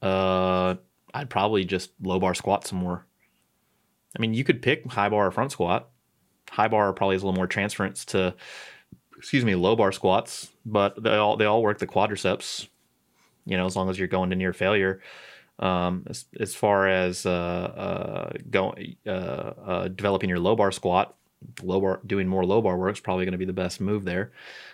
Uh, 0.00 0.76
I'd 1.12 1.28
probably 1.28 1.64
just 1.64 1.90
low 2.00 2.20
bar 2.20 2.34
squat 2.34 2.66
some 2.66 2.78
more. 2.78 3.04
I 4.16 4.20
mean, 4.20 4.34
you 4.34 4.44
could 4.44 4.62
pick 4.62 4.86
high 4.86 5.08
bar 5.08 5.26
or 5.26 5.30
front 5.30 5.52
squat. 5.52 5.88
High 6.50 6.68
bar 6.68 6.92
probably 6.92 7.14
has 7.14 7.22
a 7.22 7.26
little 7.26 7.36
more 7.36 7.46
transference 7.46 8.04
to, 8.06 8.34
excuse 9.16 9.44
me, 9.44 9.54
low 9.54 9.76
bar 9.76 9.92
squats, 9.92 10.50
but 10.66 11.02
they 11.02 11.16
all 11.16 11.36
they 11.36 11.46
all 11.46 11.62
work 11.62 11.78
the 11.78 11.86
quadriceps. 11.86 12.68
You 13.46 13.56
know, 13.56 13.66
as 13.66 13.74
long 13.74 13.90
as 13.90 13.98
you're 13.98 14.08
going 14.08 14.30
to 14.30 14.36
near 14.36 14.52
failure. 14.52 15.00
Um, 15.58 16.04
as, 16.08 16.24
as 16.40 16.54
far 16.54 16.88
as 16.88 17.24
uh, 17.26 17.30
uh, 17.30 18.30
going 18.50 18.96
uh, 19.06 19.10
uh, 19.10 19.88
developing 19.88 20.28
your 20.28 20.38
low 20.40 20.56
bar 20.56 20.72
squat, 20.72 21.14
low 21.62 21.80
bar 21.80 22.00
doing 22.06 22.26
more 22.28 22.44
low 22.44 22.60
bar 22.60 22.76
work 22.76 22.94
is 22.94 23.00
probably 23.00 23.24
going 23.24 23.32
to 23.32 23.38
be 23.38 23.44
the 23.44 23.52
best 23.52 23.80
move 23.80 24.04
there. 24.04 24.32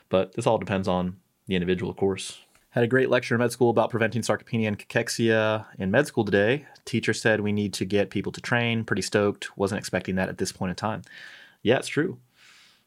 But 0.08 0.34
this 0.34 0.46
all 0.46 0.58
depends 0.58 0.88
on 0.88 1.16
the 1.46 1.56
individual, 1.56 1.92
course. 1.94 2.38
Had 2.78 2.84
a 2.84 2.86
great 2.86 3.10
lecture 3.10 3.34
in 3.34 3.40
med 3.40 3.50
school 3.50 3.70
about 3.70 3.90
preventing 3.90 4.22
sarcopenia 4.22 4.68
and 4.68 4.78
cachexia 4.78 5.66
in 5.80 5.90
med 5.90 6.06
school 6.06 6.24
today. 6.24 6.64
Teacher 6.84 7.12
said 7.12 7.40
we 7.40 7.50
need 7.50 7.72
to 7.72 7.84
get 7.84 8.10
people 8.10 8.30
to 8.30 8.40
train. 8.40 8.84
Pretty 8.84 9.02
stoked. 9.02 9.48
Wasn't 9.58 9.80
expecting 9.80 10.14
that 10.14 10.28
at 10.28 10.38
this 10.38 10.52
point 10.52 10.70
in 10.70 10.76
time. 10.76 11.02
Yeah, 11.64 11.78
it's 11.78 11.88
true. 11.88 12.18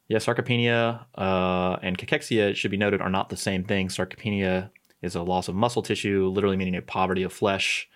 Yeah, 0.08 0.20
sarcopenia 0.20 1.04
uh, 1.16 1.76
and 1.82 1.98
cachexia, 1.98 2.52
it 2.52 2.56
should 2.56 2.72
be 2.72 2.78
noted, 2.78 3.02
are 3.02 3.10
not 3.10 3.28
the 3.28 3.36
same 3.36 3.66
thing. 3.66 3.90
Sarcopenia 3.90 4.70
is 5.02 5.16
a 5.16 5.24
loss 5.24 5.50
of 5.50 5.56
muscle 5.56 5.82
tissue, 5.82 6.30
literally 6.30 6.56
meaning 6.56 6.78
a 6.78 6.82
poverty 6.82 7.24
of 7.24 7.34
flesh. 7.34 7.90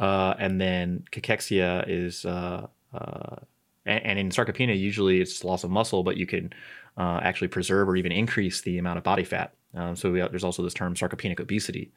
Uh, 0.00 0.32
and 0.38 0.58
then 0.58 1.04
cachexia 1.12 1.84
is 1.86 2.24
uh, 2.24 2.66
uh 2.94 3.36
and, 3.84 4.04
and 4.06 4.18
in 4.18 4.30
sarcopenia, 4.30 4.78
usually 4.78 5.20
it's 5.20 5.44
loss 5.44 5.64
of 5.64 5.70
muscle, 5.70 6.02
but 6.02 6.16
you 6.16 6.26
can 6.26 6.50
uh, 6.96 7.20
actually 7.22 7.48
preserve 7.48 7.88
or 7.88 7.96
even 7.96 8.12
increase 8.12 8.60
the 8.62 8.78
amount 8.78 8.98
of 8.98 9.04
body 9.04 9.24
fat. 9.24 9.54
Um, 9.74 9.96
so 9.96 10.14
have, 10.14 10.30
there's 10.30 10.44
also 10.44 10.62
this 10.62 10.74
term 10.74 10.94
sarcopenic 10.94 11.40
obesity. 11.40 11.92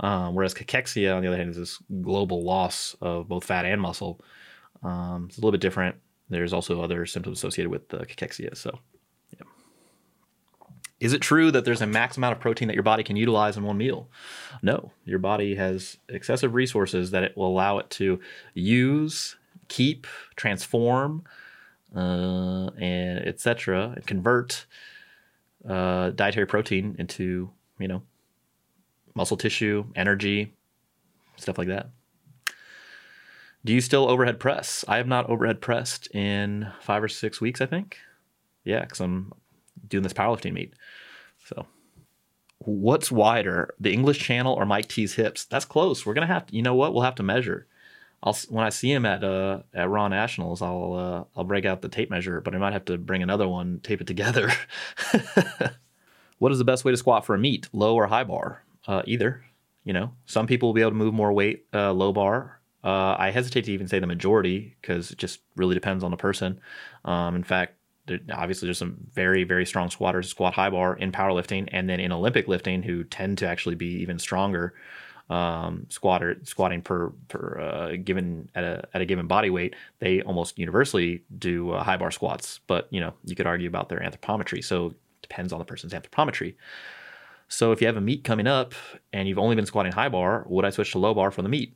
Um, 0.00 0.34
whereas 0.34 0.54
cachexia, 0.54 1.14
on 1.16 1.22
the 1.22 1.28
other 1.28 1.36
hand, 1.36 1.50
is 1.50 1.56
this 1.56 1.82
global 2.02 2.44
loss 2.44 2.94
of 3.00 3.28
both 3.28 3.44
fat 3.44 3.64
and 3.64 3.80
muscle. 3.80 4.20
Um, 4.82 5.26
it's 5.28 5.38
a 5.38 5.40
little 5.40 5.52
bit 5.52 5.60
different. 5.60 5.96
There's 6.28 6.52
also 6.52 6.82
other 6.82 7.04
symptoms 7.06 7.38
associated 7.38 7.70
with 7.70 7.88
the 7.88 7.98
cachexia. 7.98 8.56
So, 8.56 8.78
yeah. 9.32 9.46
Is 11.00 11.12
it 11.12 11.20
true 11.20 11.50
that 11.50 11.64
there's 11.64 11.82
a 11.82 11.86
max 11.86 12.16
amount 12.16 12.34
of 12.36 12.40
protein 12.40 12.68
that 12.68 12.74
your 12.74 12.84
body 12.84 13.02
can 13.02 13.16
utilize 13.16 13.56
in 13.56 13.64
one 13.64 13.78
meal? 13.78 14.08
No, 14.62 14.92
your 15.04 15.18
body 15.18 15.56
has 15.56 15.96
excessive 16.08 16.54
resources 16.54 17.10
that 17.10 17.24
it 17.24 17.36
will 17.36 17.48
allow 17.48 17.78
it 17.78 17.90
to 17.90 18.20
use 18.54 19.36
keep, 19.68 20.06
transform, 20.36 21.24
uh, 21.94 22.70
and 22.78 23.26
etc. 23.26 23.92
and 23.96 24.06
convert 24.06 24.66
uh, 25.68 26.10
dietary 26.10 26.46
protein 26.46 26.96
into 26.98 27.50
you 27.78 27.88
know 27.88 28.02
muscle 29.14 29.36
tissue, 29.36 29.84
energy, 29.96 30.54
stuff 31.36 31.58
like 31.58 31.68
that. 31.68 31.90
Do 33.64 33.72
you 33.72 33.80
still 33.80 34.08
overhead 34.08 34.38
press? 34.38 34.84
I 34.86 34.96
have 34.96 35.08
not 35.08 35.28
overhead 35.28 35.60
pressed 35.60 36.14
in 36.14 36.68
five 36.80 37.02
or 37.02 37.08
six 37.08 37.40
weeks, 37.40 37.60
I 37.60 37.66
think. 37.66 37.98
Yeah, 38.64 38.80
because 38.80 39.00
I'm 39.00 39.32
doing 39.88 40.02
this 40.02 40.12
powerlifting 40.12 40.52
meet. 40.52 40.74
So, 41.44 41.66
what's 42.58 43.10
wider, 43.10 43.74
the 43.80 43.92
English 43.92 44.20
Channel 44.20 44.54
or 44.54 44.64
Mike 44.64 44.88
T's 44.88 45.14
hips? 45.14 45.44
That's 45.44 45.64
close. 45.64 46.06
We're 46.06 46.14
gonna 46.14 46.26
have 46.26 46.46
to. 46.46 46.56
You 46.56 46.62
know 46.62 46.74
what? 46.74 46.94
We'll 46.94 47.02
have 47.02 47.16
to 47.16 47.22
measure. 47.22 47.66
I'll 48.22 48.36
when 48.48 48.64
I 48.64 48.70
see 48.70 48.90
him 48.90 49.06
at 49.06 49.22
uh, 49.22 49.60
at 49.72 49.88
Raw 49.88 50.08
Nationals, 50.08 50.60
I'll 50.60 50.94
uh, 50.94 51.38
I'll 51.38 51.44
break 51.44 51.64
out 51.64 51.82
the 51.82 51.88
tape 51.88 52.10
measure, 52.10 52.40
but 52.40 52.54
I 52.54 52.58
might 52.58 52.72
have 52.72 52.84
to 52.86 52.98
bring 52.98 53.22
another 53.22 53.46
one, 53.46 53.80
tape 53.82 54.00
it 54.00 54.06
together. 54.06 54.52
what 56.38 56.50
is 56.50 56.58
the 56.58 56.64
best 56.64 56.84
way 56.84 56.92
to 56.92 56.96
squat 56.96 57.24
for 57.24 57.34
a 57.34 57.38
meet, 57.38 57.68
low 57.72 57.94
or 57.94 58.06
high 58.06 58.24
bar? 58.24 58.64
Uh, 58.86 59.02
either. 59.06 59.44
You 59.84 59.92
know, 59.92 60.12
some 60.26 60.46
people 60.46 60.68
will 60.68 60.74
be 60.74 60.80
able 60.80 60.90
to 60.90 60.96
move 60.96 61.14
more 61.14 61.32
weight 61.32 61.66
uh, 61.72 61.92
low 61.92 62.12
bar. 62.12 62.60
Uh, 62.82 63.16
I 63.18 63.30
hesitate 63.30 63.64
to 63.64 63.72
even 63.72 63.88
say 63.88 63.98
the 63.98 64.06
majority 64.06 64.76
because 64.80 65.10
it 65.10 65.18
just 65.18 65.40
really 65.56 65.74
depends 65.74 66.04
on 66.04 66.10
the 66.10 66.16
person. 66.16 66.60
Um, 67.04 67.36
in 67.36 67.44
fact, 67.44 67.74
there, 68.06 68.18
obviously 68.32 68.66
there's 68.66 68.78
some 68.78 68.96
very 69.12 69.44
very 69.44 69.64
strong 69.64 69.90
squatters 69.90 70.28
squat 70.28 70.54
high 70.54 70.70
bar 70.70 70.96
in 70.96 71.12
powerlifting, 71.12 71.68
and 71.70 71.88
then 71.88 72.00
in 72.00 72.12
Olympic 72.12 72.48
lifting 72.48 72.82
who 72.82 73.04
tend 73.04 73.38
to 73.38 73.46
actually 73.46 73.76
be 73.76 74.02
even 74.02 74.18
stronger 74.18 74.74
um, 75.30 75.86
squatter 75.88 76.38
squatting 76.44 76.80
per 76.80 77.10
per 77.28 77.60
uh, 77.60 77.96
given 78.02 78.48
at 78.54 78.64
a 78.64 78.88
at 78.94 79.02
a 79.02 79.04
given 79.04 79.26
body 79.26 79.50
weight, 79.50 79.74
they 79.98 80.22
almost 80.22 80.58
universally 80.58 81.22
do 81.38 81.72
uh, 81.72 81.82
high 81.82 81.96
bar 81.96 82.10
squats. 82.10 82.60
But 82.66 82.88
you 82.90 83.00
know, 83.00 83.14
you 83.24 83.36
could 83.36 83.46
argue 83.46 83.68
about 83.68 83.88
their 83.88 84.00
anthropometry. 84.00 84.64
So 84.64 84.88
it 84.88 84.96
depends 85.22 85.52
on 85.52 85.58
the 85.58 85.64
person's 85.64 85.92
anthropometry. 85.92 86.54
So 87.48 87.72
if 87.72 87.80
you 87.80 87.86
have 87.86 87.96
a 87.96 88.00
meet 88.00 88.24
coming 88.24 88.46
up 88.46 88.74
and 89.12 89.26
you've 89.26 89.38
only 89.38 89.56
been 89.56 89.66
squatting 89.66 89.92
high 89.92 90.10
bar, 90.10 90.44
would 90.48 90.64
I 90.64 90.70
switch 90.70 90.92
to 90.92 90.98
low 90.98 91.14
bar 91.14 91.30
for 91.30 91.42
the 91.42 91.48
meet? 91.48 91.74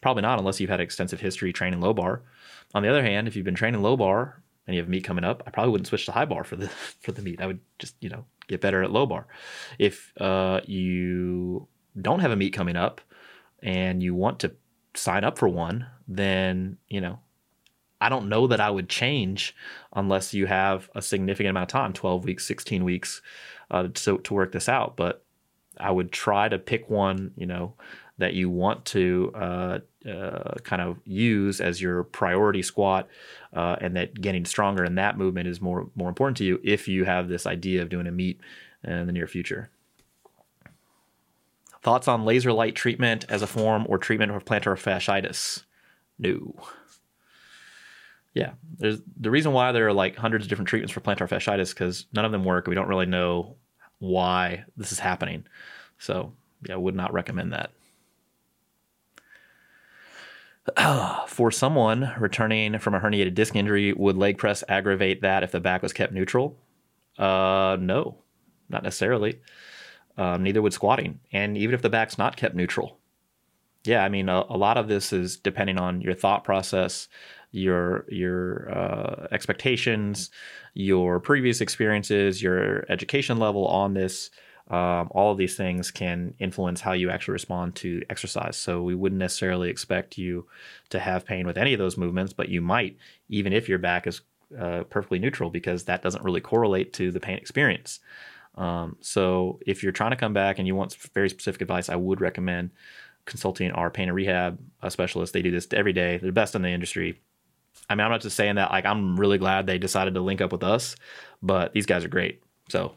Probably 0.00 0.22
not, 0.22 0.38
unless 0.38 0.60
you've 0.60 0.70
had 0.70 0.80
extensive 0.80 1.20
history 1.20 1.52
training 1.52 1.80
low 1.80 1.92
bar. 1.92 2.22
On 2.72 2.82
the 2.82 2.88
other 2.88 3.02
hand, 3.02 3.26
if 3.26 3.34
you've 3.34 3.44
been 3.44 3.56
training 3.56 3.82
low 3.82 3.96
bar 3.96 4.42
and 4.66 4.76
you 4.76 4.82
have 4.82 4.88
meat 4.88 5.02
coming 5.02 5.24
up, 5.24 5.42
I 5.44 5.50
probably 5.50 5.72
wouldn't 5.72 5.88
switch 5.88 6.06
to 6.06 6.12
high 6.12 6.24
bar 6.24 6.44
for 6.44 6.56
the 6.56 6.68
for 7.00 7.12
the 7.12 7.22
meet. 7.22 7.40
I 7.40 7.46
would 7.46 7.60
just 7.78 7.96
you 8.00 8.10
know 8.10 8.24
get 8.46 8.60
better 8.60 8.82
at 8.82 8.92
low 8.92 9.06
bar. 9.06 9.26
If 9.78 10.12
uh, 10.20 10.60
you 10.66 11.66
don't 12.00 12.20
have 12.20 12.30
a 12.30 12.36
meet 12.36 12.52
coming 12.52 12.76
up 12.76 13.00
and 13.62 14.02
you 14.02 14.14
want 14.14 14.38
to 14.40 14.52
sign 14.94 15.24
up 15.24 15.38
for 15.38 15.48
one, 15.48 15.86
then 16.06 16.78
you 16.88 17.00
know, 17.00 17.18
I 18.00 18.08
don't 18.08 18.28
know 18.28 18.46
that 18.46 18.60
I 18.60 18.70
would 18.70 18.88
change 18.88 19.54
unless 19.92 20.32
you 20.32 20.46
have 20.46 20.88
a 20.94 21.02
significant 21.02 21.50
amount 21.50 21.70
of 21.70 21.72
time, 21.72 21.92
twelve 21.92 22.24
weeks, 22.24 22.46
sixteen 22.46 22.84
weeks, 22.84 23.22
uh, 23.70 23.88
to 23.94 24.18
to 24.18 24.34
work 24.34 24.52
this 24.52 24.68
out. 24.68 24.96
But 24.96 25.24
I 25.78 25.90
would 25.90 26.12
try 26.12 26.48
to 26.48 26.58
pick 26.58 26.90
one, 26.90 27.32
you 27.36 27.46
know, 27.46 27.74
that 28.18 28.34
you 28.34 28.50
want 28.50 28.84
to 28.86 29.32
uh, 29.34 29.78
uh, 30.08 30.54
kind 30.64 30.82
of 30.82 30.98
use 31.04 31.60
as 31.60 31.80
your 31.80 32.04
priority 32.04 32.62
squat, 32.62 33.08
uh, 33.52 33.76
and 33.80 33.96
that 33.96 34.20
getting 34.20 34.44
stronger 34.44 34.84
in 34.84 34.96
that 34.96 35.18
movement 35.18 35.48
is 35.48 35.60
more 35.60 35.88
more 35.94 36.08
important 36.08 36.36
to 36.38 36.44
you 36.44 36.60
if 36.64 36.88
you 36.88 37.04
have 37.04 37.28
this 37.28 37.46
idea 37.46 37.82
of 37.82 37.88
doing 37.88 38.06
a 38.06 38.12
meet 38.12 38.40
in 38.84 39.06
the 39.06 39.12
near 39.12 39.26
future. 39.26 39.70
Thoughts 41.88 42.06
on 42.06 42.26
laser 42.26 42.52
light 42.52 42.74
treatment 42.74 43.24
as 43.30 43.40
a 43.40 43.46
form 43.46 43.86
or 43.88 43.96
treatment 43.96 44.30
of 44.30 44.44
plantar 44.44 44.76
fasciitis? 44.76 45.62
No. 46.18 46.54
Yeah, 48.34 48.50
there's 48.76 49.00
the 49.18 49.30
reason 49.30 49.54
why 49.54 49.72
there 49.72 49.86
are 49.86 49.92
like 49.94 50.14
hundreds 50.14 50.44
of 50.44 50.50
different 50.50 50.68
treatments 50.68 50.92
for 50.92 51.00
plantar 51.00 51.26
fasciitis 51.26 51.70
because 51.70 52.04
none 52.12 52.26
of 52.26 52.30
them 52.30 52.44
work. 52.44 52.66
We 52.66 52.74
don't 52.74 52.88
really 52.88 53.06
know 53.06 53.56
why 54.00 54.66
this 54.76 54.92
is 54.92 54.98
happening. 54.98 55.46
So 55.96 56.34
yeah, 56.68 56.74
I 56.74 56.76
would 56.76 56.94
not 56.94 57.14
recommend 57.14 57.54
that. 57.54 57.70
for 61.26 61.50
someone 61.50 62.12
returning 62.18 62.78
from 62.80 62.96
a 62.96 63.00
herniated 63.00 63.32
disc 63.32 63.56
injury, 63.56 63.94
would 63.94 64.18
leg 64.18 64.36
press 64.36 64.62
aggravate 64.68 65.22
that 65.22 65.42
if 65.42 65.52
the 65.52 65.60
back 65.60 65.82
was 65.82 65.94
kept 65.94 66.12
neutral? 66.12 66.54
Uh, 67.16 67.78
no, 67.80 68.18
not 68.68 68.82
necessarily. 68.82 69.40
Um, 70.18 70.42
neither 70.42 70.60
would 70.60 70.72
squatting, 70.72 71.20
and 71.32 71.56
even 71.56 71.74
if 71.74 71.82
the 71.82 71.88
back's 71.88 72.18
not 72.18 72.36
kept 72.36 72.56
neutral. 72.56 72.98
Yeah, 73.84 74.02
I 74.04 74.08
mean, 74.08 74.28
a, 74.28 74.44
a 74.48 74.56
lot 74.56 74.76
of 74.76 74.88
this 74.88 75.12
is 75.12 75.36
depending 75.36 75.78
on 75.78 76.00
your 76.00 76.14
thought 76.14 76.42
process, 76.42 77.08
your 77.52 78.04
your 78.08 78.68
uh, 78.76 79.28
expectations, 79.30 80.30
your 80.74 81.20
previous 81.20 81.60
experiences, 81.60 82.42
your 82.42 82.84
education 82.90 83.38
level 83.38 83.64
on 83.68 83.94
this. 83.94 84.30
Um, 84.70 85.08
all 85.12 85.30
of 85.30 85.38
these 85.38 85.56
things 85.56 85.90
can 85.90 86.34
influence 86.38 86.82
how 86.82 86.92
you 86.92 87.10
actually 87.10 87.32
respond 87.32 87.74
to 87.76 88.02
exercise. 88.10 88.56
So 88.56 88.82
we 88.82 88.94
wouldn't 88.94 89.18
necessarily 89.20 89.70
expect 89.70 90.18
you 90.18 90.46
to 90.90 90.98
have 90.98 91.24
pain 91.24 91.46
with 91.46 91.56
any 91.56 91.72
of 91.72 91.78
those 91.78 91.96
movements, 91.96 92.34
but 92.34 92.48
you 92.48 92.60
might, 92.60 92.98
even 93.28 93.52
if 93.52 93.68
your 93.68 93.78
back 93.78 94.06
is 94.06 94.20
uh, 94.58 94.82
perfectly 94.90 95.18
neutral, 95.18 95.48
because 95.48 95.84
that 95.84 96.02
doesn't 96.02 96.24
really 96.24 96.42
correlate 96.42 96.92
to 96.94 97.10
the 97.10 97.20
pain 97.20 97.38
experience. 97.38 98.00
Um, 98.58 98.96
so 99.00 99.60
if 99.66 99.82
you're 99.82 99.92
trying 99.92 100.10
to 100.10 100.16
come 100.16 100.32
back 100.34 100.58
and 100.58 100.66
you 100.66 100.74
want 100.74 100.94
very 101.14 101.30
specific 101.30 101.62
advice, 101.62 101.88
I 101.88 101.96
would 101.96 102.20
recommend 102.20 102.70
consulting 103.24 103.70
our 103.70 103.88
pain 103.88 104.08
and 104.08 104.16
rehab 104.16 104.58
uh, 104.82 104.90
specialist. 104.90 105.32
They 105.32 105.42
do 105.42 105.52
this 105.52 105.68
every 105.72 105.92
day. 105.92 106.18
They're 106.18 106.28
the 106.28 106.32
best 106.32 106.54
in 106.54 106.62
the 106.62 106.68
industry. 106.68 107.20
I 107.88 107.94
mean, 107.94 108.04
I'm 108.04 108.10
not 108.10 108.20
just 108.20 108.36
saying 108.36 108.56
that. 108.56 108.70
Like, 108.70 108.84
I'm 108.84 109.18
really 109.18 109.38
glad 109.38 109.66
they 109.66 109.78
decided 109.78 110.14
to 110.14 110.20
link 110.20 110.40
up 110.40 110.50
with 110.50 110.64
us, 110.64 110.96
but 111.40 111.72
these 111.72 111.86
guys 111.86 112.04
are 112.04 112.08
great. 112.08 112.42
So 112.68 112.94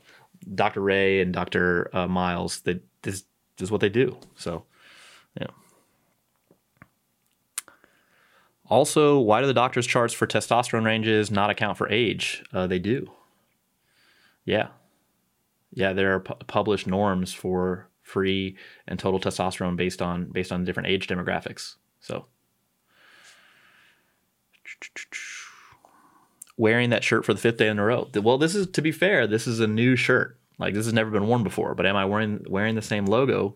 Dr. 0.55 0.81
Ray 0.81 1.21
and 1.21 1.31
Dr. 1.31 1.95
Uh, 1.95 2.07
Miles, 2.07 2.61
that 2.61 2.83
this, 3.03 3.23
this 3.57 3.67
is 3.67 3.71
what 3.71 3.81
they 3.81 3.89
do. 3.89 4.17
So, 4.35 4.63
yeah. 5.39 5.47
Also, 8.67 9.19
why 9.19 9.41
do 9.41 9.47
the 9.47 9.53
doctor's 9.53 9.85
charts 9.85 10.13
for 10.13 10.25
testosterone 10.25 10.85
ranges 10.85 11.29
not 11.29 11.49
account 11.51 11.77
for 11.77 11.87
age? 11.89 12.43
Uh, 12.51 12.65
they 12.65 12.79
do. 12.79 13.11
Yeah. 14.43 14.69
Yeah, 15.73 15.93
there 15.93 16.15
are 16.15 16.19
pu- 16.19 16.35
published 16.47 16.87
norms 16.87 17.33
for 17.33 17.87
free 18.01 18.57
and 18.87 18.99
total 18.99 19.19
testosterone 19.19 19.75
based 19.77 20.01
on 20.01 20.25
based 20.25 20.51
on 20.51 20.65
different 20.65 20.89
age 20.89 21.07
demographics. 21.07 21.75
So, 21.99 22.25
wearing 26.57 26.89
that 26.89 27.03
shirt 27.03 27.25
for 27.25 27.33
the 27.33 27.39
fifth 27.39 27.57
day 27.57 27.67
in 27.67 27.79
a 27.79 27.85
row. 27.85 28.07
Well, 28.15 28.37
this 28.37 28.55
is 28.55 28.67
to 28.67 28.81
be 28.81 28.91
fair, 28.91 29.27
this 29.27 29.47
is 29.47 29.59
a 29.59 29.67
new 29.67 29.95
shirt. 29.95 30.37
Like 30.59 30.73
this 30.73 30.85
has 30.85 30.93
never 30.93 31.09
been 31.09 31.27
worn 31.27 31.43
before. 31.43 31.73
But 31.73 31.85
am 31.85 31.95
I 31.95 32.05
wearing 32.05 32.45
wearing 32.47 32.75
the 32.75 32.81
same 32.81 33.05
logo? 33.05 33.55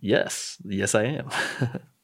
Yes, 0.00 0.58
yes, 0.64 0.94
I 0.94 1.04
am. 1.04 1.30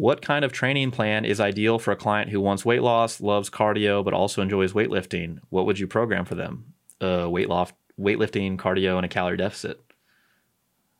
what 0.00 0.22
kind 0.22 0.46
of 0.46 0.50
training 0.50 0.90
plan 0.90 1.26
is 1.26 1.40
ideal 1.40 1.78
for 1.78 1.92
a 1.92 1.96
client 1.96 2.30
who 2.30 2.40
wants 2.40 2.64
weight 2.64 2.80
loss, 2.80 3.20
loves 3.20 3.50
cardio, 3.50 4.02
but 4.02 4.14
also 4.14 4.40
enjoys 4.40 4.72
weightlifting? 4.72 5.38
What 5.50 5.66
would 5.66 5.78
you 5.78 5.86
program 5.86 6.24
for 6.24 6.34
them? 6.34 6.72
Uh, 7.02 7.28
weight 7.28 7.50
loss, 7.50 7.70
weightlifting, 8.00 8.56
cardio, 8.56 8.96
and 8.96 9.04
a 9.04 9.08
calorie 9.08 9.36
deficit. 9.36 9.78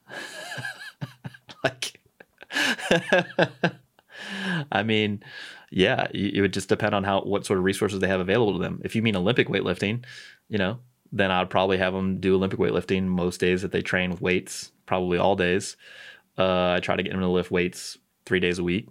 like, 1.64 1.98
I 4.70 4.82
mean, 4.82 5.22
yeah, 5.70 6.06
it 6.12 6.42
would 6.42 6.52
just 6.52 6.68
depend 6.68 6.94
on 6.94 7.02
how 7.04 7.22
what 7.22 7.46
sort 7.46 7.58
of 7.58 7.64
resources 7.64 8.00
they 8.00 8.08
have 8.08 8.20
available 8.20 8.52
to 8.52 8.58
them. 8.58 8.82
If 8.84 8.94
you 8.94 9.00
mean 9.00 9.16
Olympic 9.16 9.48
weightlifting, 9.48 10.04
you 10.50 10.58
know, 10.58 10.78
then 11.10 11.30
I'd 11.30 11.48
probably 11.48 11.78
have 11.78 11.94
them 11.94 12.20
do 12.20 12.34
Olympic 12.34 12.58
weightlifting 12.58 13.04
most 13.04 13.40
days 13.40 13.62
that 13.62 13.72
they 13.72 13.80
train 13.80 14.10
with 14.10 14.20
weights, 14.20 14.72
probably 14.84 15.16
all 15.16 15.36
days. 15.36 15.78
Uh, 16.36 16.72
I 16.72 16.80
try 16.80 16.96
to 16.96 17.02
get 17.02 17.12
them 17.12 17.20
to 17.20 17.28
lift 17.28 17.50
weights 17.50 17.96
three 18.30 18.38
days 18.38 18.60
a 18.60 18.62
week, 18.62 18.88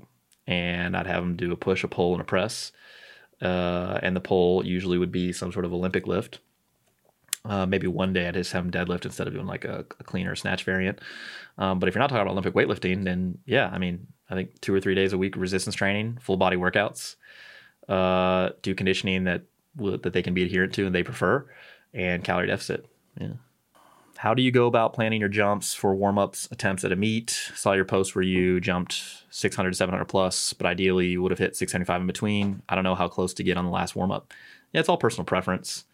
and 0.48 0.98
I'd 0.98 1.08
have 1.08 1.24
them 1.24 1.38
do 1.38 1.54
a 1.54 1.56
push, 1.56 1.86
a 1.86 1.88
pull, 1.88 2.12
and 2.12 2.20
a 2.20 2.26
press. 2.26 2.74
Uh, 3.42 3.98
and 4.04 4.14
the 4.14 4.20
pull 4.20 4.66
usually 4.66 4.98
would 4.98 5.14
be 5.14 5.32
some 5.32 5.54
sort 5.54 5.64
of 5.64 5.72
Olympic 5.72 6.06
lift. 6.08 6.40
Uh, 7.46 7.66
maybe 7.66 7.88
one 7.88 8.12
day 8.12 8.28
I'd 8.28 8.34
just 8.34 8.52
have 8.52 8.70
them 8.70 8.86
deadlift 8.86 9.06
instead 9.06 9.28
of 9.28 9.34
doing 9.34 9.46
like 9.48 9.64
a, 9.64 9.86
a 9.98 10.04
cleaner 10.04 10.36
snatch 10.36 10.66
variant. 10.66 11.00
Um, 11.58 11.80
but 11.80 11.88
if 11.88 11.96
you're 11.96 12.02
not 12.02 12.10
talking 12.10 12.22
about 12.22 12.34
Olympic 12.34 12.54
weightlifting, 12.54 13.06
then 13.06 13.38
yeah, 13.46 13.70
I 13.72 13.78
mean, 13.78 14.08
I 14.30 14.36
think 14.36 14.60
two 14.60 14.74
or 14.74 14.82
three 14.82 14.94
days 14.94 15.14
a 15.14 15.18
week 15.18 15.38
resistance 15.38 15.74
training, 15.74 16.18
full 16.20 16.36
body 16.36 16.58
workouts, 16.58 17.16
uh, 17.88 18.50
do 18.62 18.76
conditioning 18.76 19.24
that 19.24 19.44
that 19.78 20.12
they 20.12 20.22
can 20.22 20.34
be 20.34 20.44
adherent 20.44 20.74
to 20.74 20.86
and 20.86 20.94
they 20.94 21.04
prefer, 21.04 21.46
and 21.94 22.26
calorie 22.26 22.48
deficit. 22.48 22.86
Yeah. 23.18 23.40
How 24.20 24.34
do 24.34 24.42
you 24.42 24.52
go 24.52 24.68
about 24.68 24.92
planning 24.92 25.22
your 25.22 25.30
jumps 25.30 25.74
for 25.74 25.96
warm 25.96 26.18
ups 26.18 26.48
attempts 26.52 26.84
at 26.84 26.92
a 26.92 26.96
meet? 26.98 27.30
Saw 27.56 27.72
your 27.72 27.86
post 27.86 28.16
where 28.16 28.22
you 28.22 28.60
jumped 28.60 29.02
600 29.30 29.70
to 29.70 29.76
700 29.76 30.06
plus, 30.06 30.52
but 30.52 30.68
ideally 30.68 31.08
you 31.08 31.22
would 31.22 31.32
have 31.32 31.40
hit 31.40 31.56
675 31.56 32.02
in 32.02 32.08
between. 32.08 32.62
I 32.68 32.76
don't 32.76 32.84
know 32.84 32.96
how 32.96 33.08
close 33.08 33.34
to 33.36 33.44
get 33.44 33.56
on 33.58 33.64
the 33.64 33.72
last 33.72 33.96
warm 33.96 34.12
up. 34.12 34.34
Yeah, 34.74 34.82
it's 34.82 34.90
all 34.90 34.98
personal 34.98 35.26
preference. 35.26 35.86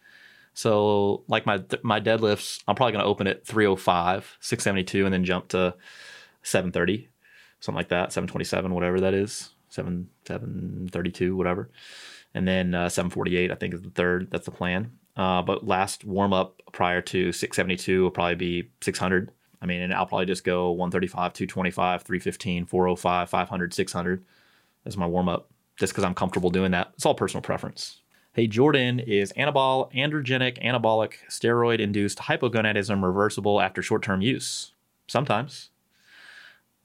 So, 0.56 1.24
like 1.28 1.46
my 1.46 1.64
my 1.84 2.02
deadlifts, 2.02 2.64
I'm 2.68 2.76
probably 2.76 2.94
going 2.94 3.04
to 3.04 3.10
open 3.10 3.28
at 3.28 3.46
305, 3.46 4.38
672, 4.40 5.06
and 5.06 5.14
then 5.14 5.24
jump 5.24 5.50
to 5.50 5.76
730 6.42 7.10
something 7.66 7.78
like 7.78 7.90
that, 7.90 8.14
727, 8.14 8.74
whatever 8.74 9.02
that 9.02 9.14
is, 9.14 9.50
7 9.70 10.08
732, 10.26 11.36
whatever. 11.36 11.70
And 12.34 12.48
then 12.48 12.76
uh, 12.76 12.90
748, 12.90 13.52
I 13.52 13.56
think 13.56 13.74
is 13.74 13.82
the 13.82 13.90
third. 13.90 14.30
That's 14.32 14.46
the 14.46 14.52
plan. 14.52 14.92
Uh, 15.16 15.42
but 15.42 15.66
last 15.66 16.04
warm 16.04 16.34
up 16.34 16.62
prior 16.72 17.02
to 17.02 17.32
672 17.32 18.04
will 18.04 18.12
probably 18.12 18.36
be 18.36 18.70
600. 18.82 19.32
I 19.62 19.66
mean, 19.66 19.82
and 19.82 19.94
I'll 19.94 20.06
probably 20.06 20.26
just 20.26 20.44
go 20.44 20.72
135, 20.72 21.34
225, 21.34 22.04
315, 22.04 22.66
405, 22.66 23.30
500, 23.30 23.74
600 23.74 24.26
as 24.86 24.98
my 24.98 25.08
warm 25.08 25.30
up, 25.30 25.50
just 25.78 25.94
because 25.94 26.04
I'm 26.04 26.14
comfortable 26.14 26.50
doing 26.50 26.72
that. 26.72 26.92
It's 26.96 27.06
all 27.06 27.16
personal 27.16 27.42
preference. 27.42 28.02
Hey, 28.34 28.48
Jordan, 28.48 29.00
is 29.00 29.32
anabol 29.34 29.94
androgenic 29.94 30.62
anabolic 30.62 31.14
steroid 31.30 31.80
induced 31.80 32.20
hypogonadism 32.20 33.02
reversible 33.02 33.62
after 33.62 33.82
short 33.82 34.04
term 34.04 34.22
use? 34.22 34.74
Sometimes. 35.08 35.70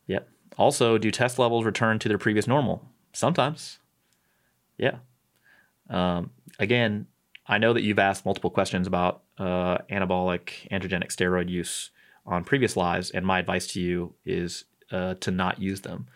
Yep. 0.06 0.28
Also, 0.56 0.96
do 0.96 1.10
test 1.10 1.40
levels 1.40 1.64
return 1.64 1.98
to 1.98 2.08
their 2.08 2.18
previous 2.18 2.46
normal? 2.46 2.88
Sometimes. 3.12 3.80
Yeah. 4.78 4.98
Um, 5.88 6.30
again, 6.60 7.06
I 7.50 7.58
know 7.58 7.72
that 7.72 7.82
you've 7.82 7.98
asked 7.98 8.24
multiple 8.24 8.50
questions 8.50 8.86
about 8.86 9.24
uh, 9.36 9.78
anabolic 9.90 10.68
androgenic 10.70 11.08
steroid 11.08 11.48
use 11.48 11.90
on 12.24 12.44
previous 12.44 12.76
lives, 12.76 13.10
and 13.10 13.26
my 13.26 13.40
advice 13.40 13.66
to 13.72 13.80
you 13.80 14.14
is 14.24 14.64
uh, 14.92 15.14
to 15.14 15.32
not 15.32 15.60
use 15.60 15.80
them. 15.80 16.06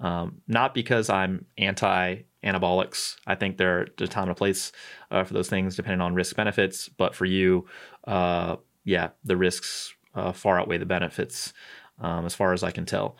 Um, 0.00 0.40
not 0.48 0.72
because 0.72 1.10
I'm 1.10 1.44
anti 1.58 2.22
anabolics. 2.42 3.16
I 3.26 3.34
think 3.34 3.58
there 3.58 3.80
are 3.80 3.86
a 4.00 4.08
time 4.08 4.22
and 4.22 4.32
a 4.32 4.34
place 4.34 4.72
uh, 5.10 5.22
for 5.24 5.34
those 5.34 5.50
things 5.50 5.76
depending 5.76 6.00
on 6.00 6.14
risk 6.14 6.34
benefits. 6.34 6.88
But 6.88 7.14
for 7.14 7.26
you, 7.26 7.66
uh, 8.04 8.56
yeah, 8.84 9.10
the 9.22 9.36
risks 9.36 9.92
uh, 10.14 10.32
far 10.32 10.58
outweigh 10.58 10.78
the 10.78 10.86
benefits 10.86 11.52
um, 12.00 12.24
as 12.24 12.34
far 12.34 12.54
as 12.54 12.62
I 12.62 12.70
can 12.70 12.86
tell. 12.86 13.18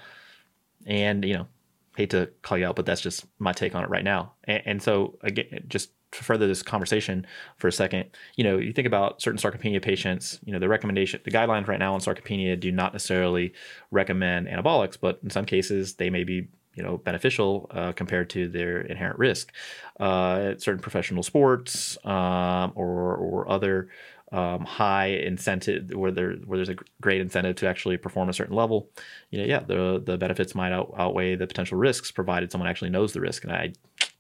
And, 0.87 1.23
you 1.27 1.35
know, 1.35 1.47
hate 1.95 2.11
to 2.11 2.31
call 2.41 2.57
you 2.57 2.65
out, 2.65 2.77
but 2.77 2.87
that's 2.87 3.03
just 3.03 3.27
my 3.39 3.53
take 3.53 3.75
on 3.75 3.85
it 3.85 3.91
right 3.91 4.05
now. 4.05 4.33
And, 4.45 4.63
and 4.65 4.83
so, 4.83 5.19
again, 5.23 5.65
just 5.69 5.91
to 6.13 6.25
further 6.25 6.47
this 6.47 6.63
conversation 6.63 7.27
for 7.57 7.69
a 7.69 7.73
second, 7.73 8.11
you 8.37 8.45
know, 8.45 8.59
you 8.59 8.73
think 8.73 8.87
about 8.87 9.23
certain 9.23 9.39
sarcopenia 9.39 9.81
patients, 9.81 10.41
you 10.45 10.53
know, 10.53 10.59
the 10.59 10.69
recommendation, 10.69 11.21
the 11.25 11.31
guidelines 11.31 11.69
right 11.69 11.79
now 11.79 11.95
on 11.95 12.01
sarcopenia 12.01 12.59
do 12.59 12.73
not 12.73 12.93
necessarily 12.93 13.53
recommend 13.91 14.49
anabolics, 14.49 14.97
but 15.01 15.21
in 15.23 15.31
some 15.31 15.45
cases 15.45 15.95
they 15.95 16.11
may 16.11 16.25
be, 16.25 16.49
you 16.75 16.83
know, 16.83 16.97
beneficial 16.99 17.69
uh, 17.73 17.93
compared 17.93 18.31
to 18.31 18.49
their 18.49 18.81
inherent 18.81 19.19
risk. 19.19 19.53
Uh, 19.99 20.55
certain 20.59 20.81
professional 20.81 21.23
sports 21.23 21.99
um, 22.05 22.73
or, 22.75 23.17
or 23.17 23.49
other 23.51 23.89
um, 24.33 24.65
high 24.65 25.07
incentive 25.07 25.91
where 25.91 26.13
there 26.13 26.35
where 26.47 26.57
there's 26.57 26.69
a 26.69 26.77
great 27.01 27.21
incentive 27.21 27.57
to 27.57 27.67
actually 27.67 27.97
perform 27.97 28.29
a 28.29 28.33
certain 28.33 28.55
level, 28.55 28.89
you 29.31 29.41
know, 29.41 29.45
yeah, 29.45 29.61
the 29.61 30.01
the 30.05 30.17
benefits 30.17 30.55
might 30.55 30.73
out, 30.73 30.95
outweigh 30.97 31.35
the 31.35 31.47
potential 31.47 31.77
risks 31.77 32.13
provided 32.13 32.53
someone 32.53 32.71
actually 32.71 32.91
knows 32.91 33.13
the 33.13 33.21
risk. 33.21 33.43
And 33.43 33.53
I, 33.53 33.73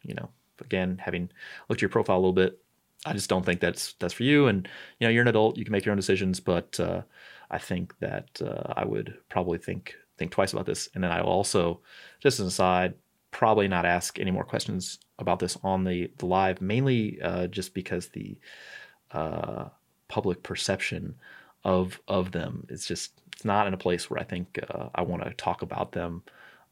you 0.02 0.14
know, 0.14 0.28
again, 0.60 1.00
having 1.02 1.30
looked 1.68 1.78
at 1.78 1.82
your 1.82 1.90
profile 1.90 2.16
a 2.16 2.20
little 2.20 2.32
bit, 2.32 2.58
I 3.06 3.12
just 3.12 3.30
don't 3.30 3.44
think 3.44 3.60
that's 3.60 3.94
that's 3.94 4.14
for 4.14 4.24
you. 4.24 4.46
And 4.46 4.68
you 4.98 5.06
know, 5.06 5.10
you're 5.10 5.22
an 5.22 5.28
adult, 5.28 5.56
you 5.56 5.64
can 5.64 5.72
make 5.72 5.84
your 5.84 5.92
own 5.92 5.98
decisions, 5.98 6.40
but 6.40 6.78
uh, 6.78 7.02
I 7.50 7.58
think 7.58 7.98
that 8.00 8.40
uh, 8.42 8.74
I 8.76 8.84
would 8.84 9.16
probably 9.28 9.58
think 9.58 9.94
think 10.18 10.30
twice 10.30 10.52
about 10.52 10.66
this. 10.66 10.88
And 10.94 11.02
then 11.02 11.10
I 11.10 11.22
will 11.22 11.30
also, 11.30 11.80
just 12.20 12.34
as 12.36 12.40
an 12.40 12.48
aside, 12.48 12.94
probably 13.30 13.68
not 13.68 13.86
ask 13.86 14.18
any 14.18 14.30
more 14.30 14.44
questions 14.44 14.98
about 15.18 15.38
this 15.38 15.56
on 15.62 15.84
the, 15.84 16.10
the 16.18 16.26
live, 16.26 16.60
mainly 16.60 17.20
uh, 17.22 17.46
just 17.46 17.74
because 17.74 18.08
the 18.08 18.36
uh, 19.12 19.68
public 20.08 20.42
perception 20.42 21.14
of 21.64 22.00
of 22.08 22.32
them 22.32 22.66
is 22.68 22.86
just 22.86 23.20
it's 23.32 23.44
not 23.44 23.66
in 23.66 23.74
a 23.74 23.78
place 23.78 24.10
where 24.10 24.20
I 24.20 24.24
think 24.24 24.58
uh, 24.68 24.88
I 24.94 25.02
want 25.02 25.22
to 25.24 25.30
talk 25.34 25.62
about 25.62 25.92
them 25.92 26.22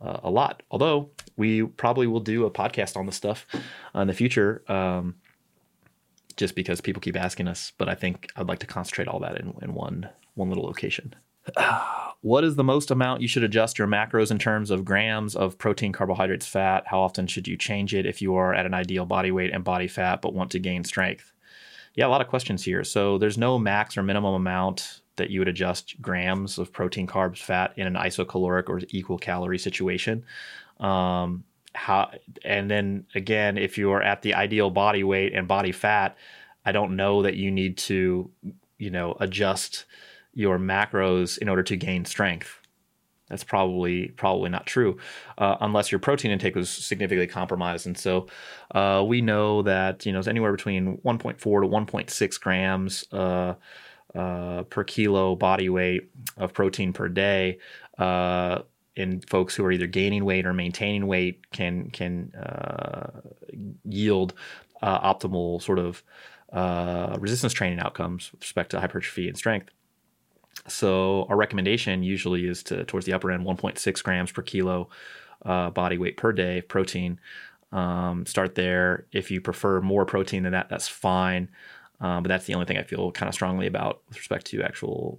uh, 0.01 0.21
a 0.23 0.31
lot. 0.31 0.63
Although 0.71 1.11
we 1.37 1.63
probably 1.63 2.07
will 2.07 2.21
do 2.21 2.45
a 2.45 2.51
podcast 2.51 2.97
on 2.97 3.07
this 3.07 3.17
stuff 3.17 3.47
uh, 3.95 4.01
in 4.01 4.09
the 4.09 4.15
future. 4.15 4.63
Um, 4.69 5.17
just 6.37 6.55
because 6.55 6.81
people 6.81 7.01
keep 7.01 7.17
asking 7.17 7.49
us, 7.49 7.73
but 7.79 7.89
I 7.89 7.95
think 7.95 8.31
I'd 8.37 8.47
like 8.47 8.61
to 8.61 8.67
concentrate 8.67 9.09
all 9.09 9.19
that 9.21 9.39
in, 9.39 9.55
in 9.61 9.75
one 9.75 10.09
one 10.35 10.49
little 10.49 10.65
location. 10.65 11.15
what 12.21 12.45
is 12.45 12.57
the 12.57 12.65
most 12.65 12.91
amount 12.91 13.23
you 13.23 13.29
should 13.29 13.43
adjust 13.43 13.79
your 13.79 13.89
macros 13.89 14.31
in 14.31 14.39
terms 14.39 14.71
of 14.71 14.85
grams 14.85 15.35
of 15.35 15.59
protein, 15.59 15.93
carbohydrates, 15.93 16.47
fat? 16.47 16.85
How 16.87 17.01
often 17.01 17.27
should 17.27 17.49
you 17.49 17.57
change 17.57 17.95
it 17.95 18.07
if 18.07 18.23
you 18.23 18.37
are 18.37 18.55
at 18.55 18.67
an 18.67 18.75
ideal 18.75 19.05
body 19.05 19.31
weight 19.31 19.53
and 19.53 19.65
body 19.65 19.89
fat 19.89 20.23
but 20.23 20.33
want 20.33 20.53
to 20.53 20.59
gain 20.59 20.85
strength? 20.85 21.33
Yeah, 21.95 22.07
a 22.07 22.09
lot 22.09 22.21
of 22.21 22.29
questions 22.29 22.65
here. 22.65 22.85
So 22.85 23.19
there's 23.19 23.37
no 23.37 23.59
max 23.59 23.97
or 23.97 24.03
minimum 24.05 24.35
amount 24.35 25.01
that 25.19 25.31
you 25.31 25.41
would 25.41 25.49
adjust 25.49 26.01
grams 26.01 26.59
of 26.59 26.73
protein, 26.73 27.07
carbs, 27.07 27.39
fat 27.39 27.73
in 27.77 27.87
an 27.87 27.95
isocaloric 27.95 28.69
or 28.69 28.81
equal 28.89 29.19
calorie 29.19 29.59
situation. 29.59 30.25
Um, 30.81 31.45
how 31.75 32.11
and 32.45 32.71
then 32.71 33.07
again, 33.15 33.59
if 33.59 33.79
you're 33.79 34.03
at 34.03 34.23
the 34.23 34.35
ideal 34.35 34.71
body 34.71 35.05
weight 35.05 35.35
and 35.35 35.47
body 35.47 35.73
fat, 35.73 36.17
I 36.65 36.73
don't 36.73 36.97
know 36.97 37.23
that 37.23 37.37
you 37.37 37.51
need 37.51 37.79
to, 37.79 38.31
you 38.79 38.91
know, 38.91 39.17
adjust 39.21 39.85
your 40.35 40.59
macros 40.59 41.39
in 41.39 41.49
order 41.49 41.63
to 41.63 41.77
gain 41.77 42.05
strength. 42.05 42.59
That's 43.29 43.45
probably 43.45 44.09
probably 44.09 44.49
not 44.51 44.67
true, 44.67 44.99
uh, 45.37 45.57
unless 45.61 45.93
your 45.93 45.99
protein 45.99 46.31
intake 46.31 46.57
was 46.57 46.71
significantly 46.71 47.27
compromised. 47.27 47.87
And 47.87 47.97
so, 47.97 48.27
uh, 48.75 49.05
we 49.07 49.21
know 49.21 49.63
that 49.63 50.07
you 50.07 50.13
know 50.13 50.19
it's 50.19 50.29
anywhere 50.29 50.53
between 50.53 50.99
1.4 50.99 51.39
to 51.39 51.49
1.6 51.49 52.41
grams 52.41 53.05
uh, 53.13 53.55
uh, 54.15 54.63
per 54.65 54.85
kilo 54.85 55.37
body 55.37 55.69
weight 55.69 56.11
of 56.37 56.53
protein 56.53 56.93
per 56.93 57.09
day 57.09 57.59
uh, 57.99 58.61
in 58.97 59.21
folks 59.21 59.55
who 59.55 59.65
are 59.65 59.73
either 59.73 59.87
gaining 59.87 60.25
weight 60.25 60.47
or 60.47 60.53
maintaining 60.53 61.07
weight 61.07 61.51
can 61.51 61.91
can 61.91 62.35
uh, 62.35 63.21
yield 63.85 64.35
optimal 64.83 65.61
sort 65.61 65.79
of 65.79 66.03
resistance 67.21 67.53
training 67.53 67.79
outcomes 67.79 68.33
with 68.33 68.41
respect 68.41 68.71
to 68.71 68.81
hypertrophy 68.81 69.29
and 69.29 69.37
strength. 69.37 69.71
So 70.67 71.27
our 71.29 71.37
recommendation 71.37 72.03
usually 72.03 72.47
is 72.47 72.63
to 72.65 72.85
towards 72.85 73.07
the 73.07 73.13
upper 73.13 73.31
end, 73.31 73.45
1.6 73.47 74.03
grams 74.03 74.33
per 74.33 74.43
kilo 74.43 74.89
uh, 75.45 75.71
body 75.71 75.99
weight 75.99 76.17
per 76.17 76.33
day 76.33 76.59
of 76.59 76.69
protein. 76.69 77.21
Um, 77.71 78.25
start 78.27 78.55
there. 78.55 79.07
If 79.13 79.31
you 79.31 79.41
prefer 79.41 79.81
more 79.81 80.05
protein 80.05 80.43
than 80.43 80.53
that, 80.53 80.69
that's 80.69 80.89
fine. 80.89 81.51
Um, 82.01 82.23
but 82.23 82.29
that's 82.29 82.47
the 82.47 82.55
only 82.55 82.67
thing 82.67 82.79
I 82.79 82.85
feel 82.85 83.11
kind 83.13 83.29
of 83.29 83.35
strongly 83.35 83.67
about 83.67 84.03
with 84.09 84.19
respect 84.19 84.47
to 84.47 84.63
actual 84.63 85.19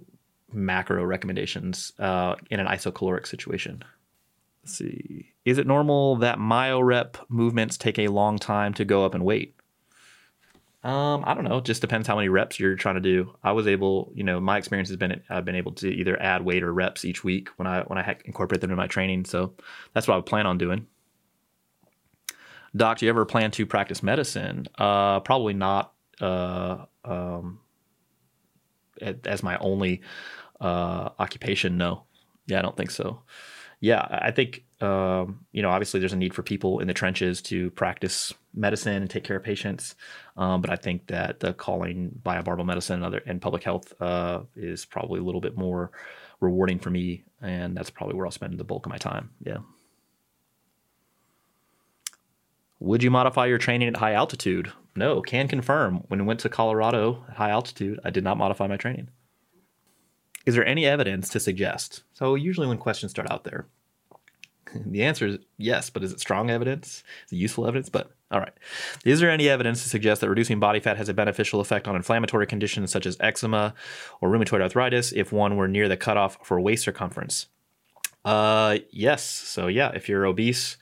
macro 0.52 1.04
recommendations 1.04 1.92
uh, 1.98 2.36
in 2.50 2.60
an 2.60 2.66
isocaloric 2.66 3.26
situation. 3.26 3.84
Let's 4.62 4.76
see. 4.76 5.32
Is 5.44 5.58
it 5.58 5.66
normal 5.66 6.16
that 6.16 6.38
myo-rep 6.38 7.18
movements 7.28 7.76
take 7.76 7.98
a 7.98 8.08
long 8.08 8.38
time 8.38 8.74
to 8.74 8.84
go 8.84 9.04
up 9.04 9.14
in 9.14 9.24
weight? 9.24 9.54
Um, 10.82 11.24
I 11.26 11.34
don't 11.34 11.44
know. 11.44 11.58
It 11.58 11.64
just 11.64 11.82
depends 11.82 12.08
how 12.08 12.16
many 12.16 12.30
reps 12.30 12.58
you're 12.58 12.74
trying 12.74 12.94
to 12.94 13.02
do. 13.02 13.34
I 13.42 13.52
was 13.52 13.66
able, 13.66 14.10
you 14.14 14.24
know, 14.24 14.40
my 14.40 14.56
experience 14.56 14.88
has 14.88 14.96
been 14.96 15.22
I've 15.28 15.44
been 15.44 15.54
able 15.54 15.72
to 15.72 15.88
either 15.88 16.20
add 16.20 16.42
weight 16.42 16.62
or 16.62 16.72
reps 16.72 17.04
each 17.04 17.22
week 17.22 17.50
when 17.56 17.66
I 17.66 17.82
when 17.82 17.98
I 17.98 18.16
incorporate 18.24 18.62
them 18.62 18.70
in 18.70 18.78
my 18.78 18.86
training. 18.86 19.26
So 19.26 19.52
that's 19.92 20.08
what 20.08 20.14
I 20.14 20.16
would 20.16 20.26
plan 20.26 20.46
on 20.46 20.56
doing. 20.56 20.86
Doc, 22.74 22.98
do 22.98 23.06
you 23.06 23.10
ever 23.10 23.26
plan 23.26 23.50
to 23.52 23.66
practice 23.66 24.02
medicine? 24.02 24.68
Uh, 24.78 25.20
probably 25.20 25.52
not. 25.52 25.92
Uh, 26.20 26.84
um, 27.04 27.60
as 29.24 29.42
my 29.42 29.56
only 29.58 30.02
uh, 30.60 31.10
occupation, 31.18 31.78
no. 31.78 32.04
Yeah, 32.46 32.58
I 32.58 32.62
don't 32.62 32.76
think 32.76 32.90
so. 32.90 33.22
Yeah, 33.80 34.06
I 34.10 34.30
think 34.30 34.64
um, 34.82 35.46
you 35.52 35.62
know 35.62 35.70
obviously 35.70 36.00
there's 36.00 36.12
a 36.12 36.16
need 36.16 36.34
for 36.34 36.42
people 36.42 36.80
in 36.80 36.86
the 36.86 36.94
trenches 36.94 37.40
to 37.42 37.70
practice 37.70 38.34
medicine 38.54 39.02
and 39.02 39.10
take 39.10 39.24
care 39.24 39.36
of 39.36 39.42
patients. 39.42 39.94
Um, 40.36 40.60
but 40.60 40.70
I 40.70 40.76
think 40.76 41.06
that 41.06 41.40
the 41.40 41.54
calling 41.54 42.20
biobarbell 42.22 42.66
medicine 42.66 42.96
and 42.96 43.04
other 43.04 43.22
and 43.24 43.40
public 43.40 43.62
health 43.62 43.94
uh, 44.02 44.40
is 44.54 44.84
probably 44.84 45.20
a 45.20 45.22
little 45.22 45.40
bit 45.40 45.56
more 45.56 45.92
rewarding 46.40 46.78
for 46.78 46.90
me, 46.90 47.24
and 47.40 47.74
that's 47.76 47.90
probably 47.90 48.16
where 48.16 48.26
I'll 48.26 48.32
spend 48.32 48.58
the 48.58 48.64
bulk 48.64 48.84
of 48.84 48.90
my 48.90 48.98
time. 48.98 49.30
Yeah. 49.42 49.58
Would 52.80 53.02
you 53.02 53.10
modify 53.10 53.46
your 53.46 53.58
training 53.58 53.88
at 53.88 53.96
high 53.96 54.14
altitude? 54.14 54.72
No, 54.96 55.22
can 55.22 55.48
confirm. 55.48 56.04
When 56.08 56.20
I 56.20 56.24
went 56.24 56.40
to 56.40 56.48
Colorado 56.48 57.24
at 57.28 57.36
high 57.36 57.50
altitude, 57.50 58.00
I 58.04 58.10
did 58.10 58.24
not 58.24 58.38
modify 58.38 58.66
my 58.66 58.76
training. 58.76 59.08
Is 60.46 60.54
there 60.54 60.66
any 60.66 60.86
evidence 60.86 61.28
to 61.30 61.40
suggest? 61.40 62.02
So 62.12 62.34
usually 62.34 62.66
when 62.66 62.78
questions 62.78 63.12
start 63.12 63.30
out 63.30 63.44
there, 63.44 63.66
the 64.86 65.02
answer 65.02 65.26
is 65.26 65.38
yes, 65.58 65.90
but 65.90 66.02
is 66.02 66.12
it 66.12 66.20
strong 66.20 66.50
evidence? 66.50 67.04
Is 67.26 67.32
it 67.32 67.36
useful 67.36 67.66
evidence? 67.66 67.88
But 67.88 68.10
all 68.30 68.40
right. 68.40 68.52
Is 69.04 69.20
there 69.20 69.30
any 69.30 69.48
evidence 69.48 69.82
to 69.82 69.88
suggest 69.88 70.20
that 70.20 70.28
reducing 70.28 70.60
body 70.60 70.80
fat 70.80 70.96
has 70.96 71.08
a 71.08 71.14
beneficial 71.14 71.60
effect 71.60 71.88
on 71.88 71.96
inflammatory 71.96 72.46
conditions 72.46 72.92
such 72.92 73.06
as 73.06 73.16
eczema 73.20 73.74
or 74.20 74.30
rheumatoid 74.30 74.60
arthritis 74.60 75.12
if 75.12 75.32
one 75.32 75.56
were 75.56 75.68
near 75.68 75.88
the 75.88 75.96
cutoff 75.96 76.38
for 76.44 76.60
waist 76.60 76.84
circumference? 76.84 77.46
Uh, 78.24 78.78
yes. 78.90 79.24
So 79.24 79.66
yeah, 79.66 79.90
if 79.94 80.08
you're 80.08 80.26
obese 80.26 80.76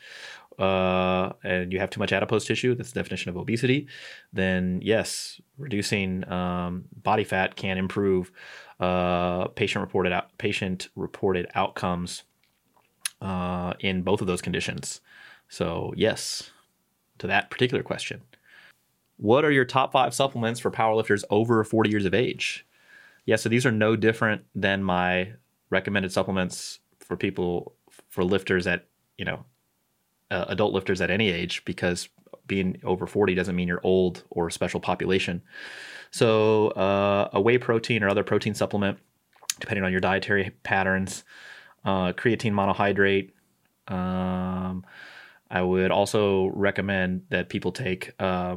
uh, 0.59 1.33
and 1.45 1.73
you 1.73 1.79
have 1.79 1.91
too 1.91 2.01
much 2.01 2.13
adipose 2.13 2.45
tissue, 2.45 2.75
that's 2.75 2.93
the 2.93 3.01
definition 3.01 3.31
of 3.31 3.37
obesity, 3.37 3.87
then 4.33 4.81
yes, 4.83 5.41
reducing 5.57 6.29
um, 6.31 6.85
body 7.03 7.25
fat 7.25 7.57
can 7.57 7.79
improve 7.79 8.33
uh, 8.81 9.49
patient 9.49 9.83
reported 9.83 10.13
out, 10.13 10.37
patient 10.39 10.89
reported 10.97 11.47
outcomes 11.55 12.25
uh, 13.21 13.75
in 13.81 14.03
both 14.03 14.21
of 14.21 14.27
those 14.27 14.43
conditions. 14.43 15.01
So, 15.49 15.93
yes, 15.97 16.51
to 17.19 17.27
that 17.27 17.51
particular 17.51 17.83
question. 17.83 18.23
What 19.17 19.45
are 19.45 19.51
your 19.51 19.65
top 19.65 19.93
five 19.93 20.15
supplements 20.15 20.61
for 20.61 20.71
powerlifters 20.71 21.25
over 21.31 21.65
40 21.65 21.91
years 21.91 22.05
of 22.05 22.15
age? 22.15 22.67
Yeah, 23.27 23.37
so 23.37 23.49
these 23.49 23.67
are 23.67 23.73
no 23.73 23.97
different 23.97 24.45
than 24.55 24.83
my 24.83 25.33
recommended 25.71 26.13
supplements 26.13 26.79
for 27.01 27.17
people, 27.17 27.75
for 28.09 28.25
lifters 28.25 28.67
at, 28.67 28.87
you 29.17 29.25
know, 29.25 29.45
uh, 30.31 30.47
adult 30.49 30.73
lifters 30.73 31.01
at 31.01 31.11
any 31.11 31.31
age, 31.31 31.65
because 31.65 32.09
being 32.47 32.81
over 32.85 33.07
40 33.07 33.35
doesn't 33.35 33.55
mean 33.55 33.69
you're 33.69 33.81
old 33.85 34.25
or 34.31 34.49
a 34.49 34.53
special 34.53 34.81
population. 34.81 35.43
So, 36.11 36.69
uh, 36.69 37.29
a 37.33 37.41
whey 37.41 37.59
protein 37.59 38.03
or 38.03 38.09
other 38.09 38.25
protein 38.25 38.55
supplement, 38.55 38.99
depending 39.61 39.85
on 39.85 39.93
your 39.93 40.01
dietary 40.01 40.51
patterns, 40.63 41.25
uh, 41.85 42.13
creatine 42.13 42.53
monohydrate. 42.53 43.31
Um, 43.93 44.85
I 45.51 45.63
would 45.63 45.91
also 45.91 46.47
recommend 46.47 47.23
that 47.31 47.49
people 47.49 47.73
take 47.73 48.13
uh, 48.19 48.57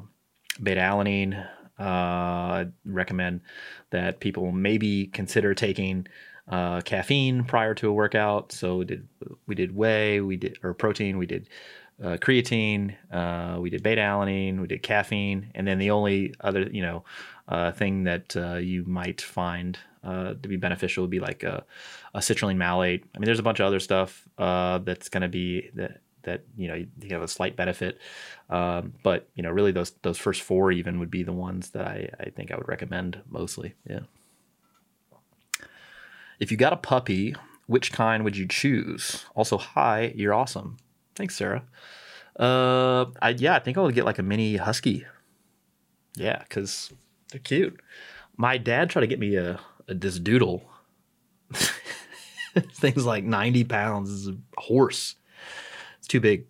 beta 0.61 0.81
alanine. 0.81 1.47
Uh, 1.79 2.65
recommend 2.85 3.41
that 3.89 4.19
people 4.19 4.51
maybe 4.51 5.07
consider 5.07 5.55
taking 5.55 6.05
uh, 6.47 6.81
caffeine 6.81 7.43
prior 7.43 7.73
to 7.75 7.89
a 7.89 7.93
workout. 7.93 8.51
So 8.51 8.77
we 8.77 8.85
did 8.85 9.07
we 9.47 9.55
did 9.55 9.75
whey, 9.75 10.21
we 10.21 10.37
did 10.37 10.59
or 10.63 10.73
protein, 10.73 11.17
we 11.17 11.25
did 11.25 11.49
uh, 12.03 12.17
creatine, 12.17 12.95
uh, 13.11 13.59
we 13.59 13.69
did 13.69 13.83
beta 13.83 14.01
alanine, 14.01 14.59
we 14.59 14.67
did 14.67 14.81
caffeine, 14.81 15.51
and 15.55 15.67
then 15.67 15.77
the 15.77 15.91
only 15.91 16.33
other 16.41 16.63
you 16.63 16.81
know 16.81 17.03
uh, 17.47 17.71
thing 17.71 18.03
that 18.03 18.35
uh, 18.35 18.55
you 18.55 18.83
might 18.85 19.21
find 19.21 19.77
uh, 20.03 20.33
to 20.41 20.49
be 20.49 20.57
beneficial 20.57 21.03
would 21.03 21.11
be 21.11 21.19
like 21.19 21.43
a, 21.43 21.63
a 22.15 22.19
citrulline 22.19 22.57
malate. 22.57 23.03
I 23.13 23.19
mean, 23.19 23.25
there's 23.25 23.39
a 23.39 23.43
bunch 23.43 23.59
of 23.59 23.67
other 23.67 23.79
stuff 23.79 24.27
uh, 24.37 24.79
that's 24.79 25.09
going 25.09 25.21
to 25.21 25.27
be 25.27 25.69
that 25.75 25.99
that 26.23 26.43
you 26.55 26.67
know 26.67 26.75
you 26.75 26.87
have 27.09 27.21
a 27.21 27.27
slight 27.27 27.55
benefit, 27.55 27.99
um, 28.49 28.93
but 29.03 29.27
you 29.35 29.43
know 29.43 29.51
really 29.51 29.71
those 29.71 29.91
those 30.01 30.17
first 30.17 30.41
four 30.41 30.71
even 30.71 30.99
would 30.99 31.11
be 31.11 31.23
the 31.23 31.33
ones 31.33 31.71
that 31.71 31.87
I, 31.87 32.09
I 32.19 32.29
think 32.29 32.51
I 32.51 32.55
would 32.55 32.67
recommend 32.67 33.21
mostly. 33.29 33.75
Yeah. 33.87 34.01
If 36.41 36.49
you 36.49 36.57
got 36.57 36.73
a 36.73 36.77
puppy, 36.77 37.35
which 37.67 37.93
kind 37.93 38.23
would 38.23 38.35
you 38.35 38.47
choose? 38.47 39.25
Also, 39.35 39.59
hi, 39.59 40.11
you're 40.15 40.33
awesome. 40.33 40.77
Thanks, 41.15 41.35
Sarah. 41.35 41.63
Uh, 42.37 43.05
I, 43.21 43.35
yeah, 43.37 43.55
I 43.55 43.59
think 43.59 43.77
I 43.77 43.81
would 43.81 43.93
get 43.93 44.05
like 44.05 44.17
a 44.17 44.23
mini 44.23 44.55
husky. 44.57 45.05
Yeah, 46.15 46.39
because 46.39 46.91
they're 47.29 47.39
cute. 47.39 47.79
My 48.37 48.57
dad 48.57 48.89
tried 48.89 49.01
to 49.01 49.07
get 49.07 49.19
me 49.19 49.35
a, 49.35 49.59
a 49.87 49.93
this 49.93 50.17
doodle. 50.17 50.63
Thing's 52.73 53.05
like 53.05 53.23
90 53.23 53.63
pounds. 53.65 54.11
It's 54.11 54.35
a 54.35 54.59
horse. 54.59 55.15
It's 55.99 56.07
too 56.07 56.19
big. 56.19 56.47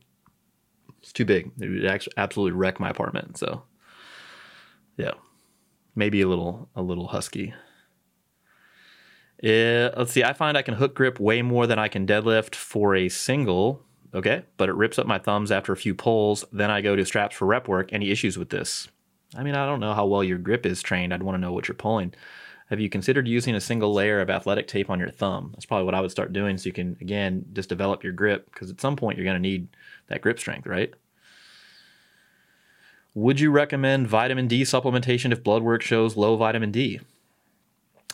It's 1.01 1.11
too 1.11 1.25
big. 1.25 1.51
It 1.59 1.67
would 1.67 1.85
actually 1.85 2.13
absolutely 2.15 2.57
wreck 2.57 2.79
my 2.79 2.89
apartment. 2.89 3.37
So, 3.37 3.63
yeah, 4.95 5.15
maybe 5.95 6.21
a 6.21 6.29
little 6.29 6.69
a 6.77 6.81
little 6.81 7.07
husky. 7.07 7.53
Yeah, 9.41 9.89
let's 9.97 10.11
see. 10.11 10.23
I 10.23 10.33
find 10.33 10.55
I 10.57 10.61
can 10.61 10.75
hook 10.75 10.93
grip 10.93 11.19
way 11.19 11.41
more 11.41 11.65
than 11.65 11.79
I 11.79 11.87
can 11.87 12.05
deadlift 12.05 12.55
for 12.55 12.95
a 12.95 13.09
single. 13.09 13.83
Okay, 14.13 14.43
but 14.57 14.69
it 14.69 14.75
rips 14.75 14.99
up 14.99 15.07
my 15.07 15.17
thumbs 15.17 15.51
after 15.51 15.71
a 15.71 15.77
few 15.77 15.95
pulls. 15.95 16.45
Then 16.51 16.69
I 16.69 16.81
go 16.81 16.95
to 16.95 17.05
straps 17.05 17.35
for 17.35 17.45
rep 17.45 17.67
work. 17.67 17.91
Any 17.91 18.11
issues 18.11 18.37
with 18.37 18.49
this? 18.49 18.87
I 19.35 19.43
mean, 19.43 19.55
I 19.55 19.65
don't 19.65 19.79
know 19.79 19.93
how 19.93 20.05
well 20.05 20.23
your 20.23 20.37
grip 20.37 20.65
is 20.65 20.81
trained. 20.81 21.13
I'd 21.13 21.23
want 21.23 21.35
to 21.35 21.41
know 21.41 21.53
what 21.53 21.67
you're 21.67 21.75
pulling. 21.75 22.13
Have 22.69 22.79
you 22.79 22.89
considered 22.89 23.27
using 23.27 23.55
a 23.55 23.61
single 23.61 23.93
layer 23.93 24.21
of 24.21 24.29
athletic 24.29 24.67
tape 24.67 24.89
on 24.89 24.99
your 24.99 25.09
thumb? 25.09 25.51
That's 25.53 25.65
probably 25.65 25.85
what 25.85 25.95
I 25.95 26.01
would 26.01 26.11
start 26.11 26.33
doing 26.33 26.57
so 26.57 26.67
you 26.67 26.73
can, 26.73 26.97
again, 27.01 27.45
just 27.53 27.69
develop 27.69 28.03
your 28.03 28.13
grip 28.13 28.51
because 28.51 28.69
at 28.69 28.79
some 28.79 28.95
point 28.95 29.17
you're 29.17 29.25
going 29.25 29.35
to 29.35 29.41
need 29.41 29.69
that 30.07 30.21
grip 30.21 30.39
strength, 30.39 30.67
right? 30.67 30.93
Would 33.13 33.39
you 33.39 33.51
recommend 33.51 34.07
vitamin 34.07 34.47
D 34.47 34.61
supplementation 34.61 35.31
if 35.31 35.43
blood 35.43 35.63
work 35.63 35.81
shows 35.81 36.15
low 36.15 36.37
vitamin 36.37 36.71
D? 36.71 37.01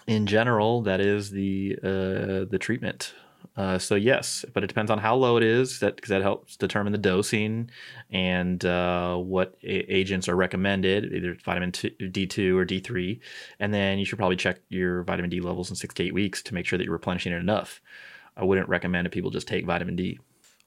In 0.07 0.25
general, 0.25 0.81
that 0.83 1.01
is 1.01 1.31
the 1.31 1.77
uh, 1.83 2.49
the 2.49 2.57
treatment. 2.59 3.13
Uh, 3.55 3.77
so 3.77 3.95
yes, 3.95 4.45
but 4.53 4.63
it 4.63 4.67
depends 4.67 4.91
on 4.91 4.99
how 4.99 5.15
low 5.15 5.35
it 5.35 5.43
is, 5.43 5.79
that 5.79 5.95
because 5.95 6.09
that 6.09 6.21
helps 6.21 6.55
determine 6.57 6.91
the 6.91 6.97
dosing 6.97 7.69
and 8.11 8.63
uh, 8.65 9.15
what 9.15 9.55
a- 9.63 9.93
agents 9.93 10.29
are 10.29 10.35
recommended, 10.35 11.11
either 11.11 11.35
vitamin 11.43 11.71
D 12.11 12.25
two 12.27 12.57
or 12.57 12.65
D 12.65 12.79
three, 12.79 13.19
and 13.59 13.73
then 13.73 13.99
you 13.99 14.05
should 14.05 14.17
probably 14.17 14.35
check 14.35 14.59
your 14.69 15.03
vitamin 15.03 15.29
D 15.29 15.39
levels 15.41 15.69
in 15.69 15.75
six 15.75 15.93
to 15.95 16.03
eight 16.03 16.13
weeks 16.13 16.41
to 16.43 16.53
make 16.53 16.65
sure 16.65 16.77
that 16.77 16.85
you're 16.85 16.93
replenishing 16.93 17.33
it 17.33 17.37
enough. 17.37 17.81
I 18.35 18.43
wouldn't 18.43 18.69
recommend 18.69 19.05
that 19.05 19.11
people 19.11 19.31
just 19.31 19.47
take 19.47 19.65
vitamin 19.65 19.95
D. 19.95 20.19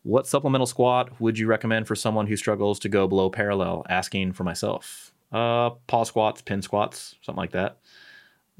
What 0.02 0.26
supplemental 0.26 0.66
squat 0.66 1.20
would 1.20 1.38
you 1.38 1.46
recommend 1.46 1.86
for 1.86 1.94
someone 1.94 2.26
who 2.26 2.36
struggles 2.36 2.78
to 2.80 2.88
go 2.88 3.06
below 3.06 3.30
parallel? 3.30 3.84
Asking 3.88 4.32
for 4.32 4.44
myself. 4.44 5.12
Uh, 5.30 5.70
pause 5.86 6.08
squats, 6.08 6.42
pin 6.42 6.60
squats, 6.60 7.14
something 7.22 7.38
like 7.38 7.52
that. 7.52 7.78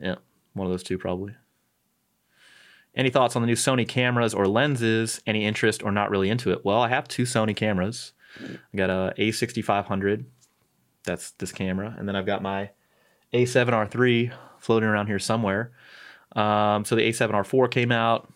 Yeah, 0.01 0.17
one 0.55 0.67
of 0.67 0.73
those 0.73 0.83
two 0.83 0.99
probably. 0.99 1.35
Any 2.95 3.11
thoughts 3.11 3.37
on 3.37 3.43
the 3.43 3.47
new 3.47 3.55
Sony 3.55 3.87
cameras 3.87 4.35
or 4.35 4.49
lenses? 4.49 5.21
Any 5.27 5.45
interest 5.45 5.83
or 5.83 5.93
not 5.93 6.11
really 6.11 6.29
into 6.29 6.51
it? 6.51 6.65
Well, 6.65 6.81
I 6.81 6.89
have 6.89 7.07
two 7.07 7.23
Sony 7.23 7.55
cameras. 7.55 8.13
I 8.41 8.77
got 8.77 8.91
a 8.91 9.15
A6500. 9.17 10.25
That's 11.05 11.31
this 11.33 11.53
camera, 11.53 11.95
and 11.99 12.07
then 12.07 12.17
I've 12.17 12.27
got 12.27 12.43
my 12.43 12.71
A7R3 13.33 14.33
floating 14.59 14.89
around 14.89 15.07
here 15.07 15.19
somewhere. 15.19 15.73
Um, 16.37 16.85
so 16.85 16.95
the 16.95 17.09
A7R4 17.09 17.71
came 17.71 17.91
out 17.91 18.33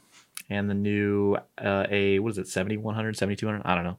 and 0.50 0.68
the 0.68 0.74
new 0.74 1.36
uh, 1.58 1.86
A 1.90 2.18
what 2.18 2.30
is 2.32 2.38
it 2.38 2.48
7100 2.48 3.16
7200 3.16 3.62
I 3.64 3.74
don't 3.74 3.84
know. 3.84 3.98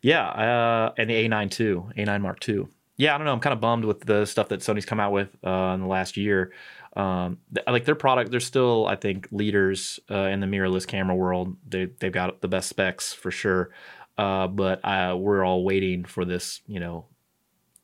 Yeah, 0.00 0.26
uh, 0.28 0.92
and 0.96 1.10
the 1.10 1.28
A9 1.28 1.50
too, 1.50 1.90
A9 1.96 2.20
Mark 2.20 2.48
II. 2.48 2.68
Yeah, 2.96 3.14
I 3.14 3.18
don't 3.18 3.26
know. 3.26 3.32
I'm 3.32 3.40
kind 3.40 3.52
of 3.52 3.60
bummed 3.60 3.84
with 3.84 4.00
the 4.00 4.24
stuff 4.26 4.48
that 4.48 4.60
Sony's 4.60 4.84
come 4.84 5.00
out 5.00 5.12
with 5.12 5.28
uh, 5.44 5.72
in 5.74 5.80
the 5.80 5.86
last 5.86 6.16
year. 6.16 6.52
Um, 6.96 7.38
like 7.66 7.84
their 7.84 7.94
product, 7.94 8.30
they're 8.30 8.40
still 8.40 8.86
I 8.86 8.96
think 8.96 9.28
leaders 9.30 10.00
uh, 10.10 10.24
in 10.24 10.40
the 10.40 10.46
mirrorless 10.46 10.86
camera 10.86 11.14
world. 11.14 11.56
They 11.68 11.86
they've 11.86 12.12
got 12.12 12.40
the 12.40 12.48
best 12.48 12.68
specs 12.68 13.12
for 13.12 13.30
sure. 13.30 13.70
Uh, 14.16 14.48
but 14.48 14.84
uh, 14.84 15.16
we're 15.16 15.44
all 15.44 15.62
waiting 15.62 16.04
for 16.04 16.24
this, 16.24 16.60
you 16.66 16.80
know, 16.80 17.06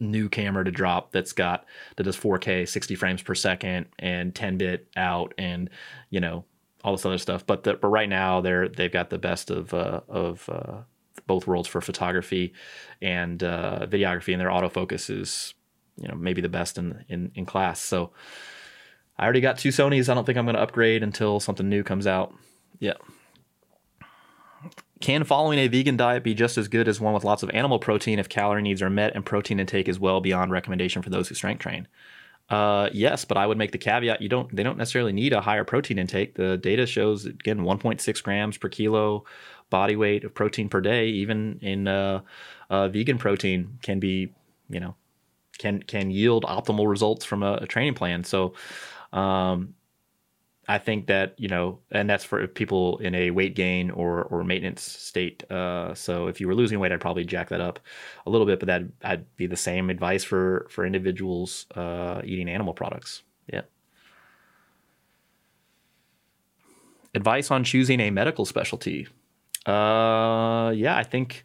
new 0.01 0.29
camera 0.29 0.65
to 0.65 0.71
drop 0.73 1.13
that's 1.13 1.33
got 1.33 1.65
that 1.97 2.03
does 2.03 2.17
4K, 2.17 2.69
60 2.69 2.95
frames 2.97 3.23
per 3.23 3.35
second, 3.35 3.87
and 4.01 4.35
10 4.35 4.59
bit 4.59 4.89
out, 4.97 5.33
and 5.39 5.71
you 6.11 6.21
know 6.21 6.45
all 6.83 6.93
this 6.93 7.07
other 7.07 7.19
stuff. 7.19 7.47
But 7.47 7.65
the, 7.65 7.75
but 7.75 7.89
right 7.89 8.09
now 8.09 8.41
they're 8.41 8.69
they've 8.69 8.93
got 8.93 9.11
the 9.11 9.19
best 9.19 9.51
of 9.51 9.73
uh, 9.73 10.01
of 10.09 10.49
uh, 10.49 10.83
both 11.27 11.47
worlds 11.47 11.69
for 11.69 11.81
photography 11.81 12.53
and 13.01 13.43
uh, 13.43 13.87
videography, 13.89 14.33
and 14.33 14.41
their 14.41 14.49
autofocus 14.49 15.11
is 15.11 15.55
you 15.97 16.09
know 16.09 16.15
maybe 16.15 16.43
the 16.43 16.49
best 16.49 16.79
in 16.79 17.05
in, 17.09 17.31
in 17.35 17.47
class. 17.47 17.81
So 17.81 18.13
I 19.17 19.25
already 19.25 19.41
got 19.41 19.59
two 19.59 19.69
Sony's. 19.69 20.09
I 20.09 20.15
don't 20.15 20.25
think 20.25 20.39
I'm 20.39 20.45
going 20.45 20.57
to 20.57 20.63
upgrade 20.63 21.03
until 21.03 21.41
something 21.41 21.69
new 21.69 21.83
comes 21.83 22.07
out. 22.07 22.35
Yeah. 22.81 22.95
Can 25.01 25.25
following 25.25 25.59
a 25.59 25.69
vegan 25.69 25.97
diet 25.97 26.25
be 26.25 26.35
just 26.35 26.57
as 26.57 26.69
good 26.69 26.89
as 26.89 27.01
one 27.01 27.15
with 27.15 27.25
lots 27.25 27.43
of 27.43 27.51
animal 27.51 27.79
protein 27.79 28.19
if 28.19 28.29
calorie 28.29 28.63
needs 28.63 28.81
are 28.81 28.91
met 28.91 29.15
and 29.15 29.25
protein 29.25 29.61
intake 29.61 29.89
is 29.89 30.01
well 30.01 30.21
beyond 30.21 30.51
recommendation 30.51 31.03
for 31.03 31.11
those 31.11 31.29
who 31.29 31.35
strength 31.35 31.61
train? 31.61 31.87
Uh, 32.49 32.89
yes, 32.93 33.25
but 33.25 33.37
I 33.37 33.47
would 33.47 33.59
make 33.59 33.73
the 33.73 33.79
caveat 33.79 34.21
you 34.21 34.29
don't 34.29 34.55
they 34.55 34.63
don't 34.63 34.77
necessarily 34.77 35.13
need 35.13 35.33
a 35.33 35.41
higher 35.41 35.65
protein 35.65 35.99
intake. 35.99 36.35
The 36.35 36.59
data 36.59 36.87
shows 36.87 37.25
again 37.25 37.61
1.6 37.61 38.23
grams 38.23 38.59
per 38.59 38.69
kilo 38.69 39.25
body 39.71 39.97
weight 39.97 40.25
of 40.25 40.35
protein 40.35 40.69
per 40.69 40.81
day, 40.81 41.09
even 41.09 41.59
in 41.63 41.89
uh, 41.89 42.21
uh, 42.69 42.89
vegan 42.89 43.19
protein 43.19 43.79
can 43.83 43.99
be 43.99 44.33
you 44.69 44.81
know 44.81 44.95
can 45.59 45.83
can 45.83 46.11
yield 46.11 46.45
optimal 46.45 46.89
results 46.89 47.25
from 47.25 47.43
a, 47.43 47.55
a 47.63 47.67
training 47.67 47.95
plan. 47.95 48.25
So 48.25 48.55
um, 49.15 49.75
I 50.67 50.79
think 50.79 51.07
that 51.07 51.35
you 51.39 51.49
know, 51.49 51.79
and 51.91 52.09
that's 52.09 52.25
for 52.25 52.47
people 52.47 52.99
in 52.99 53.15
a 53.15 53.31
weight 53.31 53.55
gain 53.55 53.91
or 53.91 54.25
or 54.25 54.45
maintenance 54.45 54.83
state. 54.83 55.51
Uh, 55.51 55.95
so 55.95 56.27
if 56.27 56.41
you 56.41 56.49
were 56.49 56.55
losing 56.55 56.81
weight, 56.81 56.93
I'd 56.93 57.01
probably 57.01 57.25
jack 57.25 57.49
that 57.51 57.61
up 57.61 57.79
a 58.27 58.31
little 58.31 58.47
bit, 58.47 58.61
but 58.61 58.67
that 58.67 58.83
I'd 59.03 59.37
be 59.37 59.47
the 59.47 59.57
same 59.57 59.91
advice 59.91 60.25
for 60.25 60.67
for 60.71 60.85
individuals 60.85 61.67
uh, 61.75 62.23
eating 62.25 62.49
animal 62.49 62.75
products. 62.75 63.23
Yeah. 63.53 63.63
Advice 67.15 67.51
on 67.51 67.63
choosing 67.63 68.01
a 68.01 68.11
medical 68.11 68.45
specialty. 68.45 69.07
Uh, 69.67 70.73
yeah, 70.75 70.97
I 70.97 71.05
think 71.05 71.45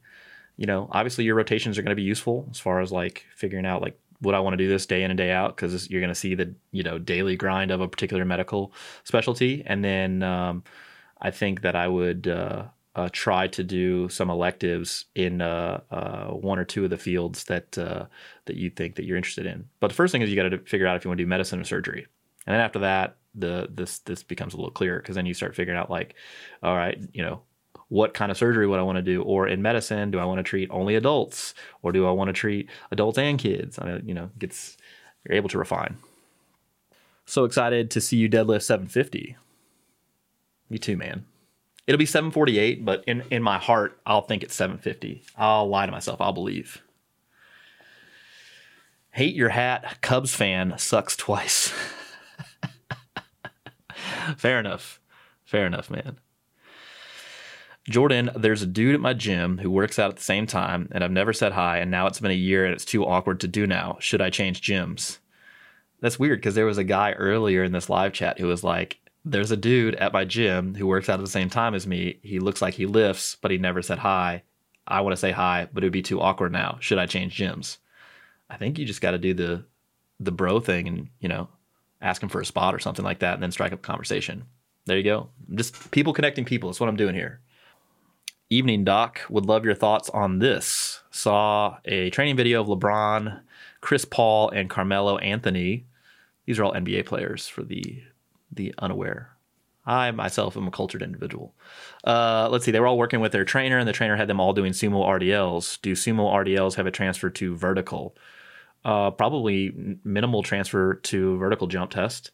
you 0.58 0.66
know, 0.66 0.90
obviously 0.92 1.24
your 1.24 1.36
rotations 1.36 1.78
are 1.78 1.82
going 1.82 1.92
to 1.92 1.96
be 1.96 2.04
useful 2.04 2.48
as 2.52 2.60
far 2.60 2.82
as 2.82 2.92
like 2.92 3.26
figuring 3.36 3.66
out 3.66 3.82
like 3.82 3.98
would 4.22 4.36
I 4.36 4.40
want 4.40 4.54
to 4.54 4.58
do 4.58 4.68
this 4.68 4.86
day 4.86 5.04
in 5.04 5.12
and 5.12 5.18
day 5.18 5.32
out? 5.32 5.56
Because 5.56 5.90
you're 5.90 6.02
going 6.02 6.10
to 6.10 6.16
see 6.16 6.36
the 6.36 6.54
you 6.72 6.84
know 6.84 7.00
daily 7.00 7.36
grind 7.36 7.72
of 7.72 7.82
a 7.82 7.88
particular 7.88 8.26
medical 8.26 8.74
specialty, 9.04 9.64
and 9.66 9.84
then 9.84 10.24
um, 10.24 10.64
I 11.22 11.32
think 11.32 11.62
that 11.62 11.76
I 11.76 11.88
would 11.88 12.28
uh, 12.28 12.66
uh, 12.96 13.10
try 13.12 13.48
to 13.48 13.64
do 13.64 14.10
some 14.10 14.30
electives 14.30 15.06
in 15.16 15.42
uh, 15.42 15.82
uh 15.92 16.28
one 16.28 16.60
or 16.60 16.66
two 16.66 16.84
of 16.84 16.90
the 16.90 16.98
fields 16.98 17.46
that 17.46 17.78
uh, 17.78 18.06
that 18.46 18.56
you 18.56 18.70
think 18.70 18.96
that 18.96 19.06
you're 19.06 19.18
interested 19.18 19.46
in. 19.46 19.68
But 19.80 19.88
the 19.90 19.96
first 19.96 20.12
thing 20.12 20.22
is 20.22 20.30
you 20.30 20.36
got 20.36 20.50
to 20.50 20.60
figure 20.60 20.88
out 20.88 20.98
if 20.98 21.06
you 21.06 21.10
want 21.10 21.18
to 21.20 21.24
do 21.24 21.30
medicine 21.30 21.60
or 21.60 21.66
surgery, 21.66 22.08
and 22.46 22.54
then 22.54 22.62
after 22.62 22.80
that, 22.80 23.18
the 23.36 23.70
this 23.72 24.00
this 24.00 24.24
becomes 24.24 24.54
a 24.54 24.58
little 24.58 24.72
clearer 24.72 25.00
because 25.00 25.16
then 25.16 25.26
you 25.26 25.34
start 25.34 25.56
figuring 25.56 25.80
out 25.80 25.90
like, 25.90 26.16
all 26.62 26.76
right, 26.76 27.00
you 27.14 27.22
know, 27.22 27.42
what 27.90 28.14
kind 28.14 28.32
of 28.32 28.38
surgery 28.38 28.68
would 28.68 28.80
I 28.80 28.84
want 28.84 28.98
to 28.98 29.02
do? 29.02 29.22
Or 29.22 29.48
in 29.48 29.62
medicine, 29.62 30.12
do 30.12 30.20
I 30.20 30.26
want 30.26 30.40
to 30.40 30.44
treat 30.44 30.70
only 30.72 30.96
adults 30.96 31.54
or 31.82 31.92
do 31.92 32.08
I 32.08 32.12
want 32.12 32.30
to 32.30 32.34
treat 32.34 32.70
adults 32.92 33.18
and 33.18 33.38
kids? 33.38 33.78
I 33.80 33.86
mean, 33.86 34.08
you 34.08 34.14
know, 34.14 34.30
gets 34.40 34.78
you're 35.26 35.36
able 35.36 35.50
to 35.50 35.58
refine. 35.58 35.98
So 37.26 37.44
excited 37.44 37.92
to 37.92 38.02
see 38.02 38.18
you 38.18 38.30
deadlift 38.30 38.64
750. 38.64 39.36
Me 40.70 40.78
too, 40.78 40.98
man. 40.98 41.26
It'll 41.88 41.98
be 41.98 42.06
748, 42.06 42.86
but 42.86 43.04
in, 43.08 43.24
in 43.32 43.42
my 43.42 43.58
heart, 43.58 44.00
I'll 44.06 44.22
think 44.22 44.44
it's 44.44 44.54
750. 44.54 45.24
I'll 45.36 45.68
lie 45.68 45.88
to 45.88 45.92
myself. 45.92 46.22
I'll 46.22 46.34
believe. 46.34 46.84
Hate 49.12 49.36
your 49.36 49.50
hat. 49.50 49.98
Cubs 50.02 50.36
fan 50.36 50.76
sucks 50.78 51.16
twice. 51.16 51.74
Fair 54.38 54.60
enough. 54.60 55.00
Fair 55.44 55.66
enough, 55.66 55.90
man. 55.90 56.20
Jordan, 57.90 58.30
there's 58.36 58.62
a 58.62 58.68
dude 58.68 58.94
at 58.94 59.02
my 59.02 59.14
gym 59.14 59.58
who 59.58 59.72
works 59.72 59.98
out 59.98 60.12
at 60.12 60.18
the 60.18 60.24
same 60.24 60.46
time, 60.46 60.90
and 60.92 61.04
I've 61.04 61.12
never 61.12 61.34
said 61.34 61.54
hi, 61.54 61.80
and 61.80 61.90
now 61.90 62.06
it's 62.06 62.20
been 62.20 62.30
a 62.30 62.36
year 62.36 62.64
and 62.64 62.74
it's 62.74 62.86
too 62.86 63.04
awkward 63.06 63.40
to 63.40 63.48
do 63.48 63.66
now. 63.66 63.98
Should 64.00 64.22
I 64.22 64.30
change 64.30 64.62
gyms? 64.62 65.18
That's 66.00 66.20
weird 66.20 66.40
because 66.40 66.54
there 66.54 66.68
was 66.68 66.78
a 66.78 66.84
guy 66.84 67.14
earlier 67.14 67.64
in 67.64 67.72
this 67.72 67.90
live 67.90 68.14
chat 68.14 68.38
who 68.38 68.46
was 68.46 68.64
like, 68.64 69.00
There's 69.26 69.52
a 69.52 69.58
dude 69.58 69.96
at 69.96 70.14
my 70.14 70.24
gym 70.24 70.76
who 70.76 70.86
works 70.86 71.10
out 71.10 71.20
at 71.20 71.26
the 71.26 71.32
same 71.32 71.50
time 71.50 71.74
as 71.74 71.88
me. 71.88 72.20
He 72.22 72.40
looks 72.40 72.62
like 72.62 72.76
he 72.76 72.86
lifts, 72.86 73.36
but 73.42 73.50
he 73.52 73.58
never 73.58 73.82
said 73.82 73.98
hi. 73.98 74.44
I 74.88 75.02
want 75.02 75.14
to 75.14 75.20
say 75.20 75.32
hi, 75.32 75.68
but 75.74 75.84
it 75.84 75.88
would 75.88 75.94
be 75.94 76.04
too 76.04 76.22
awkward 76.22 76.52
now. 76.52 76.78
Should 76.80 77.00
I 77.00 77.08
change 77.08 77.38
gyms? 77.38 77.78
I 78.52 78.58
think 78.58 78.78
you 78.78 78.86
just 78.86 79.02
got 79.02 79.12
to 79.12 79.18
do 79.18 79.34
the 79.34 79.66
the 80.20 80.32
bro 80.32 80.60
thing 80.60 80.88
and, 80.88 81.08
you 81.20 81.30
know, 81.30 81.48
ask 82.02 82.22
him 82.22 82.30
for 82.30 82.42
a 82.42 82.46
spot 82.46 82.76
or 82.76 82.80
something 82.80 83.06
like 83.06 83.20
that 83.20 83.36
and 83.36 83.42
then 83.42 83.52
strike 83.52 83.72
up 83.72 83.80
a 83.80 83.82
conversation. 83.82 84.46
There 84.86 84.98
you 84.98 85.04
go. 85.04 85.30
Just 85.56 85.92
people 85.92 86.14
connecting 86.14 86.46
people. 86.46 86.70
That's 86.70 86.80
what 86.80 86.90
I'm 86.90 86.98
doing 86.98 87.16
here. 87.16 87.40
Evening 88.52 88.84
Doc 88.84 89.22
would 89.30 89.46
love 89.46 89.64
your 89.64 89.76
thoughts 89.76 90.10
on 90.10 90.40
this. 90.40 91.02
Saw 91.12 91.78
a 91.86 92.10
training 92.10 92.36
video 92.36 92.62
of 92.62 92.68
LeBron, 92.68 93.42
Chris 93.80 94.06
Paul, 94.06 94.50
and 94.50 94.68
Carmelo 94.68 95.20
Anthony. 95.20 95.86
These 96.48 96.58
are 96.58 96.64
all 96.64 96.74
NBA 96.74 97.06
players 97.06 97.48
for 97.48 97.64
the 97.64 98.02
the 98.52 98.74
unaware. 98.80 99.36
I 99.86 100.10
myself 100.10 100.58
am 100.58 100.68
a 100.68 100.72
cultured 100.72 101.04
individual. 101.04 101.54
Uh, 102.04 102.50
let's 102.52 102.66
see, 102.66 102.72
they 102.72 102.80
were 102.80 102.88
all 102.88 102.98
working 102.98 103.20
with 103.20 103.32
their 103.32 103.46
trainer, 103.46 103.78
and 103.78 103.88
the 103.88 103.94
trainer 103.94 104.16
had 104.16 104.28
them 104.28 104.40
all 104.40 104.54
doing 104.54 104.72
sumo 104.72 105.06
RDLs. 105.06 105.80
Do 105.84 105.94
sumo 105.94 106.34
RDLs 106.34 106.74
have 106.74 106.88
a 106.88 106.92
transfer 106.92 107.30
to 107.30 107.56
vertical? 107.56 108.16
Uh, 108.84 109.12
probably 109.12 110.00
minimal 110.04 110.42
transfer 110.42 110.96
to 110.96 111.38
vertical 111.38 111.68
jump 111.68 111.92
test. 111.92 112.32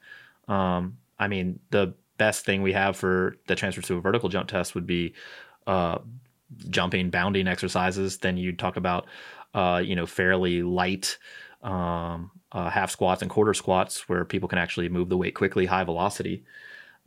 Um, 0.47 0.97
I 1.19 1.27
mean, 1.27 1.59
the 1.71 1.93
best 2.17 2.45
thing 2.45 2.61
we 2.61 2.71
have 2.71 2.95
for 2.95 3.35
the 3.47 3.55
transfer 3.55 3.81
to 3.81 3.97
a 3.97 4.01
vertical 4.01 4.29
jump 4.29 4.47
test 4.47 4.75
would 4.75 4.87
be 4.87 5.13
uh, 5.67 5.99
jumping, 6.69 7.09
bounding 7.09 7.47
exercises. 7.47 8.17
Then 8.17 8.37
you'd 8.37 8.59
talk 8.59 8.77
about, 8.77 9.07
uh, 9.53 9.81
you 9.83 9.95
know, 9.95 10.05
fairly 10.05 10.63
light 10.63 11.17
um, 11.61 12.31
uh, 12.51 12.69
half 12.69 12.91
squats 12.91 13.21
and 13.21 13.29
quarter 13.29 13.53
squats 13.53 14.07
where 14.07 14.23
people 14.23 14.47
can 14.47 14.59
actually 14.59 14.87
move 14.87 15.09
the 15.09 15.17
weight 15.17 15.35
quickly, 15.35 15.65
high 15.65 15.83
velocity. 15.83 16.43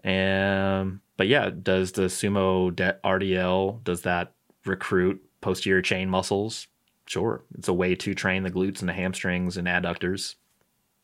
And 0.04 1.00
but 1.16 1.28
yeah, 1.28 1.50
does 1.50 1.92
the 1.92 2.02
sumo 2.02 2.72
RDL 2.72 3.82
does 3.84 4.02
that 4.02 4.34
recruit 4.64 5.22
posterior 5.40 5.82
chain 5.82 6.08
muscles? 6.08 6.66
Sure, 7.06 7.42
it's 7.56 7.68
a 7.68 7.72
way 7.72 7.94
to 7.94 8.14
train 8.14 8.42
the 8.42 8.50
glutes 8.50 8.80
and 8.80 8.88
the 8.88 8.92
hamstrings 8.92 9.56
and 9.56 9.66
adductors. 9.66 10.34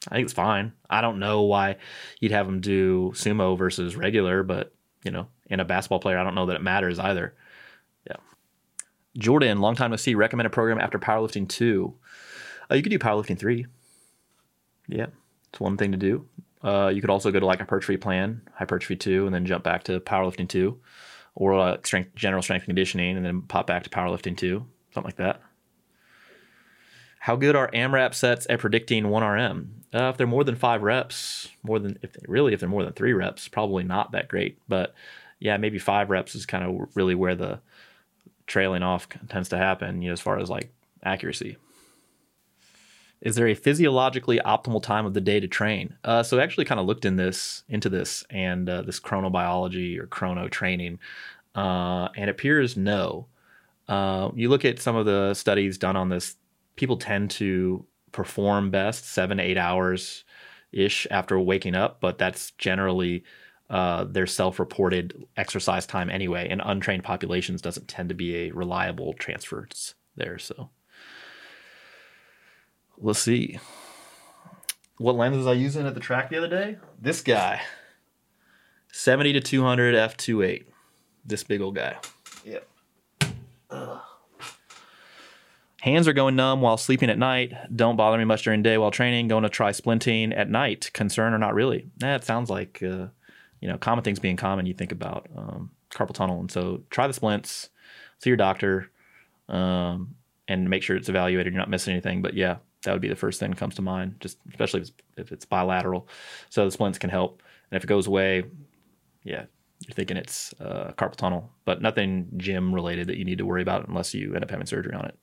I 0.09 0.16
think 0.16 0.26
it's 0.26 0.34
fine. 0.34 0.72
I 0.90 1.00
don't 1.00 1.18
know 1.18 1.42
why 1.42 1.76
you'd 2.20 2.32
have 2.32 2.46
them 2.46 2.61
do 2.61 3.12
sumo 3.14 3.57
versus 3.57 3.96
regular, 3.96 4.42
but 4.42 4.74
you 5.02 5.11
know, 5.11 5.28
in 5.46 5.61
a 5.61 5.64
basketball 5.64 6.00
player, 6.00 6.18
I 6.18 6.24
don't 6.24 6.34
know 6.34 6.46
that 6.46 6.57
it 6.57 6.62
matters 6.62 6.98
either. 6.98 7.34
Jordan, 9.18 9.60
long 9.60 9.76
time 9.76 9.92
to 9.92 9.98
see, 9.98 10.14
recommended 10.14 10.50
program 10.50 10.80
after 10.80 10.98
powerlifting 10.98 11.48
two. 11.48 11.94
Uh, 12.70 12.74
you 12.74 12.82
could 12.82 12.90
do 12.90 12.98
powerlifting 12.98 13.38
three. 13.38 13.66
Yeah, 14.88 15.06
it's 15.50 15.60
one 15.60 15.76
thing 15.76 15.92
to 15.92 15.98
do. 15.98 16.26
Uh, 16.62 16.90
you 16.92 17.00
could 17.00 17.10
also 17.10 17.30
go 17.30 17.38
to 17.38 17.46
like 17.46 17.58
hypertrophy 17.58 17.96
plan, 17.96 18.42
hypertrophy 18.54 18.96
two, 18.96 19.26
and 19.26 19.34
then 19.34 19.46
jump 19.46 19.62
back 19.62 19.84
to 19.84 20.00
powerlifting 20.00 20.48
two, 20.48 20.78
or 21.34 21.54
uh, 21.54 21.76
strength, 21.84 22.14
general 22.14 22.42
strength 22.42 22.64
conditioning, 22.64 23.16
and 23.16 23.24
then 23.24 23.42
pop 23.42 23.66
back 23.66 23.84
to 23.84 23.90
powerlifting 23.90 24.36
two, 24.36 24.66
something 24.92 25.08
like 25.08 25.16
that. 25.16 25.40
How 27.20 27.36
good 27.36 27.56
are 27.56 27.70
AMRAP 27.72 28.14
sets 28.14 28.46
at 28.50 28.58
predicting 28.58 29.04
1RM? 29.04 29.68
Uh, 29.94 30.10
if 30.10 30.18
they're 30.18 30.26
more 30.26 30.44
than 30.44 30.56
five 30.56 30.82
reps, 30.82 31.48
more 31.62 31.78
than 31.78 31.98
if 32.02 32.12
they, 32.12 32.20
really 32.28 32.52
if 32.52 32.60
they're 32.60 32.68
more 32.68 32.84
than 32.84 32.92
three 32.92 33.14
reps, 33.14 33.48
probably 33.48 33.84
not 33.84 34.12
that 34.12 34.28
great. 34.28 34.58
But 34.68 34.94
yeah, 35.38 35.56
maybe 35.56 35.78
five 35.78 36.10
reps 36.10 36.34
is 36.34 36.44
kind 36.44 36.64
of 36.64 36.88
really 36.94 37.14
where 37.14 37.34
the 37.34 37.60
trailing 38.47 38.82
off 38.82 39.09
tends 39.28 39.49
to 39.51 39.59
happen. 39.59 40.03
You 40.03 40.09
know, 40.09 40.12
as 40.12 40.20
far 40.20 40.38
as 40.38 40.51
like 40.51 40.72
accuracy. 41.03 41.57
Is 43.20 43.36
there 43.36 43.49
a 43.49 43.55
physiologically 43.55 44.38
optimal 44.45 44.82
time 44.82 45.07
of 45.07 45.14
the 45.14 45.20
day 45.20 45.40
to 45.40 45.49
train? 45.49 45.97
Uh, 46.05 46.22
so 46.22 46.38
I 46.38 46.42
actually 46.42 46.66
kind 46.66 46.78
of 46.78 46.86
looked 46.86 47.07
in 47.07 47.16
this 47.16 47.64
into 47.68 47.88
this 47.88 48.24
and 48.28 48.68
uh, 48.68 48.82
this 48.82 49.01
chronobiology 49.01 49.99
or 49.99 50.07
chrono 50.07 50.49
training, 50.49 50.99
uh, 51.55 52.09
and 52.16 52.24
it 52.24 52.28
appears 52.28 52.76
no. 52.76 53.28
Uh, 53.88 54.30
you 54.34 54.49
look 54.49 54.64
at 54.64 54.80
some 54.80 54.97
of 54.97 55.07
the 55.07 55.34
studies 55.34 55.78
done 55.78 55.97
on 55.97 56.09
this 56.09 56.36
people 56.76 56.97
tend 56.97 57.30
to 57.30 57.84
perform 58.12 58.70
best 58.70 59.07
seven 59.07 59.38
to 59.38 59.42
eight 59.42 59.59
hours 59.59 60.24
ish 60.72 61.07
after 61.11 61.38
waking 61.38 61.74
up, 61.74 62.01
but 62.01 62.18
that's 62.18 62.51
generally 62.53 63.24
uh, 63.70 64.04
their 64.04 64.26
self-reported 64.26 65.26
exercise 65.36 65.86
time 65.86 66.10
anyway. 66.10 66.48
And 66.48 66.60
untrained 66.64 67.04
populations 67.04 67.62
doesn't 67.62 67.88
tend 67.88 68.08
to 68.10 68.14
be 68.14 68.36
a 68.36 68.50
reliable 68.50 69.14
transfer 69.14 69.68
there. 70.16 70.38
So 70.38 70.70
let's 72.98 73.20
see. 73.20 73.58
What 74.98 75.16
lenses 75.16 75.46
I 75.46 75.52
using 75.54 75.86
at 75.86 75.94
the 75.94 76.00
track 76.00 76.30
the 76.30 76.38
other 76.38 76.48
day? 76.48 76.76
This 77.00 77.20
guy, 77.20 77.62
70 78.92 79.32
to 79.34 79.40
200 79.40 79.94
f2.8. 79.94 80.64
This 81.24 81.42
big 81.42 81.60
old 81.60 81.74
guy. 81.74 81.96
Yep. 82.44 82.68
Ugh. 83.70 84.00
Hands 85.80 86.08
are 86.08 86.14
going 86.14 86.34
numb 86.34 86.62
while 86.62 86.78
sleeping 86.78 87.10
at 87.10 87.18
night. 87.18 87.52
Don't 87.74 87.96
bother 87.96 88.16
me 88.16 88.24
much 88.24 88.44
during 88.44 88.62
the 88.62 88.70
day 88.70 88.78
while 88.78 88.90
training. 88.90 89.28
Going 89.28 89.42
to 89.42 89.50
try 89.50 89.70
splinting 89.70 90.34
at 90.34 90.48
night. 90.48 90.90
Concern 90.94 91.34
or 91.34 91.38
not 91.38 91.52
really? 91.52 91.90
That 91.98 92.24
sounds 92.24 92.48
like 92.48 92.82
uh, 92.82 93.08
you 93.64 93.70
know 93.70 93.78
common 93.78 94.04
things 94.04 94.18
being 94.18 94.36
common. 94.36 94.66
You 94.66 94.74
think 94.74 94.92
about 94.92 95.26
um, 95.34 95.70
carpal 95.90 96.12
tunnel, 96.12 96.38
and 96.38 96.50
so 96.50 96.82
try 96.90 97.06
the 97.06 97.14
splints. 97.14 97.70
See 98.18 98.28
your 98.28 98.36
doctor, 98.36 98.90
um, 99.48 100.16
and 100.46 100.68
make 100.68 100.82
sure 100.82 100.96
it's 100.96 101.08
evaluated. 101.08 101.54
You're 101.54 101.60
not 101.60 101.70
missing 101.70 101.92
anything. 101.92 102.20
But 102.20 102.34
yeah, 102.34 102.56
that 102.82 102.92
would 102.92 103.00
be 103.00 103.08
the 103.08 103.16
first 103.16 103.40
thing 103.40 103.48
that 103.48 103.56
comes 103.56 103.76
to 103.76 103.82
mind. 103.82 104.16
Just 104.20 104.36
especially 104.50 104.82
if 104.82 104.88
it's, 104.88 104.92
if 105.16 105.32
it's 105.32 105.44
bilateral, 105.46 106.06
so 106.50 106.66
the 106.66 106.70
splints 106.70 106.98
can 106.98 107.08
help. 107.08 107.42
And 107.70 107.78
if 107.78 107.84
it 107.84 107.86
goes 107.86 108.06
away, 108.06 108.44
yeah, 109.22 109.46
you're 109.80 109.94
thinking 109.94 110.16
it's 110.16 110.54
uh, 110.60 110.92
carpal 110.96 111.16
tunnel, 111.16 111.50
but 111.64 111.82
nothing 111.82 112.28
gym 112.36 112.74
related 112.74 113.08
that 113.08 113.18
you 113.18 113.24
need 113.24 113.38
to 113.38 113.44
worry 113.44 113.60
about 113.60 113.86
unless 113.86 114.14
you 114.14 114.34
end 114.34 114.42
up 114.42 114.50
having 114.50 114.66
surgery 114.66 114.94
on 114.94 115.04
it. 115.04 115.18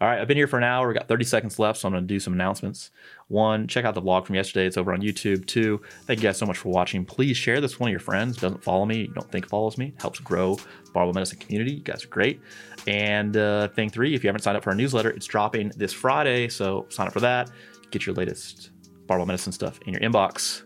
All 0.00 0.08
right, 0.08 0.20
I've 0.20 0.28
been 0.28 0.36
here 0.36 0.46
for 0.46 0.58
an 0.58 0.64
hour. 0.64 0.86
We've 0.86 0.96
got 0.96 1.08
30 1.08 1.24
seconds 1.24 1.58
left, 1.58 1.78
so 1.78 1.88
I'm 1.88 1.92
going 1.92 2.04
to 2.04 2.08
do 2.08 2.20
some 2.20 2.34
announcements. 2.34 2.90
One, 3.28 3.66
check 3.66 3.84
out 3.84 3.94
the 3.94 4.02
vlog 4.02 4.26
from 4.26 4.34
yesterday. 4.34 4.66
It's 4.66 4.76
over 4.76 4.92
on 4.92 5.00
YouTube. 5.00 5.46
Two, 5.46 5.80
thank 6.02 6.20
you 6.20 6.24
guys 6.24 6.36
so 6.36 6.44
much 6.44 6.58
for 6.58 6.68
watching. 6.68 7.04
Please 7.04 7.36
share 7.36 7.60
this 7.60 7.72
with 7.72 7.80
one 7.80 7.88
of 7.88 7.92
your 7.92 8.00
friends. 8.00 8.36
Doesn't 8.36 8.62
follow 8.62 8.84
me, 8.84 9.02
you 9.02 9.14
don't 9.14 9.30
think 9.30 9.48
follows 9.48 9.78
me. 9.78 9.94
Helps 9.98 10.18
grow 10.20 10.58
barbell 10.92 11.14
medicine 11.14 11.38
community. 11.38 11.74
You 11.74 11.82
guys 11.82 12.04
are 12.04 12.08
great. 12.08 12.40
And 12.86 13.36
uh, 13.36 13.68
thing 13.68 13.88
three, 13.88 14.14
if 14.14 14.22
you 14.22 14.28
haven't 14.28 14.42
signed 14.42 14.56
up 14.56 14.64
for 14.64 14.70
our 14.70 14.76
newsletter, 14.76 15.10
it's 15.10 15.26
dropping 15.26 15.70
this 15.76 15.92
Friday, 15.92 16.48
so 16.48 16.86
sign 16.90 17.06
up 17.06 17.14
for 17.14 17.20
that. 17.20 17.50
Get 17.90 18.04
your 18.04 18.14
latest 18.14 18.70
barbell 19.06 19.26
medicine 19.26 19.52
stuff 19.52 19.78
in 19.86 19.94
your 19.94 20.02
inbox. 20.02 20.64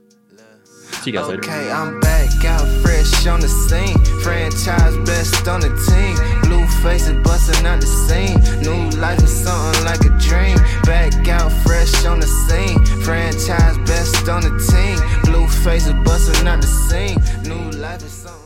See 1.07 1.13
you 1.13 1.19
guys 1.19 1.29
later. 1.29 1.43
Okay, 1.45 1.71
I'm 1.71 2.01
back 2.01 2.45
out 2.47 2.67
fresh 2.83 3.29
on 3.29 3.39
the 3.39 3.47
scene. 3.47 3.97
Franchise 4.25 4.97
best 5.07 5.47
on 5.47 5.61
the 5.61 5.69
team. 5.87 6.41
Blue 6.43 6.67
faces 6.83 7.15
busting 7.23 7.65
out 7.65 7.81
the 7.81 7.87
scene. 7.87 8.41
New 8.61 8.91
life 8.99 9.23
is 9.23 9.33
something 9.33 9.85
like 9.85 10.01
a 10.01 10.11
dream. 10.19 10.57
Back 10.83 11.29
out 11.29 11.53
fresh 11.63 12.05
on 12.07 12.19
the 12.19 12.27
scene. 12.27 12.85
Franchise 13.05 13.79
best 13.87 14.29
on 14.29 14.43
the 14.43 14.59
team. 14.67 14.99
Blue 15.23 15.47
faces 15.47 15.95
busting 16.05 16.49
out 16.49 16.61
the 16.61 16.67
scene. 16.67 17.23
New 17.45 17.71
life 17.79 18.03
is 18.03 18.11
something. 18.11 18.46